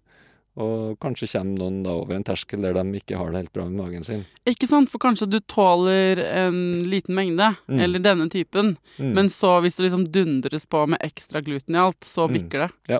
Og 0.55 0.95
kanskje 1.03 1.27
kommer 1.27 1.57
noen 1.59 1.83
da 1.83 1.91
over 1.91 2.15
en 2.15 2.23
terskel 2.23 2.61
der 2.63 2.71
de 2.73 2.83
ikke 3.01 3.17
har 3.19 3.27
det 3.31 3.41
helt 3.41 3.51
bra 3.53 3.65
med 3.67 3.75
magen 3.75 4.03
sin. 4.07 4.21
Ikke 4.47 4.69
sant, 4.71 4.87
for 4.89 4.99
kanskje 5.03 5.27
du 5.29 5.39
tåler 5.41 6.15
en 6.23 6.79
liten 6.87 7.13
mengde, 7.13 7.57
Mm. 7.67 7.79
eller 7.83 7.99
denne 7.99 8.29
typen, 8.31 8.77
Mm. 8.97 9.13
men 9.13 9.27
så 9.27 9.59
hvis 9.61 9.75
du 9.75 9.83
liksom 9.83 10.07
dundres 10.09 10.65
på 10.65 10.87
med 10.87 11.01
ekstra 11.01 11.43
gluten 11.43 11.75
i 11.75 11.77
alt, 11.77 11.99
så 11.99 12.29
Mm. 12.29 12.33
bikker 12.33 12.59
det. 12.67 12.71
Ja. 12.87 12.99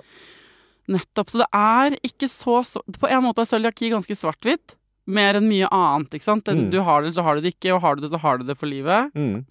Nettopp. 0.88 1.30
Så 1.30 1.38
det 1.38 1.48
er 1.54 1.96
ikke 2.04 2.28
så 2.28 2.60
sv- 2.62 2.84
På 3.00 3.08
en 3.10 3.22
måte 3.24 3.38
er 3.40 3.46
cøliaki 3.46 3.88
ganske 3.90 4.14
svart-hvitt. 4.14 4.74
Mer 5.06 5.38
enn 5.38 5.48
mye 5.48 5.68
annet, 5.70 6.14
ikke 6.18 6.26
sant. 6.26 6.48
Mm. 6.50 6.68
Du 6.72 6.80
har 6.82 7.02
det, 7.02 7.14
så 7.14 7.22
har 7.22 7.36
du 7.36 7.44
det 7.44 7.54
ikke, 7.54 7.74
og 7.76 7.82
har 7.84 7.96
du 7.96 8.02
det, 8.02 8.10
så 8.10 8.18
har 8.22 8.38
du 8.38 8.46
det 8.48 8.56
for 8.58 8.66
livet. 8.66 9.12
Mm. 9.14 9.44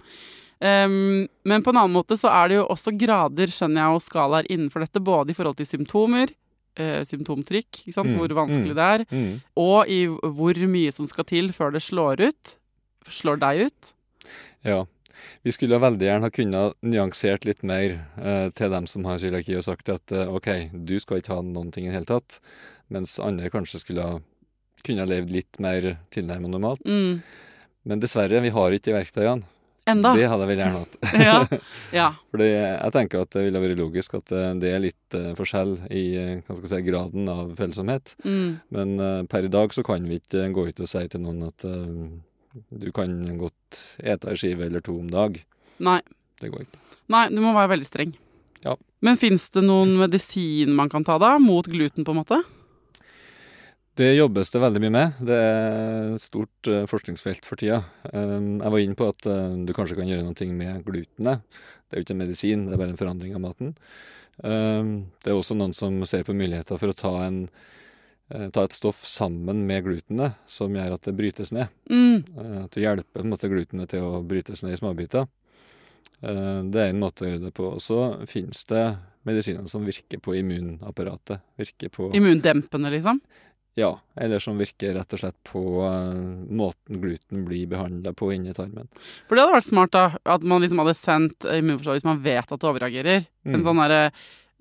Um, 0.66 1.28
men 1.44 1.64
på 1.64 1.72
en 1.72 1.78
annen 1.82 1.94
måte 1.96 2.16
så 2.20 2.32
er 2.32 2.50
det 2.50 2.58
jo 2.58 2.66
også 2.72 2.94
grader, 3.00 3.52
skjønner 3.52 3.82
jeg, 3.84 3.96
og 3.98 4.04
skalaer 4.04 4.50
innenfor 4.52 4.84
dette, 4.84 5.04
både 5.04 5.32
i 5.32 5.38
forhold 5.38 5.58
til 5.60 5.68
symptomer, 5.70 6.32
eh, 6.80 7.04
symptomtrykk, 7.08 7.82
ikke 7.86 7.94
sant, 7.96 8.10
Mm, 8.12 8.18
hvor 8.20 8.36
vanskelig 8.36 8.74
mm. 8.74 8.76
det 8.76 8.88
er, 8.96 9.06
Mm. 9.12 9.42
og 9.56 9.88
i 9.88 10.06
hvor 10.08 10.60
mye 10.68 10.92
som 10.92 11.08
skal 11.08 11.24
til 11.26 11.50
før 11.52 11.72
det 11.72 11.84
slår 11.84 12.28
ut. 12.28 12.56
Slår 13.08 13.40
deg 13.40 13.68
ut. 13.68 13.94
Ja. 14.64 14.86
Vi 15.46 15.52
skulle 15.52 15.80
veldig 15.80 16.02
gjerne 16.02 16.28
ha 16.28 16.30
kunnet 16.30 16.74
nyansert 16.84 17.46
litt 17.46 17.64
mer 17.64 18.06
eh, 18.18 18.50
til 18.50 18.70
dem 18.70 18.88
som 18.88 19.06
har 19.06 19.18
cøliaki, 19.18 19.56
og 19.56 19.64
sagt 19.64 19.90
at 19.90 20.12
eh, 20.12 20.28
OK, 20.28 20.70
du 20.74 21.00
skal 21.00 21.22
ikke 21.22 21.36
ha 21.36 21.42
noen 21.42 21.72
ting 21.72 21.86
i 21.86 21.90
det 21.90 22.00
hele 22.00 22.10
tatt, 22.10 22.40
mens 22.90 23.20
andre 23.20 23.50
kanskje 23.50 23.80
skulle 23.80 24.04
ha 24.04 24.20
kunne 24.86 25.04
ha 25.04 25.10
levd 25.10 25.34
litt 25.34 25.60
mer 25.64 25.96
tilnærmet 26.14 26.54
normalt. 26.54 26.86
Mm. 26.86 27.20
Men 27.86 28.02
dessverre, 28.02 28.42
vi 28.42 28.54
har 28.54 28.76
ikke 28.76 28.90
de 28.90 28.98
verktøyene. 29.00 29.52
Enda. 29.86 30.16
Det 30.18 30.26
hadde 30.26 30.42
jeg 30.42 30.50
veldig 30.50 30.64
gjerne 30.64 30.80
hatt. 30.82 30.96
ja. 31.28 31.60
ja. 31.94 32.06
Fordi 32.34 32.48
jeg 32.50 32.94
tenker 32.96 33.22
at 33.22 33.36
det 33.36 33.44
ville 33.46 33.62
vært 33.62 33.78
logisk 33.78 34.16
at 34.18 34.34
eh, 34.34 34.48
det 34.58 34.72
er 34.74 34.82
litt 34.82 35.18
eh, 35.18 35.28
forskjell 35.38 35.76
i 35.94 36.06
eh, 36.18 36.56
si, 36.58 36.80
graden 36.88 37.30
av 37.30 37.52
følsomhet. 37.60 38.16
Mm. 38.26 38.48
Men 38.74 38.96
per 39.30 39.46
i 39.46 39.52
dag 39.54 39.76
så 39.78 39.86
kan 39.86 40.08
vi 40.10 40.18
ikke 40.18 40.48
gå 40.56 40.66
ut 40.72 40.82
og 40.82 40.90
si 40.90 41.04
til 41.12 41.22
noen 41.22 41.46
at 41.52 41.66
du 41.66 42.90
kan 42.96 43.14
godt 43.38 43.80
ete 44.02 44.32
ei 44.32 44.40
skive 44.40 44.66
eller 44.66 44.82
to 44.82 44.98
om 45.04 45.12
dag. 45.12 45.38
Nei. 45.86 46.00
Det 46.42 46.50
går 46.50 46.66
ikke. 46.66 46.82
Nei, 47.14 47.28
du 47.30 47.38
må 47.44 47.54
være 47.54 47.76
veldig 47.76 47.88
streng. 47.88 48.18
Ja. 48.66 48.74
Men 49.06 49.20
fins 49.22 49.52
det 49.54 49.62
noen 49.68 49.94
medisin 50.00 50.74
man 50.74 50.90
kan 50.90 51.06
ta 51.06 51.20
da, 51.22 51.36
mot 51.38 51.68
gluten, 51.70 52.08
på 52.08 52.16
en 52.16 52.24
måte? 52.24 52.42
Det 53.96 54.10
jobbes 54.12 54.50
det 54.52 54.60
veldig 54.60 54.80
mye 54.84 54.92
med. 54.92 55.20
Det 55.24 55.36
er 55.40 56.10
et 56.18 56.24
stort 56.24 56.68
eh, 56.68 56.84
forskningsfelt 56.92 57.46
for 57.48 57.60
tida. 57.60 57.78
Um, 58.12 58.58
jeg 58.60 58.74
var 58.74 58.82
inne 58.84 58.98
på 59.00 59.08
at 59.08 59.28
eh, 59.32 59.54
du 59.64 59.72
kanskje 59.76 59.96
kan 59.96 60.10
gjøre 60.10 60.26
noe 60.26 60.48
med 60.52 60.82
glutenet. 60.84 61.46
Det 61.88 61.96
er 61.96 62.02
jo 62.02 62.08
ikke 62.08 62.16
en 62.18 62.24
medisin, 62.26 62.66
det 62.68 62.76
er 62.76 62.82
bare 62.82 62.92
en 62.92 63.00
forandring 63.00 63.38
av 63.38 63.44
maten. 63.46 63.72
Um, 64.44 64.90
det 65.24 65.32
er 65.32 65.38
også 65.38 65.56
noen 65.56 65.72
som 65.78 66.02
ser 66.10 66.28
på 66.28 66.36
muligheter 66.36 66.82
for 66.82 66.92
å 66.92 66.98
ta, 66.98 67.14
en, 67.24 67.40
eh, 68.36 68.50
ta 68.52 68.66
et 68.68 68.76
stoff 68.76 69.00
sammen 69.08 69.64
med 69.70 69.88
glutenet, 69.88 70.36
som 70.44 70.76
gjør 70.76 70.98
at 70.98 71.08
det 71.08 71.16
brytes 71.16 71.56
ned. 71.56 71.72
Mm. 71.88 72.28
At 72.66 72.76
du 72.76 72.84
hjelper 72.84 73.22
på 73.22 73.24
en 73.24 73.32
måte 73.32 73.52
glutenet 73.54 73.96
til 73.96 74.04
å 74.04 74.20
brytes 74.28 74.66
ned 74.66 74.76
i 74.76 74.82
småbiter. 74.82 75.32
Det 76.26 76.80
er 76.82 76.90
en 76.90 77.00
måte 77.02 77.24
å 77.24 77.28
gjøre 77.28 77.44
det 77.44 77.56
på. 77.56 77.68
Og 77.76 77.82
så 77.84 78.00
finnes 78.28 78.64
det 78.68 78.86
medisiner 79.28 79.68
som 79.70 79.84
virker 79.86 80.22
på 80.24 80.36
immunapparatet. 80.40 81.44
Virker 81.60 81.92
på 81.94 82.08
Immundempende, 82.18 82.92
liksom? 82.94 83.20
Ja, 83.76 83.90
eller 84.16 84.40
som 84.40 84.58
virker 84.62 84.94
rett 84.96 85.14
og 85.14 85.20
slett 85.20 85.36
på 85.44 85.62
uh, 85.84 86.16
måten 86.48 87.02
gluten 87.04 87.44
blir 87.48 87.68
behandla 87.68 88.14
på 88.16 88.30
inni 88.36 88.54
tarmen. 88.56 88.88
For 89.28 89.36
det 89.36 89.44
hadde 89.44 89.58
vært 89.58 89.68
smart, 89.68 89.92
da. 89.92 90.06
At 90.24 90.44
man 90.48 90.64
liksom 90.64 90.80
hadde 90.80 90.94
sendt 90.96 91.44
immunforsvaret 91.44 92.00
hvis 92.00 92.08
man 92.08 92.22
vet 92.24 92.52
at 92.56 92.60
det 92.64 92.70
overreagerer. 92.72 93.26
En 93.46 93.60
Mm. 93.60 93.66
sånn 93.68 93.82
derre 93.84 94.00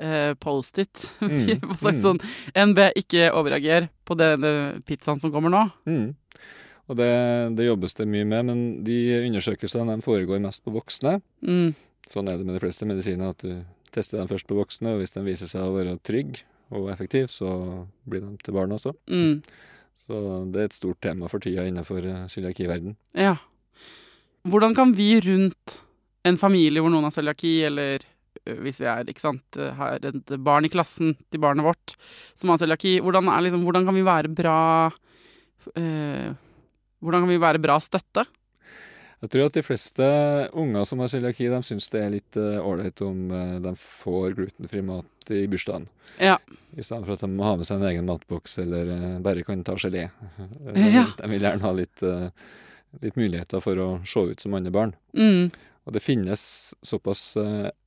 uh, 0.03 0.35
Post-it. 0.43 1.07
Mm. 1.23 1.61
Hva 1.63 1.79
slags 1.79 2.03
Mm. 2.03 2.03
sånn 2.03 2.21
NB, 2.73 2.81
ikke 2.99 3.31
overreager 3.33 3.89
på 4.05 4.17
denne 4.19 4.83
pizzaen 4.85 5.21
som 5.23 5.31
kommer 5.33 5.51
nå. 5.55 5.63
Mm. 5.87 6.15
Og 6.91 6.97
det, 6.99 7.09
det 7.57 7.65
jobbes 7.71 7.95
det 7.97 8.05
mye 8.11 8.27
med, 8.29 8.45
men 8.51 8.59
de 8.85 8.99
undersøkelsene 9.25 9.95
de 9.95 10.03
foregår 10.05 10.43
mest 10.43 10.61
på 10.67 10.75
voksne. 10.75 11.21
Mm. 11.47 11.71
Sånn 12.13 12.29
er 12.29 12.37
det 12.37 12.45
med 12.45 12.59
de 12.59 12.61
fleste 12.67 12.85
medisiner, 12.85 13.31
at 13.31 13.39
du 13.47 13.63
tester 13.95 14.19
dem 14.19 14.29
først 14.29 14.45
på 14.51 14.59
voksne, 14.59 14.91
og 14.93 15.01
hvis 15.01 15.15
de 15.15 15.23
viser 15.25 15.49
seg 15.49 15.63
å 15.65 15.73
være 15.79 15.95
trygg 16.05 16.43
og 16.73 16.89
effektiv, 16.93 17.29
så 17.33 17.51
blir 18.09 18.25
de 18.25 18.35
til 18.45 18.57
barn 18.57 18.73
også. 18.77 18.95
Mm. 19.11 19.43
Så 20.05 20.21
det 20.53 20.61
er 20.61 20.71
et 20.71 20.77
stort 20.77 21.01
tema 21.05 21.29
for 21.31 21.43
tida 21.43 21.67
innenfor 21.69 22.05
uh, 22.05 22.25
cøliakiverden. 22.31 22.97
Ja. 23.17 23.37
Hvordan 24.49 24.75
kan 24.77 24.93
vi 24.97 25.15
rundt 25.25 25.79
en 26.25 26.41
familie 26.41 26.83
hvor 26.83 26.93
noen 26.93 27.07
har 27.09 27.15
cøliaki, 27.15 27.59
eller 27.69 28.05
hvis 28.45 28.81
vi 28.83 28.89
er, 28.91 29.09
ikke 29.09 29.23
sant, 29.23 29.57
har 29.57 30.03
et 30.05 30.33
barn 30.45 30.67
i 30.67 30.73
klassen 30.73 31.15
til 31.33 31.41
barnet 31.41 31.65
vårt 31.65 31.95
som 32.37 32.51
har 32.53 32.61
cøliaki, 32.61 32.99
hvordan, 33.01 33.31
liksom, 33.45 33.63
hvordan 33.65 33.87
kan 33.89 33.97
vi 33.97 34.05
være 34.05 34.33
bra 34.37 34.59
øh, 35.81 36.33
Hvordan 37.05 37.25
kan 37.25 37.29
vi 37.29 37.41
være 37.41 37.61
bra 37.61 37.77
støtte? 37.85 38.25
Jeg 39.25 39.31
tror 39.33 39.47
at 39.49 39.57
de 39.57 39.63
fleste 39.65 40.07
unger 40.53 40.85
som 40.85 41.01
har 41.01 41.09
cøliaki, 41.09 41.47
de 41.49 41.59
syns 41.65 41.87
det 41.95 42.01
er 42.03 42.11
litt 42.13 42.37
eh, 42.37 42.59
ålreit 42.61 43.01
om 43.07 43.31
eh, 43.33 43.55
de 43.65 43.71
får 43.81 44.35
glutenfri 44.37 44.83
mat 44.85 45.31
i 45.33 45.47
bursdagen. 45.49 45.87
Ja. 46.21 46.35
I 46.77 46.85
stedet 46.85 47.07
for 47.07 47.15
at 47.17 47.25
de 47.25 47.31
må 47.33 47.47
ha 47.47 47.55
med 47.57 47.65
seg 47.65 47.81
en 47.81 47.89
egen 47.89 48.11
matboks 48.11 48.59
eller 48.61 48.91
eh, 48.93 49.15
bare 49.25 49.47
kan 49.47 49.65
ta 49.65 49.79
gelé. 49.81 50.11
Ja. 50.77 51.07
De 51.17 51.31
vil 51.31 51.47
gjerne 51.47 51.65
ha 51.65 51.71
litt, 51.73 52.03
litt 53.01 53.17
muligheter 53.17 53.63
for 53.65 53.81
å 53.81 53.87
se 54.09 54.27
ut 54.35 54.45
som 54.45 54.57
andre 54.59 54.73
barn. 54.75 54.93
Mm. 55.17 55.49
Og 55.89 55.97
det 55.97 56.05
finnes 56.05 56.45
såpass 56.85 57.23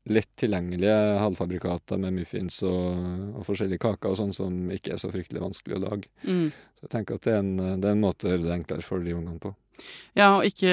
lett 0.09 0.29
tilgjengelige 0.37 0.97
halvfabrikater 1.21 2.01
med 2.01 2.17
muffins 2.17 2.59
og, 2.65 2.97
og 3.37 3.45
forskjellige 3.45 3.81
kaker 3.85 4.13
og 4.13 4.19
sånn 4.19 4.35
som 4.37 4.57
ikke 4.73 4.93
er 4.95 5.01
så 5.01 5.09
fryktelig 5.13 5.41
vanskelig 5.45 5.77
å 5.77 5.83
lage. 5.85 6.11
Mm. 6.25 6.49
Så 6.77 6.85
jeg 6.85 6.93
tenker 6.93 7.17
at 7.17 7.25
det 7.29 7.33
er 7.37 7.41
en, 7.41 7.55
det 7.57 7.89
er 7.89 7.95
en 7.95 8.03
måte 8.03 8.27
å 8.27 8.33
gjøre 8.33 8.45
det 8.45 8.57
enklere 8.59 8.85
for 8.85 9.05
de 9.05 9.15
ungene 9.17 9.41
på. 9.41 9.53
Ja, 10.17 10.37
og 10.37 10.43
ikke, 10.47 10.71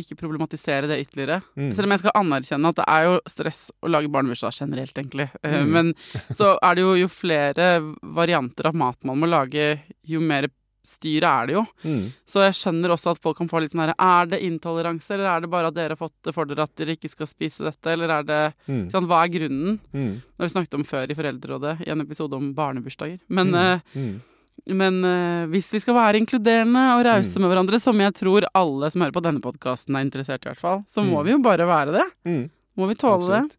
ikke 0.00 0.16
problematisere 0.18 0.88
det 0.90 1.00
ytterligere. 1.06 1.42
Mm. 1.56 1.70
Selv 1.74 1.84
om 1.86 1.94
jeg 1.94 2.02
skal 2.04 2.16
anerkjenne 2.20 2.68
at 2.72 2.76
det 2.80 2.88
er 2.88 3.04
jo 3.08 3.20
stress 3.30 3.62
å 3.82 3.88
lage 3.92 4.10
barnebursdag 4.10 4.52
generelt, 4.60 4.94
egentlig. 4.98 5.30
Eh, 5.42 5.60
Mm. 5.64 5.70
Men 5.70 5.94
så 6.30 6.58
er 6.62 6.74
det 6.74 6.82
jo, 6.82 6.94
jo 6.98 7.08
flere 7.08 7.68
varianter 8.02 8.66
av 8.66 8.74
mat 8.74 8.98
man 9.04 9.18
må 9.20 9.28
lage, 9.30 9.80
jo 10.06 10.20
mer 10.20 10.48
styret 10.84 11.24
er 11.24 11.46
det 11.48 11.54
jo. 11.54 11.62
Mm. 11.84 12.12
Så 12.28 12.42
jeg 12.44 12.52
skjønner 12.58 12.92
også 12.92 13.14
at 13.14 13.20
folk 13.24 13.38
kan 13.38 13.48
få 13.48 13.62
litt 13.62 13.72
sånn 13.72 13.86
her 13.86 13.94
Er 13.98 14.26
det 14.28 14.42
intoleranse, 14.44 15.14
eller 15.14 15.30
er 15.30 15.40
det 15.40 15.48
bare 15.48 15.70
at 15.70 15.74
dere 15.78 15.94
har 15.96 15.96
fått 15.96 16.12
det 16.26 16.34
for 16.36 16.44
dere 16.44 16.66
at 16.66 16.74
dere 16.76 16.92
ikke 16.98 17.08
skal 17.08 17.26
spise 17.30 17.64
dette, 17.64 17.86
eller 17.94 18.10
er 18.18 18.22
det 18.28 18.42
Mm. 18.68 18.90
sånn, 18.92 19.06
Hva 19.08 19.24
er 19.24 19.32
grunnen? 19.32 19.78
Mm. 19.94 20.20
Det 20.20 20.38
har 20.38 20.48
vi 20.48 20.52
snakket 20.52 20.74
om 20.74 20.84
før 20.84 21.08
i 21.10 21.14
Foreldrerådet, 21.14 21.86
i 21.86 21.90
en 21.90 22.00
episode 22.02 22.34
om 22.36 22.52
barnebursdager. 22.54 23.18
Men, 23.30 23.48
Mm. 23.52 23.80
Uh. 23.96 24.20
Men 24.66 25.04
uh, 25.04 25.46
hvis 25.52 25.68
vi 25.72 25.80
skal 25.82 25.94
være 25.94 26.20
inkluderende 26.22 26.84
og 26.96 27.04
rause 27.04 27.36
Mm. 27.36 27.42
med 27.42 27.50
hverandre, 27.52 27.80
som 27.80 27.98
jeg 28.00 28.14
tror 28.14 28.46
alle 28.54 28.90
som 28.90 29.02
hører 29.02 29.12
på 29.12 29.22
denne 29.22 29.40
podkasten 29.44 29.96
er 29.96 30.04
interessert 30.06 30.44
i, 30.46 30.48
hvert 30.48 30.60
fall, 30.62 30.84
så 30.88 31.04
må 31.04 31.20
Mm. 31.20 31.24
vi 31.24 31.30
jo 31.32 31.38
bare 31.42 31.66
være 31.68 31.92
det. 31.92 32.06
Mm. 32.24 32.50
Må 32.76 32.88
vi 32.88 32.94
tåle 32.94 33.26
det. 33.28 33.56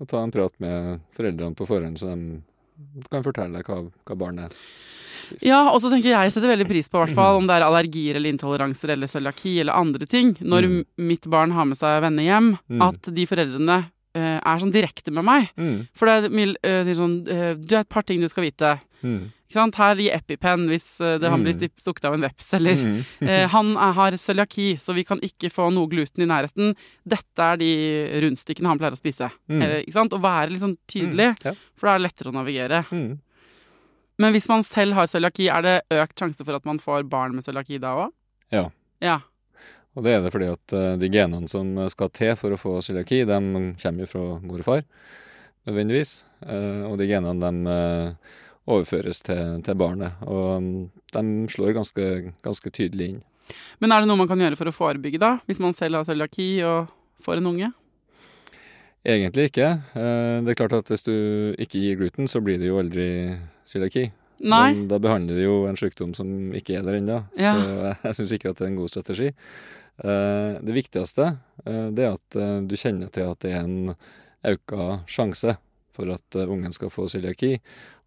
Og 0.00 0.08
ta 0.08 0.22
en 0.22 0.30
prat 0.32 0.52
med 0.60 1.00
foreldrene 1.16 1.54
på 1.56 1.66
forhånd, 1.66 1.98
så 1.98 2.08
de 2.14 2.42
kan 3.10 3.22
fortelle 3.22 3.52
deg 3.56 3.64
hva, 3.64 3.90
hva 4.06 4.16
barnet 4.16 4.44
er. 4.50 4.56
Ja, 5.42 5.70
og 5.72 5.80
så 5.80 5.88
tenker 5.90 6.12
jeg 6.12 6.30
setter 6.32 6.48
veldig 6.52 6.66
pris 6.68 6.88
på 6.88 7.00
hvert 7.00 7.14
fall 7.16 7.36
om 7.40 7.46
det 7.48 7.56
er 7.56 7.64
allergier 7.66 8.14
eller 8.16 8.30
intoleranser 8.30 8.90
eller 8.92 9.08
cøliaki 9.08 9.58
eller 9.60 9.72
andre 9.74 10.06
ting. 10.06 10.34
Når 10.40 10.62
Mm. 10.68 10.84
mitt 10.98 11.26
barn 11.28 11.50
har 11.52 11.64
med 11.64 11.76
seg 11.78 12.00
venner 12.02 12.22
hjem, 12.22 12.58
Mm. 12.70 12.82
at 12.82 13.02
de 13.14 13.26
foreldrene 13.26 13.90
uh, 14.16 14.40
er 14.44 14.58
sånn 14.58 14.72
direkte 14.72 15.10
med 15.12 15.24
meg. 15.24 15.50
Mm. 15.58 15.88
For 15.94 16.06
det 16.06 16.32
er 16.32 16.86
uh, 16.88 16.94
sånn 16.94 17.28
uh, 17.28 17.54
Du 17.54 17.74
er 17.76 17.80
et 17.80 17.88
par 17.88 18.02
ting 18.02 18.20
du 18.20 18.28
skal 18.28 18.44
vite. 18.44 18.80
Mm. 19.02 19.32
Her 19.76 20.00
i 20.02 20.08
EpiPen 20.10 20.66
hvis 20.68 20.86
eh, 21.00 21.18
det 21.18 21.28
har 21.30 21.38
Mm. 21.38 21.44
blitt 21.44 21.72
stukket 21.80 22.04
av 22.08 22.14
en 22.14 22.20
veps, 22.24 22.48
eller 22.54 22.74
Mm. 22.74 23.04
eh, 23.28 23.46
Han 23.48 23.76
er, 23.76 23.92
har 23.92 24.12
cøliaki, 24.16 24.76
så 24.78 24.94
vi 24.94 25.04
kan 25.04 25.20
ikke 25.20 25.50
få 25.52 25.70
noe 25.72 25.86
gluten 25.88 26.22
i 26.22 26.26
nærheten. 26.26 26.74
Dette 27.06 27.38
er 27.38 27.56
de 27.56 27.70
rundstykkene 28.24 28.66
han 28.68 28.78
pleier 28.78 28.92
å 28.96 29.00
spise. 29.00 29.30
Mm. 29.48 29.62
Eller, 29.62 29.78
ikke 29.84 29.92
sant? 30.00 30.12
Å 30.12 30.20
være 30.20 30.50
litt 30.50 30.60
sånn 30.64 30.76
tydelig. 30.88 31.36
Ja. 31.44 31.54
for 31.76 31.86
da 31.86 31.94
er 31.94 31.98
det 31.98 32.06
lettere 32.10 32.32
å 32.32 32.36
navigere. 32.40 32.84
Mm. 32.90 33.18
Men 34.18 34.32
hvis 34.32 34.48
man 34.48 34.62
selv 34.64 34.94
har 34.94 35.06
cøliaki, 35.06 35.48
er 35.52 35.62
det 35.62 35.82
økt 35.92 36.16
sjanse 36.18 36.44
for 36.44 36.56
at 36.56 36.64
man 36.64 36.78
får 36.80 37.04
barn 37.08 37.34
med 37.36 37.44
cøliaki 37.44 37.78
da 37.78 37.94
òg? 38.06 38.12
Ja. 38.50 38.70
Ja. 39.04 39.18
Og 39.96 40.04
det 40.04 40.12
er 40.12 40.22
det 40.24 40.32
fordi 40.32 40.48
at 40.52 40.72
eh, 40.76 40.96
de 41.00 41.08
genene 41.08 41.48
som 41.48 41.70
skal 41.88 42.08
til 42.12 42.34
for 42.36 42.50
å 42.52 42.58
få 42.60 42.78
cøliaki, 42.84 43.22
de 43.28 43.38
kommer 43.80 44.00
jo 44.04 44.06
fra 44.10 44.24
mor 44.40 44.58
og 44.60 44.64
far, 44.64 44.82
nødvendigvis. 45.66 46.22
Eh, 46.46 46.82
og 46.88 46.98
de 47.00 47.06
genene 47.08 47.40
de 47.40 47.70
eh, 47.72 48.34
overføres 48.66 49.22
til, 49.26 49.62
til 49.64 49.78
barnet. 49.78 50.18
Og 50.26 50.62
mm, 50.62 50.84
de 51.14 51.24
slår 51.52 51.76
ganske, 51.76 52.06
ganske 52.44 52.72
tydelig 52.74 53.10
inn. 53.14 53.24
Men 53.78 53.94
er 53.94 54.02
det 54.02 54.10
noe 54.10 54.18
man 54.18 54.30
kan 54.30 54.40
gjøre 54.42 54.58
for 54.58 54.70
å 54.70 54.74
forebygge, 54.74 55.22
da? 55.22 55.36
Hvis 55.46 55.62
man 55.62 55.76
selv 55.76 56.00
har 56.00 56.08
cøliaki 56.08 56.48
og 56.66 56.90
får 57.22 57.40
en 57.40 57.50
unge? 57.52 57.70
Egentlig 59.06 59.50
ikke. 59.52 59.68
Eh, 59.94 60.36
det 60.42 60.52
er 60.52 60.58
klart 60.58 60.74
at 60.80 60.90
hvis 60.90 61.06
du 61.06 61.14
ikke 61.62 61.82
gir 61.82 61.98
gluten, 62.00 62.30
så 62.30 62.42
blir 62.42 62.58
det 62.58 62.72
jo 62.72 62.80
aldri 62.82 63.08
cøliaki. 63.70 64.08
Men 64.42 64.82
da 64.90 64.98
behandler 65.00 65.38
du 65.38 65.44
jo 65.44 65.56
en 65.68 65.78
sykdom 65.78 66.12
som 66.16 66.28
ikke 66.56 66.76
er 66.76 66.84
der 66.84 66.98
ennå. 66.98 67.22
Ja. 67.38 67.54
Så 67.56 67.76
jeg, 68.08 68.18
syns 68.18 68.34
ikke 68.36 68.50
at 68.50 68.58
det 68.58 68.66
er 68.66 68.72
en 68.72 68.80
god 68.82 68.92
strategi. 68.92 69.30
Eh, 69.96 70.58
det 70.66 70.76
viktigste 70.76 71.30
eh, 71.64 71.86
det 71.94 72.08
er 72.08 72.18
at 72.18 72.40
du 72.66 72.74
kjenner 72.76 73.12
til 73.14 73.30
at 73.30 73.46
det 73.46 73.54
er 73.54 73.62
en 73.62 73.94
auka 74.46 75.00
sjanse 75.10 75.54
for 75.96 76.12
at 76.14 76.38
eh, 76.38 76.48
ungen 76.52 76.74
skal 76.76 76.92
få 76.92 77.08
cøliaki, 77.10 77.56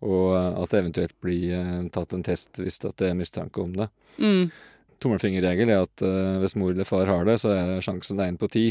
og 0.06 0.36
eh, 0.38 0.62
at 0.64 0.74
det 0.74 0.84
eventuelt 0.84 1.16
blir 1.24 1.56
eh, 1.58 1.88
tatt 1.96 2.16
en 2.16 2.26
test 2.26 2.62
hvis 2.62 2.82
det 2.86 2.94
er 3.10 3.18
mistanke 3.18 3.64
om 3.64 3.76
det. 3.78 3.90
Mm. 4.22 4.50
Tommelfingerregel 5.00 5.70
er 5.72 5.86
at 5.86 6.02
hvis 6.44 6.58
mor 6.60 6.74
eller 6.74 6.88
far 6.88 7.08
har 7.08 7.24
det, 7.24 7.38
så 7.40 7.54
er 7.56 7.78
sjansen 7.86 8.20
1 8.20 8.40
på 8.42 8.50
10. 8.52 8.66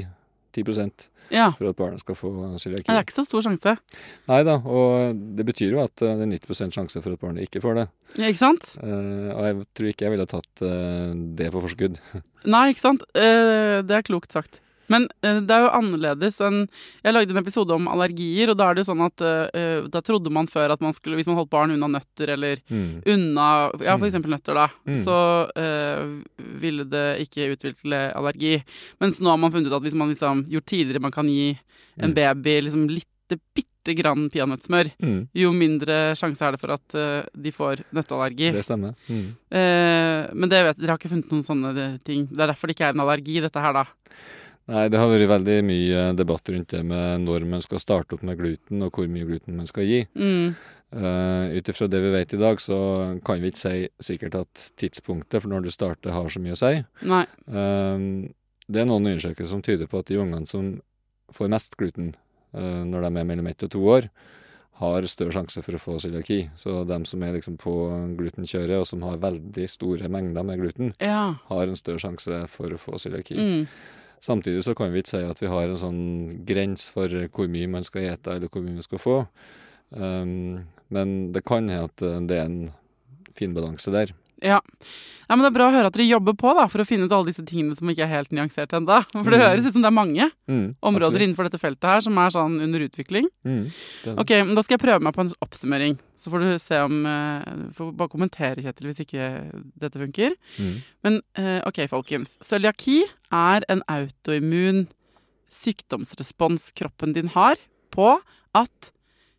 10 0.52 0.90
Ja. 1.30 1.52
for 1.52 1.68
at 1.68 1.76
barnet 1.76 2.00
skal 2.00 2.16
få 2.16 2.30
cøliaki. 2.58 2.86
Det 2.88 2.94
er 2.94 3.04
ikke 3.04 3.16
så 3.16 3.24
stor 3.24 3.42
sjanse. 3.44 3.74
Nei 4.28 4.38
da, 4.44 4.58
og 4.64 5.16
det 5.36 5.44
betyr 5.44 5.74
jo 5.76 5.82
at 5.84 5.92
det 6.00 6.08
er 6.08 6.30
90 6.32 6.72
sjanse 6.72 7.02
for 7.04 7.12
at 7.12 7.20
barnet 7.20 7.44
ikke 7.44 7.60
får 7.60 7.76
det. 7.76 7.86
Ja, 8.16 8.28
ikke 8.28 8.40
sant? 8.40 8.70
Uh, 8.80 9.28
og 9.34 9.42
jeg 9.44 9.58
tror 9.76 9.90
ikke 9.92 10.06
jeg 10.06 10.14
ville 10.14 10.28
tatt 10.28 10.64
uh, 10.64 11.12
det 11.36 11.50
på 11.52 11.64
forskudd. 11.64 12.00
Nei, 12.54 12.70
ikke 12.72 12.84
sant? 12.84 13.04
Uh, 13.12 13.84
det 13.84 13.98
er 13.98 14.08
klokt 14.08 14.32
sagt. 14.32 14.60
Men 14.88 15.04
uh, 15.24 15.40
det 15.44 15.50
er 15.52 15.64
jo 15.66 15.72
annerledes 15.78 16.38
enn 16.40 16.62
Jeg 17.04 17.12
lagde 17.14 17.30
en 17.34 17.42
episode 17.42 17.70
om 17.76 17.88
allergier, 17.92 18.50
og 18.52 18.56
da 18.56 18.70
er 18.70 18.74
det 18.78 18.86
sånn 18.88 19.02
at 19.04 19.20
uh, 19.20 19.86
da 19.88 20.00
trodde 20.00 20.32
man 20.32 20.46
før 20.48 20.72
at 20.72 20.80
man 20.84 20.92
skulle 20.96 21.16
Hvis 21.20 21.26
man 21.28 21.36
holdt 21.36 21.50
barn 21.52 21.70
unna 21.76 21.88
nøtter 21.98 22.34
eller 22.36 22.62
Mm. 22.70 23.02
unna 23.06 23.48
Ja, 23.80 23.96
for 23.96 24.06
Mm. 24.06 24.10
eksempel 24.10 24.30
nøtter, 24.34 24.54
da. 24.54 24.68
Mm. 24.86 24.96
Så 25.04 25.16
uh, 25.56 26.22
ville 26.60 26.84
det 26.88 27.06
ikke 27.28 27.50
utvikle 27.56 28.12
allergi. 28.14 28.62
Mens 29.00 29.20
nå 29.20 29.28
har 29.30 29.36
man 29.38 29.52
funnet 29.52 29.68
ut 29.70 29.76
at 29.78 29.82
hvis 29.82 29.94
man 29.94 30.08
liksom 30.14 30.46
Jo 30.50 30.60
tidligere 30.60 31.00
man 31.02 31.12
kan 31.12 31.26
gi 31.28 31.58
en 32.00 32.10
Mm. 32.12 32.14
baby 32.14 32.60
liksom 32.62 32.88
litt 32.88 33.06
bitte 33.28 33.92
grann 33.94 34.30
peanøttsmør, 34.32 34.88
Mm. 35.02 35.28
jo 35.36 35.50
mindre 35.52 36.14
sjanse 36.16 36.40
er 36.42 36.52
det 36.52 36.60
for 36.60 36.72
at 36.72 36.94
uh, 36.94 37.22
de 37.36 37.50
får 37.52 37.82
nøtteallergi. 37.92 38.52
Det 38.52 38.64
stemmer. 38.64 38.94
Mm. 39.08 39.34
Uh, 39.52 40.32
men 40.34 40.48
det 40.48 40.62
vet, 40.64 40.78
dere 40.78 40.90
har 40.94 40.98
ikke 40.98 41.10
funnet 41.12 41.30
noen 41.32 41.44
sånne 41.44 42.00
ting. 42.04 42.26
Det 42.30 42.40
er 42.40 42.46
derfor 42.52 42.68
det 42.68 42.76
ikke 42.76 42.88
er 42.88 42.94
en 42.96 43.04
allergi, 43.04 43.40
dette 43.44 43.60
her, 43.60 43.72
da. 43.72 43.84
Nei, 44.68 44.88
det 44.92 44.98
har 45.00 45.08
vært 45.08 45.30
veldig 45.30 45.58
mye 45.64 46.00
debatt 46.16 46.50
rundt 46.52 46.74
det 46.74 46.82
med 46.84 47.22
når 47.24 47.46
man 47.48 47.62
skal 47.64 47.80
starte 47.80 48.18
opp 48.18 48.24
med 48.26 48.36
gluten, 48.40 48.82
og 48.84 48.92
hvor 48.92 49.08
mye 49.08 49.24
gluten 49.28 49.56
man 49.56 49.68
skal 49.70 49.86
gi. 49.88 50.02
Mm. 50.18 50.52
Uh, 50.88 51.52
Ut 51.52 51.68
ifra 51.68 51.88
det 51.88 52.00
vi 52.00 52.12
vet 52.14 52.32
i 52.32 52.40
dag, 52.40 52.60
så 52.60 52.76
kan 53.24 53.40
vi 53.40 53.50
ikke 53.52 53.60
si 53.60 53.88
sikkert 54.10 54.38
at 54.40 54.68
tidspunktet 54.80 55.42
for 55.44 55.52
når 55.52 55.66
du 55.66 55.72
starter, 55.72 56.12
har 56.12 56.28
så 56.32 56.40
mye 56.44 56.56
å 56.56 56.60
si. 56.60 56.74
Nei. 57.08 57.24
Uh, 57.48 58.28
det 58.68 58.82
er 58.82 58.88
noen 58.88 59.08
undersøkelser 59.08 59.52
som 59.54 59.64
tyder 59.64 59.88
på 59.88 60.00
at 60.02 60.08
de 60.10 60.20
ungene 60.20 60.48
som 60.48 60.74
får 61.32 61.52
mest 61.52 61.76
gluten 61.80 62.12
uh, 62.56 62.84
når 62.88 63.08
de 63.08 63.12
er 63.22 63.28
mellom 63.32 63.48
ett 63.48 63.64
og 63.64 63.72
to 63.72 63.84
år, 63.88 64.08
har 64.78 65.06
større 65.10 65.34
sjanse 65.34 65.62
for 65.64 65.74
å 65.74 65.80
få 65.82 65.96
cøliaki. 65.98 66.42
Så 66.60 66.84
de 66.86 66.98
som 67.08 67.22
er 67.26 67.32
liksom 67.34 67.56
på 67.58 67.72
glutenkjøret, 68.20 68.76
og 68.78 68.86
som 68.86 69.02
har 69.02 69.16
veldig 69.24 69.64
store 69.72 70.10
mengder 70.12 70.44
med 70.46 70.60
gluten, 70.60 70.92
Ja. 71.02 71.34
har 71.48 71.64
en 71.66 71.80
større 71.80 71.98
sjanse 72.04 72.44
for 72.52 72.70
å 72.70 72.78
få 72.78 73.00
cøliaki. 73.02 73.34
Mm. 73.34 73.64
Samtidig 74.24 74.64
så 74.66 74.74
kan 74.74 74.92
vi 74.92 75.02
ikke 75.02 75.14
si 75.14 75.22
at 75.22 75.40
vi 75.42 75.50
har 75.50 75.68
en 75.68 75.80
sånn 75.80 76.02
grense 76.46 76.90
for 76.94 77.12
hvor 77.34 77.50
mye 77.50 77.70
man 77.70 77.86
skal 77.86 78.08
ete, 78.10 78.34
eller 78.34 78.50
hvor 78.50 78.64
mye 78.64 78.78
man 78.80 78.86
skal 78.86 79.02
få. 79.02 79.18
Um, 79.94 80.64
men 80.92 81.32
det 81.32 81.44
kan 81.46 81.68
hende 81.68 81.86
at 81.86 82.28
det 82.28 82.38
er 82.38 82.48
en 82.48 82.72
fin 83.38 83.54
balanse 83.54 83.92
der. 83.94 84.14
Ja. 84.42 84.60
ja. 85.28 85.36
Men 85.36 85.44
det 85.44 85.50
er 85.50 85.56
bra 85.58 85.66
å 85.68 85.72
høre 85.74 85.86
at 85.90 85.96
dere 85.98 86.06
jobber 86.08 86.32
på 86.40 86.54
da, 86.56 86.64
for 86.72 86.80
å 86.80 86.86
finne 86.88 87.04
ut 87.04 87.12
alle 87.12 87.28
disse 87.28 87.44
tingene 87.44 87.76
som 87.76 87.88
ikke 87.92 88.04
er 88.06 88.12
helt 88.14 88.30
nyansert 88.32 88.72
ennå. 88.78 89.00
For 89.12 89.28
det 89.34 89.40
Mm. 89.40 89.44
høres 89.44 89.66
ut 89.66 89.72
som 89.74 89.82
det 89.82 89.90
er 89.90 89.96
mange 89.98 90.28
Mm, 90.48 90.74
områder 90.80 91.06
absolutt. 91.06 91.22
innenfor 91.26 91.48
dette 91.50 91.60
feltet 91.60 91.84
her 91.90 92.00
som 92.06 92.16
er 92.18 92.30
sånn 92.32 92.54
under 92.64 92.80
utvikling. 92.86 93.26
Mm. 93.44 93.66
Ok, 94.16 94.30
men 94.46 94.54
Da 94.56 94.62
skal 94.64 94.78
jeg 94.78 94.84
prøve 94.86 95.02
meg 95.04 95.14
på 95.14 95.20
en 95.26 95.32
oppsummering. 95.44 95.98
Så 96.16 96.30
får 96.32 96.40
du 96.46 96.58
se 96.58 96.78
om 96.80 97.04
uh, 97.04 97.42
Får 97.76 97.92
bare 97.94 98.08
kommentere, 98.08 98.62
Kjetil, 98.64 98.88
hvis 98.88 99.02
ikke 99.04 99.28
dette 99.78 100.00
funker. 100.00 100.32
Mm. 100.58 100.76
Men 101.04 101.20
uh, 101.38 101.60
ok, 101.68 101.82
folkens. 101.92 102.38
Cøliaki 102.42 103.02
er 103.30 103.66
en 103.68 103.82
autoimmun 103.88 104.86
sykdomsrespons 105.52 106.72
kroppen 106.76 107.12
din 107.16 107.28
har 107.34 107.56
på 107.94 108.18
at 108.56 108.90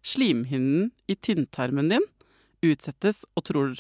slimhinnen 0.06 0.92
i 1.10 1.16
tynntarmen 1.16 1.90
din 1.92 2.06
utsettes 2.66 3.24
og 3.38 3.46
tror 3.50 3.76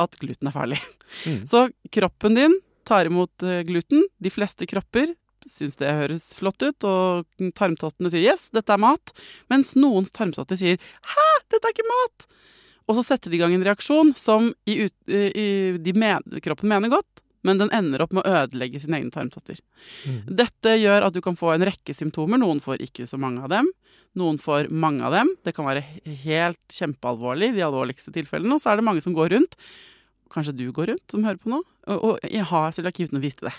at 0.00 0.18
gluten 0.20 0.50
er 0.50 0.56
farlig. 0.56 0.80
Mm. 1.26 1.42
Så 1.50 1.68
kroppen 1.92 2.36
din 2.38 2.54
tar 2.88 3.08
imot 3.08 3.44
eh, 3.46 3.62
gluten. 3.68 4.04
De 4.22 4.32
fleste 4.32 4.68
kropper 4.70 5.14
syns 5.48 5.78
det 5.80 5.88
høres 5.88 6.26
flott 6.36 6.60
ut, 6.62 6.84
og 6.84 7.52
tarmtottene 7.56 8.10
sier 8.12 8.26
'yes, 8.28 8.50
dette 8.52 8.74
er 8.74 8.82
mat', 8.82 9.12
mens 9.48 9.72
noens 9.78 10.12
tarmtotter 10.12 10.58
sier 10.58 10.76
'hæ, 10.76 11.28
dette 11.48 11.64
er 11.64 11.74
ikke 11.74 11.88
mat'. 11.88 12.26
Og 12.88 12.98
så 12.98 13.06
setter 13.06 13.30
de 13.30 13.38
i 13.38 13.40
gang 13.40 13.54
en 13.54 13.64
reaksjon 13.64 14.14
som 14.18 14.52
i 14.66 14.84
ut, 14.84 14.96
i, 15.08 15.78
de 15.78 15.92
men, 15.94 16.22
kroppen 16.42 16.68
mener 16.68 16.90
godt, 16.90 17.22
men 17.46 17.60
den 17.60 17.72
ender 17.76 18.04
opp 18.04 18.12
med 18.16 18.26
å 18.26 18.42
ødelegge 18.42 18.82
sine 18.82 18.98
egne 19.00 19.14
tarmtotter. 19.14 19.60
Mm. 20.04 20.18
Dette 20.42 20.74
gjør 20.76 21.06
at 21.06 21.16
du 21.16 21.22
kan 21.24 21.38
få 21.38 21.54
en 21.54 21.64
rekke 21.64 21.94
symptomer. 21.96 22.40
Noen 22.42 22.60
får 22.64 22.82
ikke 22.84 23.06
så 23.08 23.20
mange 23.20 23.44
av 23.46 23.52
dem. 23.52 23.70
Noen 24.18 24.40
får 24.42 24.68
mange 24.74 25.06
av 25.06 25.14
dem. 25.14 25.30
Det 25.46 25.54
kan 25.56 25.68
være 25.68 25.84
helt 26.24 26.60
kjempealvorlig, 26.74 27.52
de 27.56 27.64
alvorligste 27.64 28.12
tilfellene. 28.14 28.56
Og 28.56 28.62
så 28.62 28.72
er 28.72 28.80
det 28.80 28.86
mange 28.86 29.04
som 29.04 29.16
går 29.16 29.32
rundt. 29.36 29.56
Kanskje 30.30 30.56
du 30.58 30.68
går 30.74 30.92
rundt 30.92 31.12
som 31.12 31.26
hører 31.26 31.40
på 31.42 31.50
nå, 31.50 31.62
og, 31.90 32.06
og 32.06 32.40
har 32.52 32.72
cøliaki 32.76 33.08
uten 33.08 33.18
å 33.18 33.22
vite 33.24 33.48
det. 33.48 33.54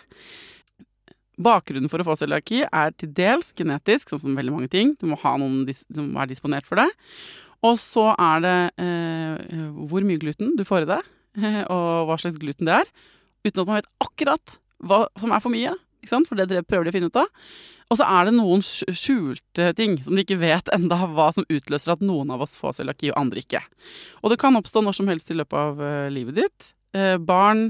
Bakgrunnen 1.41 1.89
for 1.91 2.03
å 2.03 2.05
få 2.05 2.17
cøliaki 2.19 2.61
er 2.67 2.93
til 2.95 3.11
dels 3.17 3.51
genetisk, 3.57 4.11
sånn 4.11 4.21
som 4.23 4.37
veldig 4.37 4.53
mange 4.53 4.71
ting. 4.71 4.93
Du 4.99 5.07
må 5.09 5.17
ha 5.23 5.33
noen 5.41 5.65
som 5.81 6.11
er 6.19 6.29
disponert 6.29 6.67
for 6.69 6.79
det. 6.79 6.87
Og 7.65 7.77
så 7.79 8.09
er 8.13 8.43
det 8.43 8.57
eh, 8.81 9.65
hvor 9.89 10.05
mye 10.05 10.21
gluten 10.21 10.55
du 10.57 10.63
får 10.67 10.85
i 10.85 10.91
deg, 10.93 11.09
og 11.75 12.09
hva 12.09 12.19
slags 12.21 12.39
gluten 12.41 12.69
det 12.69 12.81
er. 12.81 12.93
Uten 13.45 13.63
at 13.63 13.67
man 13.67 13.79
vet 13.79 13.91
akkurat 14.03 14.57
hva 14.81 15.05
som 15.19 15.33
er 15.33 15.43
for 15.43 15.53
mye. 15.53 15.75
For 16.09 16.39
det 16.39 16.63
prøver 16.65 16.87
de 16.87 16.91
å 16.91 16.95
finne 16.95 17.11
ut 17.11 17.21
av. 17.21 17.29
Og 17.91 17.99
så 17.99 18.07
er 18.07 18.27
det 18.29 18.37
noen 18.37 18.61
skjulte 18.63 19.71
ting 19.75 19.97
som 20.05 20.15
de 20.15 20.23
ikke 20.23 20.39
vet 20.39 20.69
enda 20.71 21.01
hva 21.11 21.27
som 21.35 21.45
utløser 21.51 21.91
at 21.93 22.03
noen 22.05 22.31
av 22.31 22.43
oss 22.45 22.55
får 22.59 22.79
cøliaki, 22.79 23.11
og 23.11 23.19
andre 23.19 23.43
ikke. 23.43 23.59
Og 24.23 24.31
det 24.31 24.39
kan 24.41 24.55
oppstå 24.55 24.83
når 24.85 24.95
som 24.95 25.11
helst 25.11 25.31
i 25.33 25.35
løpet 25.35 25.57
av 25.59 25.81
eh, 25.83 26.07
livet 26.13 26.39
ditt. 26.39 26.69
Eh, 26.95 27.17
barn 27.19 27.67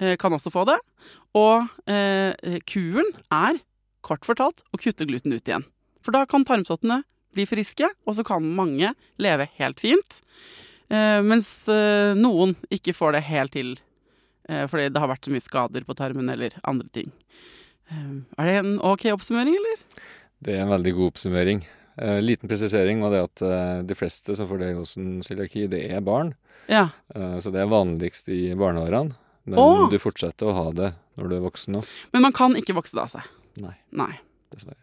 eh, 0.00 0.16
kan 0.20 0.32
også 0.32 0.52
få 0.54 0.64
det. 0.70 0.78
Og 1.36 1.68
eh, 1.90 2.56
kuren 2.64 3.12
er, 3.28 3.60
kort 4.00 4.24
fortalt, 4.24 4.64
å 4.72 4.80
kutte 4.80 5.06
gluten 5.08 5.36
ut 5.36 5.44
igjen. 5.44 5.66
For 6.00 6.16
da 6.16 6.24
kan 6.24 6.48
tarmsottene 6.48 7.02
bli 7.36 7.44
friske, 7.44 7.90
og 8.08 8.16
så 8.16 8.24
kan 8.24 8.46
mange 8.56 8.94
leve 9.20 9.50
helt 9.60 9.84
fint. 9.84 10.22
Eh, 10.88 11.20
mens 11.20 11.50
eh, 11.68 12.16
noen 12.16 12.56
ikke 12.72 12.96
får 12.96 13.18
det 13.18 13.26
helt 13.28 13.52
til 13.52 13.76
fordi 14.48 14.88
det 14.92 15.00
har 15.02 15.10
vært 15.10 15.28
så 15.28 15.32
mye 15.34 15.44
skader 15.44 15.84
på 15.88 15.96
tarmen 15.98 16.30
eller 16.32 16.54
andre 16.68 16.88
ting. 16.94 17.10
Eh, 17.90 18.14
er 18.40 18.48
det 18.48 18.56
en 18.62 18.76
ok 18.84 19.08
oppsummering, 19.14 19.56
eller? 19.60 19.82
Det 20.44 20.54
er 20.54 20.64
en 20.64 20.72
veldig 20.72 20.94
god 20.96 21.12
oppsummering. 21.12 21.64
Eh, 21.98 22.20
liten 22.22 22.48
presisering 22.48 23.00
var 23.02 23.10
det 23.14 23.22
at 23.26 23.42
eh, 23.42 23.78
de 23.88 23.96
fleste 23.98 24.36
som 24.38 24.48
får 24.50 24.60
diagnosen 24.62 25.18
cøliaki, 25.26 25.66
det 25.70 25.82
er 25.90 26.04
barn. 26.04 26.34
Ja. 26.70 26.88
Eh, 27.14 27.38
så 27.42 27.50
det 27.54 27.64
er 27.64 27.72
vanligst 27.72 28.28
i 28.30 28.52
barneårene. 28.58 29.16
Men 29.48 29.58
Åh! 29.62 29.86
du 29.90 29.96
fortsetter 29.98 30.50
å 30.50 30.54
ha 30.54 30.66
det 30.76 30.92
når 31.18 31.30
du 31.30 31.36
er 31.38 31.44
voksen 31.46 31.78
nå. 31.78 31.82
Men 32.12 32.26
man 32.28 32.34
kan 32.36 32.54
ikke 32.58 32.76
vokse 32.76 32.94
det 32.94 33.06
av 33.06 33.14
seg. 33.16 33.30
Nei, 33.64 33.74
Nei. 33.96 34.12
dessverre. 34.54 34.78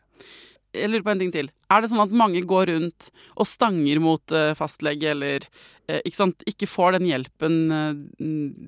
Jeg 0.75 0.89
lurer 0.91 1.03
på 1.05 1.11
en 1.13 1.21
ting 1.23 1.31
til. 1.33 1.47
Er 1.71 1.81
det 1.81 1.89
sånn 1.91 2.03
at 2.03 2.11
mange 2.15 2.41
går 2.47 2.69
rundt 2.73 3.07
og 3.35 3.47
stanger 3.49 3.99
mot 4.03 4.35
eh, 4.35 4.51
fastlege, 4.59 5.11
eller 5.15 5.45
eh, 5.87 6.01
ikke 6.05 6.19
sant, 6.19 6.43
ikke 6.49 6.67
får 6.69 6.97
den 6.99 7.07
hjelpen 7.09 7.55
eh, 7.71 7.93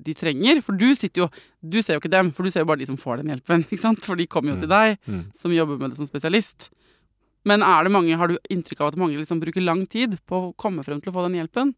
de 0.08 0.14
trenger? 0.18 0.62
For 0.66 0.76
du 0.80 0.88
sitter 0.98 1.24
jo 1.26 1.28
Du 1.60 1.80
ser 1.82 1.96
jo 1.96 2.00
ikke 2.02 2.12
dem, 2.12 2.32
for 2.32 2.46
du 2.46 2.50
ser 2.54 2.62
jo 2.62 2.68
bare 2.70 2.78
de 2.82 2.86
som 2.90 2.96
får 3.00 3.22
den 3.22 3.32
hjelpen, 3.34 3.64
ikke 3.70 3.80
sant? 3.82 4.04
For 4.06 4.18
de 4.18 4.26
kommer 4.30 4.54
jo 4.56 4.60
til 4.64 4.70
deg, 4.72 4.98
Mm. 5.08 5.24
som 5.34 5.52
jobber 5.54 5.78
med 5.80 5.90
det 5.94 5.98
som 6.00 6.06
spesialist. 6.08 6.70
Men 7.48 7.62
er 7.62 7.84
det 7.86 7.92
mange, 7.94 8.16
har 8.18 8.28
du 8.28 8.36
inntrykk 8.50 8.80
av 8.82 8.92
at 8.92 8.98
mange 9.00 9.16
liksom 9.18 9.40
bruker 9.40 9.62
lang 9.64 9.86
tid 9.86 10.18
på 10.28 10.40
å 10.48 10.54
komme 10.58 10.82
frem 10.84 11.00
til 11.00 11.10
å 11.12 11.16
få 11.16 11.24
den 11.28 11.38
hjelpen? 11.40 11.74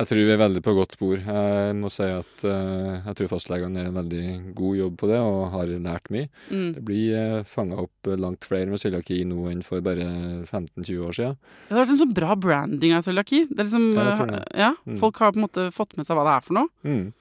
Jeg 0.00 0.08
tror 0.08 0.20
vi 0.24 0.32
er 0.32 0.38
veldig 0.40 0.60
på 0.64 0.72
godt 0.78 0.94
spor. 0.96 1.18
Jeg 1.20 1.74
må 1.76 1.90
si 1.92 2.06
at 2.08 2.44
uh, 2.48 3.02
jeg 3.04 3.16
tror 3.18 3.28
fastlegene 3.34 3.82
gjør 3.82 3.90
en 3.90 3.98
veldig 3.98 4.22
god 4.56 4.78
jobb 4.78 4.94
på 5.02 5.10
det, 5.10 5.18
og 5.20 5.40
har 5.52 5.72
lært 5.74 6.08
mye. 6.14 6.30
Mm. 6.48 6.70
Det 6.78 6.84
blir 6.88 7.18
uh, 7.18 7.42
fanga 7.48 7.82
opp 7.84 8.08
langt 8.16 8.48
flere 8.48 8.72
med 8.72 8.80
cøliaki 8.80 9.18
nå 9.28 9.44
enn 9.52 9.60
for 9.66 9.84
bare 9.84 10.06
15-20 10.48 11.04
år 11.04 11.18
siden. 11.18 11.36
Det 11.68 11.76
har 11.76 11.82
vært 11.82 11.94
en 11.96 12.00
sånn 12.00 12.16
bra 12.16 12.38
branding 12.40 12.96
av 12.96 13.04
cøliaki. 13.04 13.42
Liksom, 13.52 13.86
Ja, 13.98 14.08
jeg 14.16 14.42
ja, 14.64 14.72
Mm. 14.88 14.96
folk 15.02 15.18
har 15.20 15.32
på 15.34 15.38
en 15.42 15.44
måte 15.44 15.68
fått 15.76 15.96
med 15.98 16.06
seg 16.08 16.16
hva 16.16 16.24
det 16.24 16.34
er 16.38 16.46
for 16.48 16.56
noe. 16.56 16.68
Mm. 16.82 17.12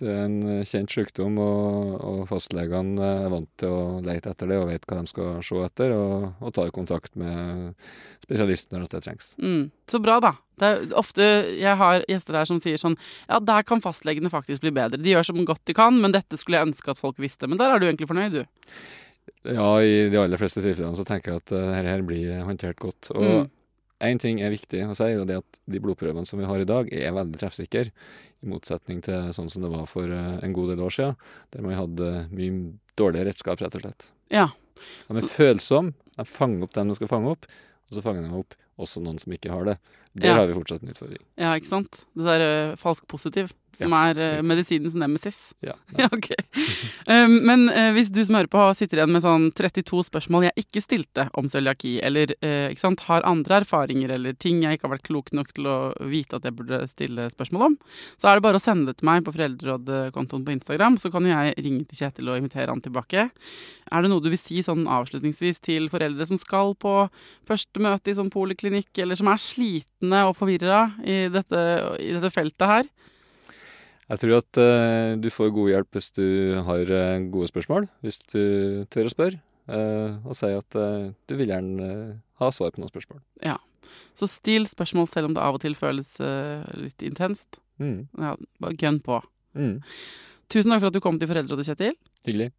Det 0.00 0.08
er 0.10 0.24
en 0.24 0.36
eh, 0.50 0.64
kjent 0.66 0.90
sykdom, 0.90 1.36
og, 1.38 1.92
og 2.02 2.22
fastlegene 2.30 2.98
eh, 2.98 3.26
er 3.26 3.30
vant 3.32 3.50
til 3.60 3.70
å 3.70 3.82
lete 4.04 4.32
etter 4.32 4.50
det 4.50 4.58
og 4.58 4.66
vet 4.72 4.88
hva 4.90 4.98
de 4.98 5.10
skal 5.12 5.36
se 5.46 5.60
etter, 5.62 5.94
og, 5.94 6.26
og 6.42 6.54
tar 6.56 6.72
kontakt 6.74 7.14
med 7.20 7.76
spesialisten 8.24 8.78
når 8.78 8.88
det 8.90 9.02
trengs. 9.06 9.30
Mm. 9.38 9.68
Så 9.90 10.00
bra, 10.02 10.18
da. 10.24 10.34
Det 10.58 10.70
er 10.70 10.84
ofte 10.98 11.28
jeg 11.58 11.78
har 11.80 12.04
gjester 12.10 12.38
her 12.38 12.46
som 12.46 12.60
sier 12.62 12.78
sånn 12.78 12.94
Ja, 13.26 13.40
der 13.42 13.64
kan 13.66 13.82
fastlegene 13.82 14.30
faktisk 14.30 14.62
bli 14.62 14.70
bedre. 14.74 15.00
De 15.02 15.14
gjør 15.14 15.26
som 15.30 15.40
godt 15.46 15.64
de 15.66 15.74
kan, 15.76 15.96
men 16.00 16.14
dette 16.14 16.38
skulle 16.40 16.60
jeg 16.60 16.70
ønske 16.72 16.94
at 16.94 17.00
folk 17.02 17.18
visste. 17.22 17.50
Men 17.50 17.58
der 17.60 17.74
er 17.74 17.82
du 17.82 17.88
egentlig 17.88 18.10
fornøyd, 18.10 18.38
du. 18.38 18.70
Ja, 19.44 19.68
i 19.80 20.08
de 20.12 20.20
aller 20.20 20.40
fleste 20.40 20.62
tilfellene 20.64 20.96
så 20.98 21.04
tenker 21.08 21.34
jeg 21.34 21.42
at 21.42 21.52
uh, 21.52 21.68
dette 21.74 21.90
her 21.90 22.04
blir 22.06 22.42
håndtert 22.48 22.80
godt. 22.82 23.10
Og 23.14 23.24
Mm. 23.44 23.50
Én 24.10 24.20
ting 24.20 24.40
er 24.40 24.50
viktig 24.54 24.82
å 24.86 24.94
si, 24.96 25.10
og 25.18 25.26
det 25.26 25.36
er 25.36 25.42
at 25.42 25.60
de 25.70 25.80
blodprøvene 25.80 26.26
som 26.26 26.38
vi 26.38 26.46
har 26.46 26.60
i 26.60 26.64
dag, 26.68 26.88
er 26.92 27.12
veldig 27.16 27.38
treffsikre. 27.40 27.90
I 28.44 28.46
motsetning 28.50 29.00
til 29.02 29.30
sånn 29.32 29.48
som 29.50 29.62
det 29.64 29.70
var 29.72 29.86
for 29.88 30.04
eh, 30.04 30.38
en 30.44 30.52
god 30.52 30.68
del 30.74 30.82
år 30.84 30.90
siden, 30.92 31.16
der 31.52 31.62
man 31.64 31.74
hadde 31.78 32.10
mye 32.30 32.74
dårligere 33.00 33.30
redskap, 33.32 33.60
rett 33.64 33.74
og 33.78 33.80
slett. 33.86 34.08
Ja. 34.30 34.48
De 35.08 35.16
er 35.16 35.22
Så- 35.22 35.32
følsomme, 35.32 35.94
de 36.16 36.24
fanger 36.24 36.62
opp 36.62 36.72
dem 36.74 36.88
de 36.88 36.94
skal 36.94 37.08
fange 37.08 37.30
opp, 37.30 37.46
og 37.90 37.96
så 37.96 38.02
fanger 38.02 38.22
de 38.28 38.34
opp 38.36 38.54
også 38.78 39.00
noen 39.02 39.18
som 39.22 39.32
ikke 39.32 39.50
har 39.50 39.64
det. 39.64 39.78
Der 40.14 40.28
Ja. 40.28 40.34
har 40.36 40.46
vi 40.46 40.54
fortsatt 40.54 40.82
en 40.82 40.90
utfordring. 40.92 41.22
Ja, 41.38 41.54
ikke 41.54 41.66
sant? 41.68 42.04
Det 42.14 42.24
der 42.24 42.40
er 42.40 42.76
falsk 42.76 43.06
positiv, 43.08 43.52
som 43.78 43.94
er 43.96 44.18
uh, 44.20 44.42
medisinens 44.46 44.96
nemesis. 44.98 45.52
Ja, 45.64 45.76
Ja, 46.00 46.08
ok. 46.12 46.30
Um, 47.08 47.36
men 47.46 47.66
uh, 47.70 47.90
hvis 47.94 48.10
du 48.14 48.20
som 48.24 48.38
hører 48.38 48.50
på 48.50 48.64
sitter 48.78 49.00
igjen 49.00 49.12
med 49.14 49.24
sånn 49.24 49.50
32 49.56 50.04
spørsmål 50.08 50.48
jeg 50.48 50.64
ikke 50.64 50.82
stilte 50.84 51.26
om 51.38 51.48
cøliaki, 51.50 51.96
eller 52.04 52.34
uh, 52.44 52.70
ikke 52.72 52.82
sant, 52.82 53.04
har 53.08 53.26
andre 53.28 53.60
erfaringer 53.62 54.14
eller 54.16 54.36
ting 54.38 54.62
jeg 54.64 54.78
ikke 54.78 54.88
har 54.88 54.94
vært 54.96 55.08
klok 55.08 55.32
nok 55.36 55.52
til 55.56 55.70
å 55.70 55.78
vite 56.10 56.38
at 56.38 56.48
jeg 56.48 56.56
burde 56.58 56.82
stille 56.90 57.28
spørsmål 57.32 57.68
om, 57.70 57.78
så 58.20 58.30
er 58.30 58.38
det 58.38 58.46
bare 58.46 58.60
å 58.60 58.64
sende 58.64 58.90
det 58.90 59.00
til 59.00 59.10
meg 59.10 59.24
på 59.26 59.34
Foreldrerådkontoen 59.34 60.44
på 60.46 60.56
Instagram, 60.58 60.98
så 61.00 61.12
kan 61.14 61.28
jeg 61.30 61.56
ringe 61.60 61.88
til 61.88 62.02
Kjetil 62.02 62.30
og 62.32 62.40
invitere 62.40 62.72
han 62.72 62.84
tilbake. 62.84 63.28
Er 63.92 64.04
det 64.04 64.10
noe 64.10 64.24
du 64.24 64.30
vil 64.32 64.40
si 64.40 64.62
sånn 64.64 64.86
avslutningsvis 64.90 65.60
til 65.64 65.90
foreldre 65.92 66.26
som 66.28 66.40
skal 66.40 66.72
på 66.80 66.94
første 67.48 67.82
møte 67.84 68.10
i 68.10 68.16
sånn 68.16 68.32
poliklinikk, 68.32 68.90
eller 69.04 69.18
som 69.18 69.28
er 69.30 69.42
slitne 69.42 70.24
og 70.28 70.36
forvirra 70.38 70.86
i 71.04 71.24
i 71.24 72.12
dette 72.12 72.30
feltet 72.32 72.66
her? 72.68 72.88
Jeg 74.10 74.20
tror 74.20 74.38
at 74.42 74.60
eh, 74.60 75.14
du 75.20 75.30
får 75.32 75.52
god 75.56 75.70
hjelp 75.72 75.96
hvis 75.96 76.10
du 76.16 76.26
har 76.66 76.90
eh, 76.92 77.26
gode 77.32 77.48
spørsmål, 77.48 77.86
hvis 78.04 78.20
du 78.28 78.42
tør 78.92 79.08
å 79.08 79.12
spørre, 79.12 79.40
eh, 79.72 80.18
og 80.24 80.36
si 80.36 80.50
at 80.52 80.76
du 80.76 81.36
vil 81.38 81.52
gjerne 81.54 81.88
ha 82.40 82.50
svar 82.52 82.74
på 82.74 82.82
noen 82.82 82.92
spørsmål. 82.92 83.22
Ja. 83.44 83.56
Så 84.14 84.28
still 84.30 84.68
spørsmål 84.70 85.08
selv 85.10 85.30
om 85.30 85.36
det 85.36 85.42
av 85.42 85.56
og 85.56 85.62
til 85.62 85.74
føles 85.78 86.12
litt 86.78 87.02
intenst. 87.02 87.58
Mm. 87.82 88.06
Ja, 88.20 88.34
bare 88.62 88.78
gønn 88.78 89.00
på. 89.02 89.18
Mm. 89.58 89.80
Tusen 90.52 90.70
takk 90.70 90.84
for 90.84 90.92
at 90.92 90.96
du 90.96 91.02
kom 91.02 91.18
til 91.18 91.30
Foreldrerådet, 91.30 91.66
Kjetil. 91.66 91.96
Hyggelig. 92.26 92.52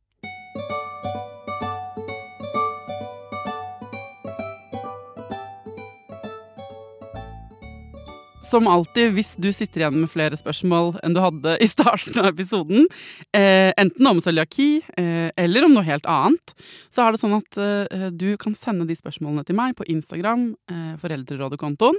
Som 8.46 8.68
alltid, 8.70 9.16
hvis 9.16 9.34
du 9.42 9.48
sitter 9.50 9.82
igjen 9.82 9.96
med 10.04 10.12
flere 10.12 10.38
spørsmål 10.38 11.00
enn 11.04 11.16
du 11.16 11.22
hadde 11.24 11.56
i 11.64 11.68
starten 11.70 12.20
av 12.22 12.28
episoden, 12.30 12.86
eh, 13.34 13.72
enten 13.82 14.06
om 14.06 14.22
cøliaki 14.22 14.84
eh, 15.02 15.32
eller 15.34 15.66
om 15.66 15.74
noe 15.74 15.88
helt 15.88 16.06
annet, 16.06 16.54
så 16.94 17.08
er 17.08 17.16
det 17.16 17.24
sånn 17.24 17.34
at 17.40 17.58
eh, 17.58 18.06
du 18.14 18.36
kan 18.42 18.54
sende 18.58 18.86
de 18.86 18.98
spørsmålene 18.98 19.48
til 19.48 19.58
meg 19.58 19.74
på 19.80 19.88
Instagram, 19.90 20.52
eh, 20.70 20.94
Foreldrerådet-kontoen. 21.02 21.98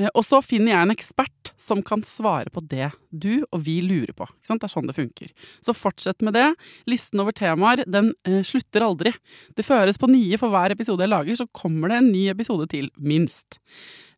Eh, 0.00 0.08
og 0.14 0.24
så 0.24 0.40
finner 0.44 0.72
jeg 0.72 0.86
en 0.86 0.96
ekspert 0.96 1.45
som 1.60 1.82
kan 1.82 2.02
svare 2.06 2.52
på 2.52 2.62
det 2.68 2.90
du 3.10 3.44
og 3.50 3.62
vi 3.66 3.78
lurer 3.84 4.12
på. 4.16 4.28
Det 4.44 4.56
er 4.56 4.72
sånn 4.72 4.88
det 4.88 4.96
funker. 4.96 5.32
Så 5.64 5.74
fortsett 5.76 6.24
med 6.26 6.36
det. 6.36 6.48
Listen 6.90 7.22
over 7.22 7.36
temaer 7.36 7.84
den 7.86 8.12
eh, 8.28 8.42
slutter 8.46 8.86
aldri. 8.86 9.14
Det 9.56 9.66
føres 9.66 10.00
på 10.00 10.10
nye 10.10 10.38
for 10.40 10.52
hver 10.52 10.74
episode 10.74 11.04
jeg 11.04 11.12
lager, 11.12 11.38
så 11.38 11.48
kommer 11.56 11.92
det 11.92 12.00
en 12.00 12.12
ny 12.12 12.26
episode 12.32 12.68
til, 12.72 12.90
minst. 12.96 13.60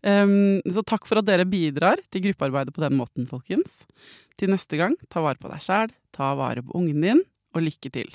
Um, 0.03 0.61
så 0.63 0.85
takk 0.87 1.09
for 1.11 1.19
at 1.19 1.27
dere 1.27 1.49
bidrar 1.49 1.99
til 2.13 2.29
gruppearbeidet 2.29 2.75
på 2.75 2.85
den 2.85 2.99
måten, 2.99 3.31
folkens. 3.31 3.83
Til 4.39 4.55
neste 4.55 4.79
gang, 4.79 4.95
ta 5.11 5.25
vare 5.25 5.41
på 5.41 5.51
deg 5.51 5.65
sjæl, 5.65 5.95
ta 6.15 6.35
vare 6.39 6.63
på 6.63 6.79
ungen 6.79 7.03
din, 7.03 7.25
og 7.55 7.67
lykke 7.67 7.91
til. 7.95 8.15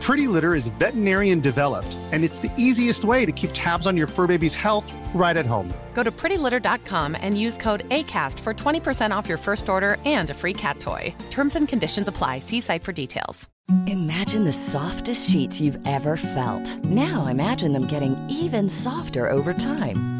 Pretty 0.00 0.26
Litter 0.26 0.54
is 0.54 0.68
veterinarian 0.80 1.40
developed, 1.40 1.96
and 2.12 2.24
it's 2.24 2.38
the 2.38 2.50
easiest 2.56 3.04
way 3.04 3.26
to 3.26 3.32
keep 3.32 3.50
tabs 3.52 3.86
on 3.86 3.98
your 3.98 4.06
fur 4.06 4.26
baby's 4.26 4.54
health 4.54 4.90
right 5.14 5.36
at 5.36 5.44
home. 5.44 5.72
Go 5.92 6.02
to 6.02 6.10
prettylitter.com 6.10 7.16
and 7.20 7.38
use 7.38 7.58
code 7.58 7.86
ACAST 7.90 8.40
for 8.40 8.54
20% 8.54 9.14
off 9.14 9.28
your 9.28 9.38
first 9.38 9.68
order 9.68 9.98
and 10.06 10.30
a 10.30 10.34
free 10.34 10.54
cat 10.54 10.80
toy. 10.80 11.14
Terms 11.30 11.56
and 11.56 11.68
conditions 11.68 12.08
apply. 12.08 12.38
See 12.38 12.60
site 12.60 12.82
for 12.82 12.92
details. 12.92 13.48
Imagine 13.86 14.44
the 14.44 14.52
softest 14.52 15.30
sheets 15.30 15.60
you've 15.60 15.78
ever 15.86 16.16
felt. 16.16 16.84
Now 16.86 17.26
imagine 17.26 17.72
them 17.72 17.86
getting 17.86 18.16
even 18.28 18.68
softer 18.68 19.28
over 19.28 19.54
time. 19.54 20.19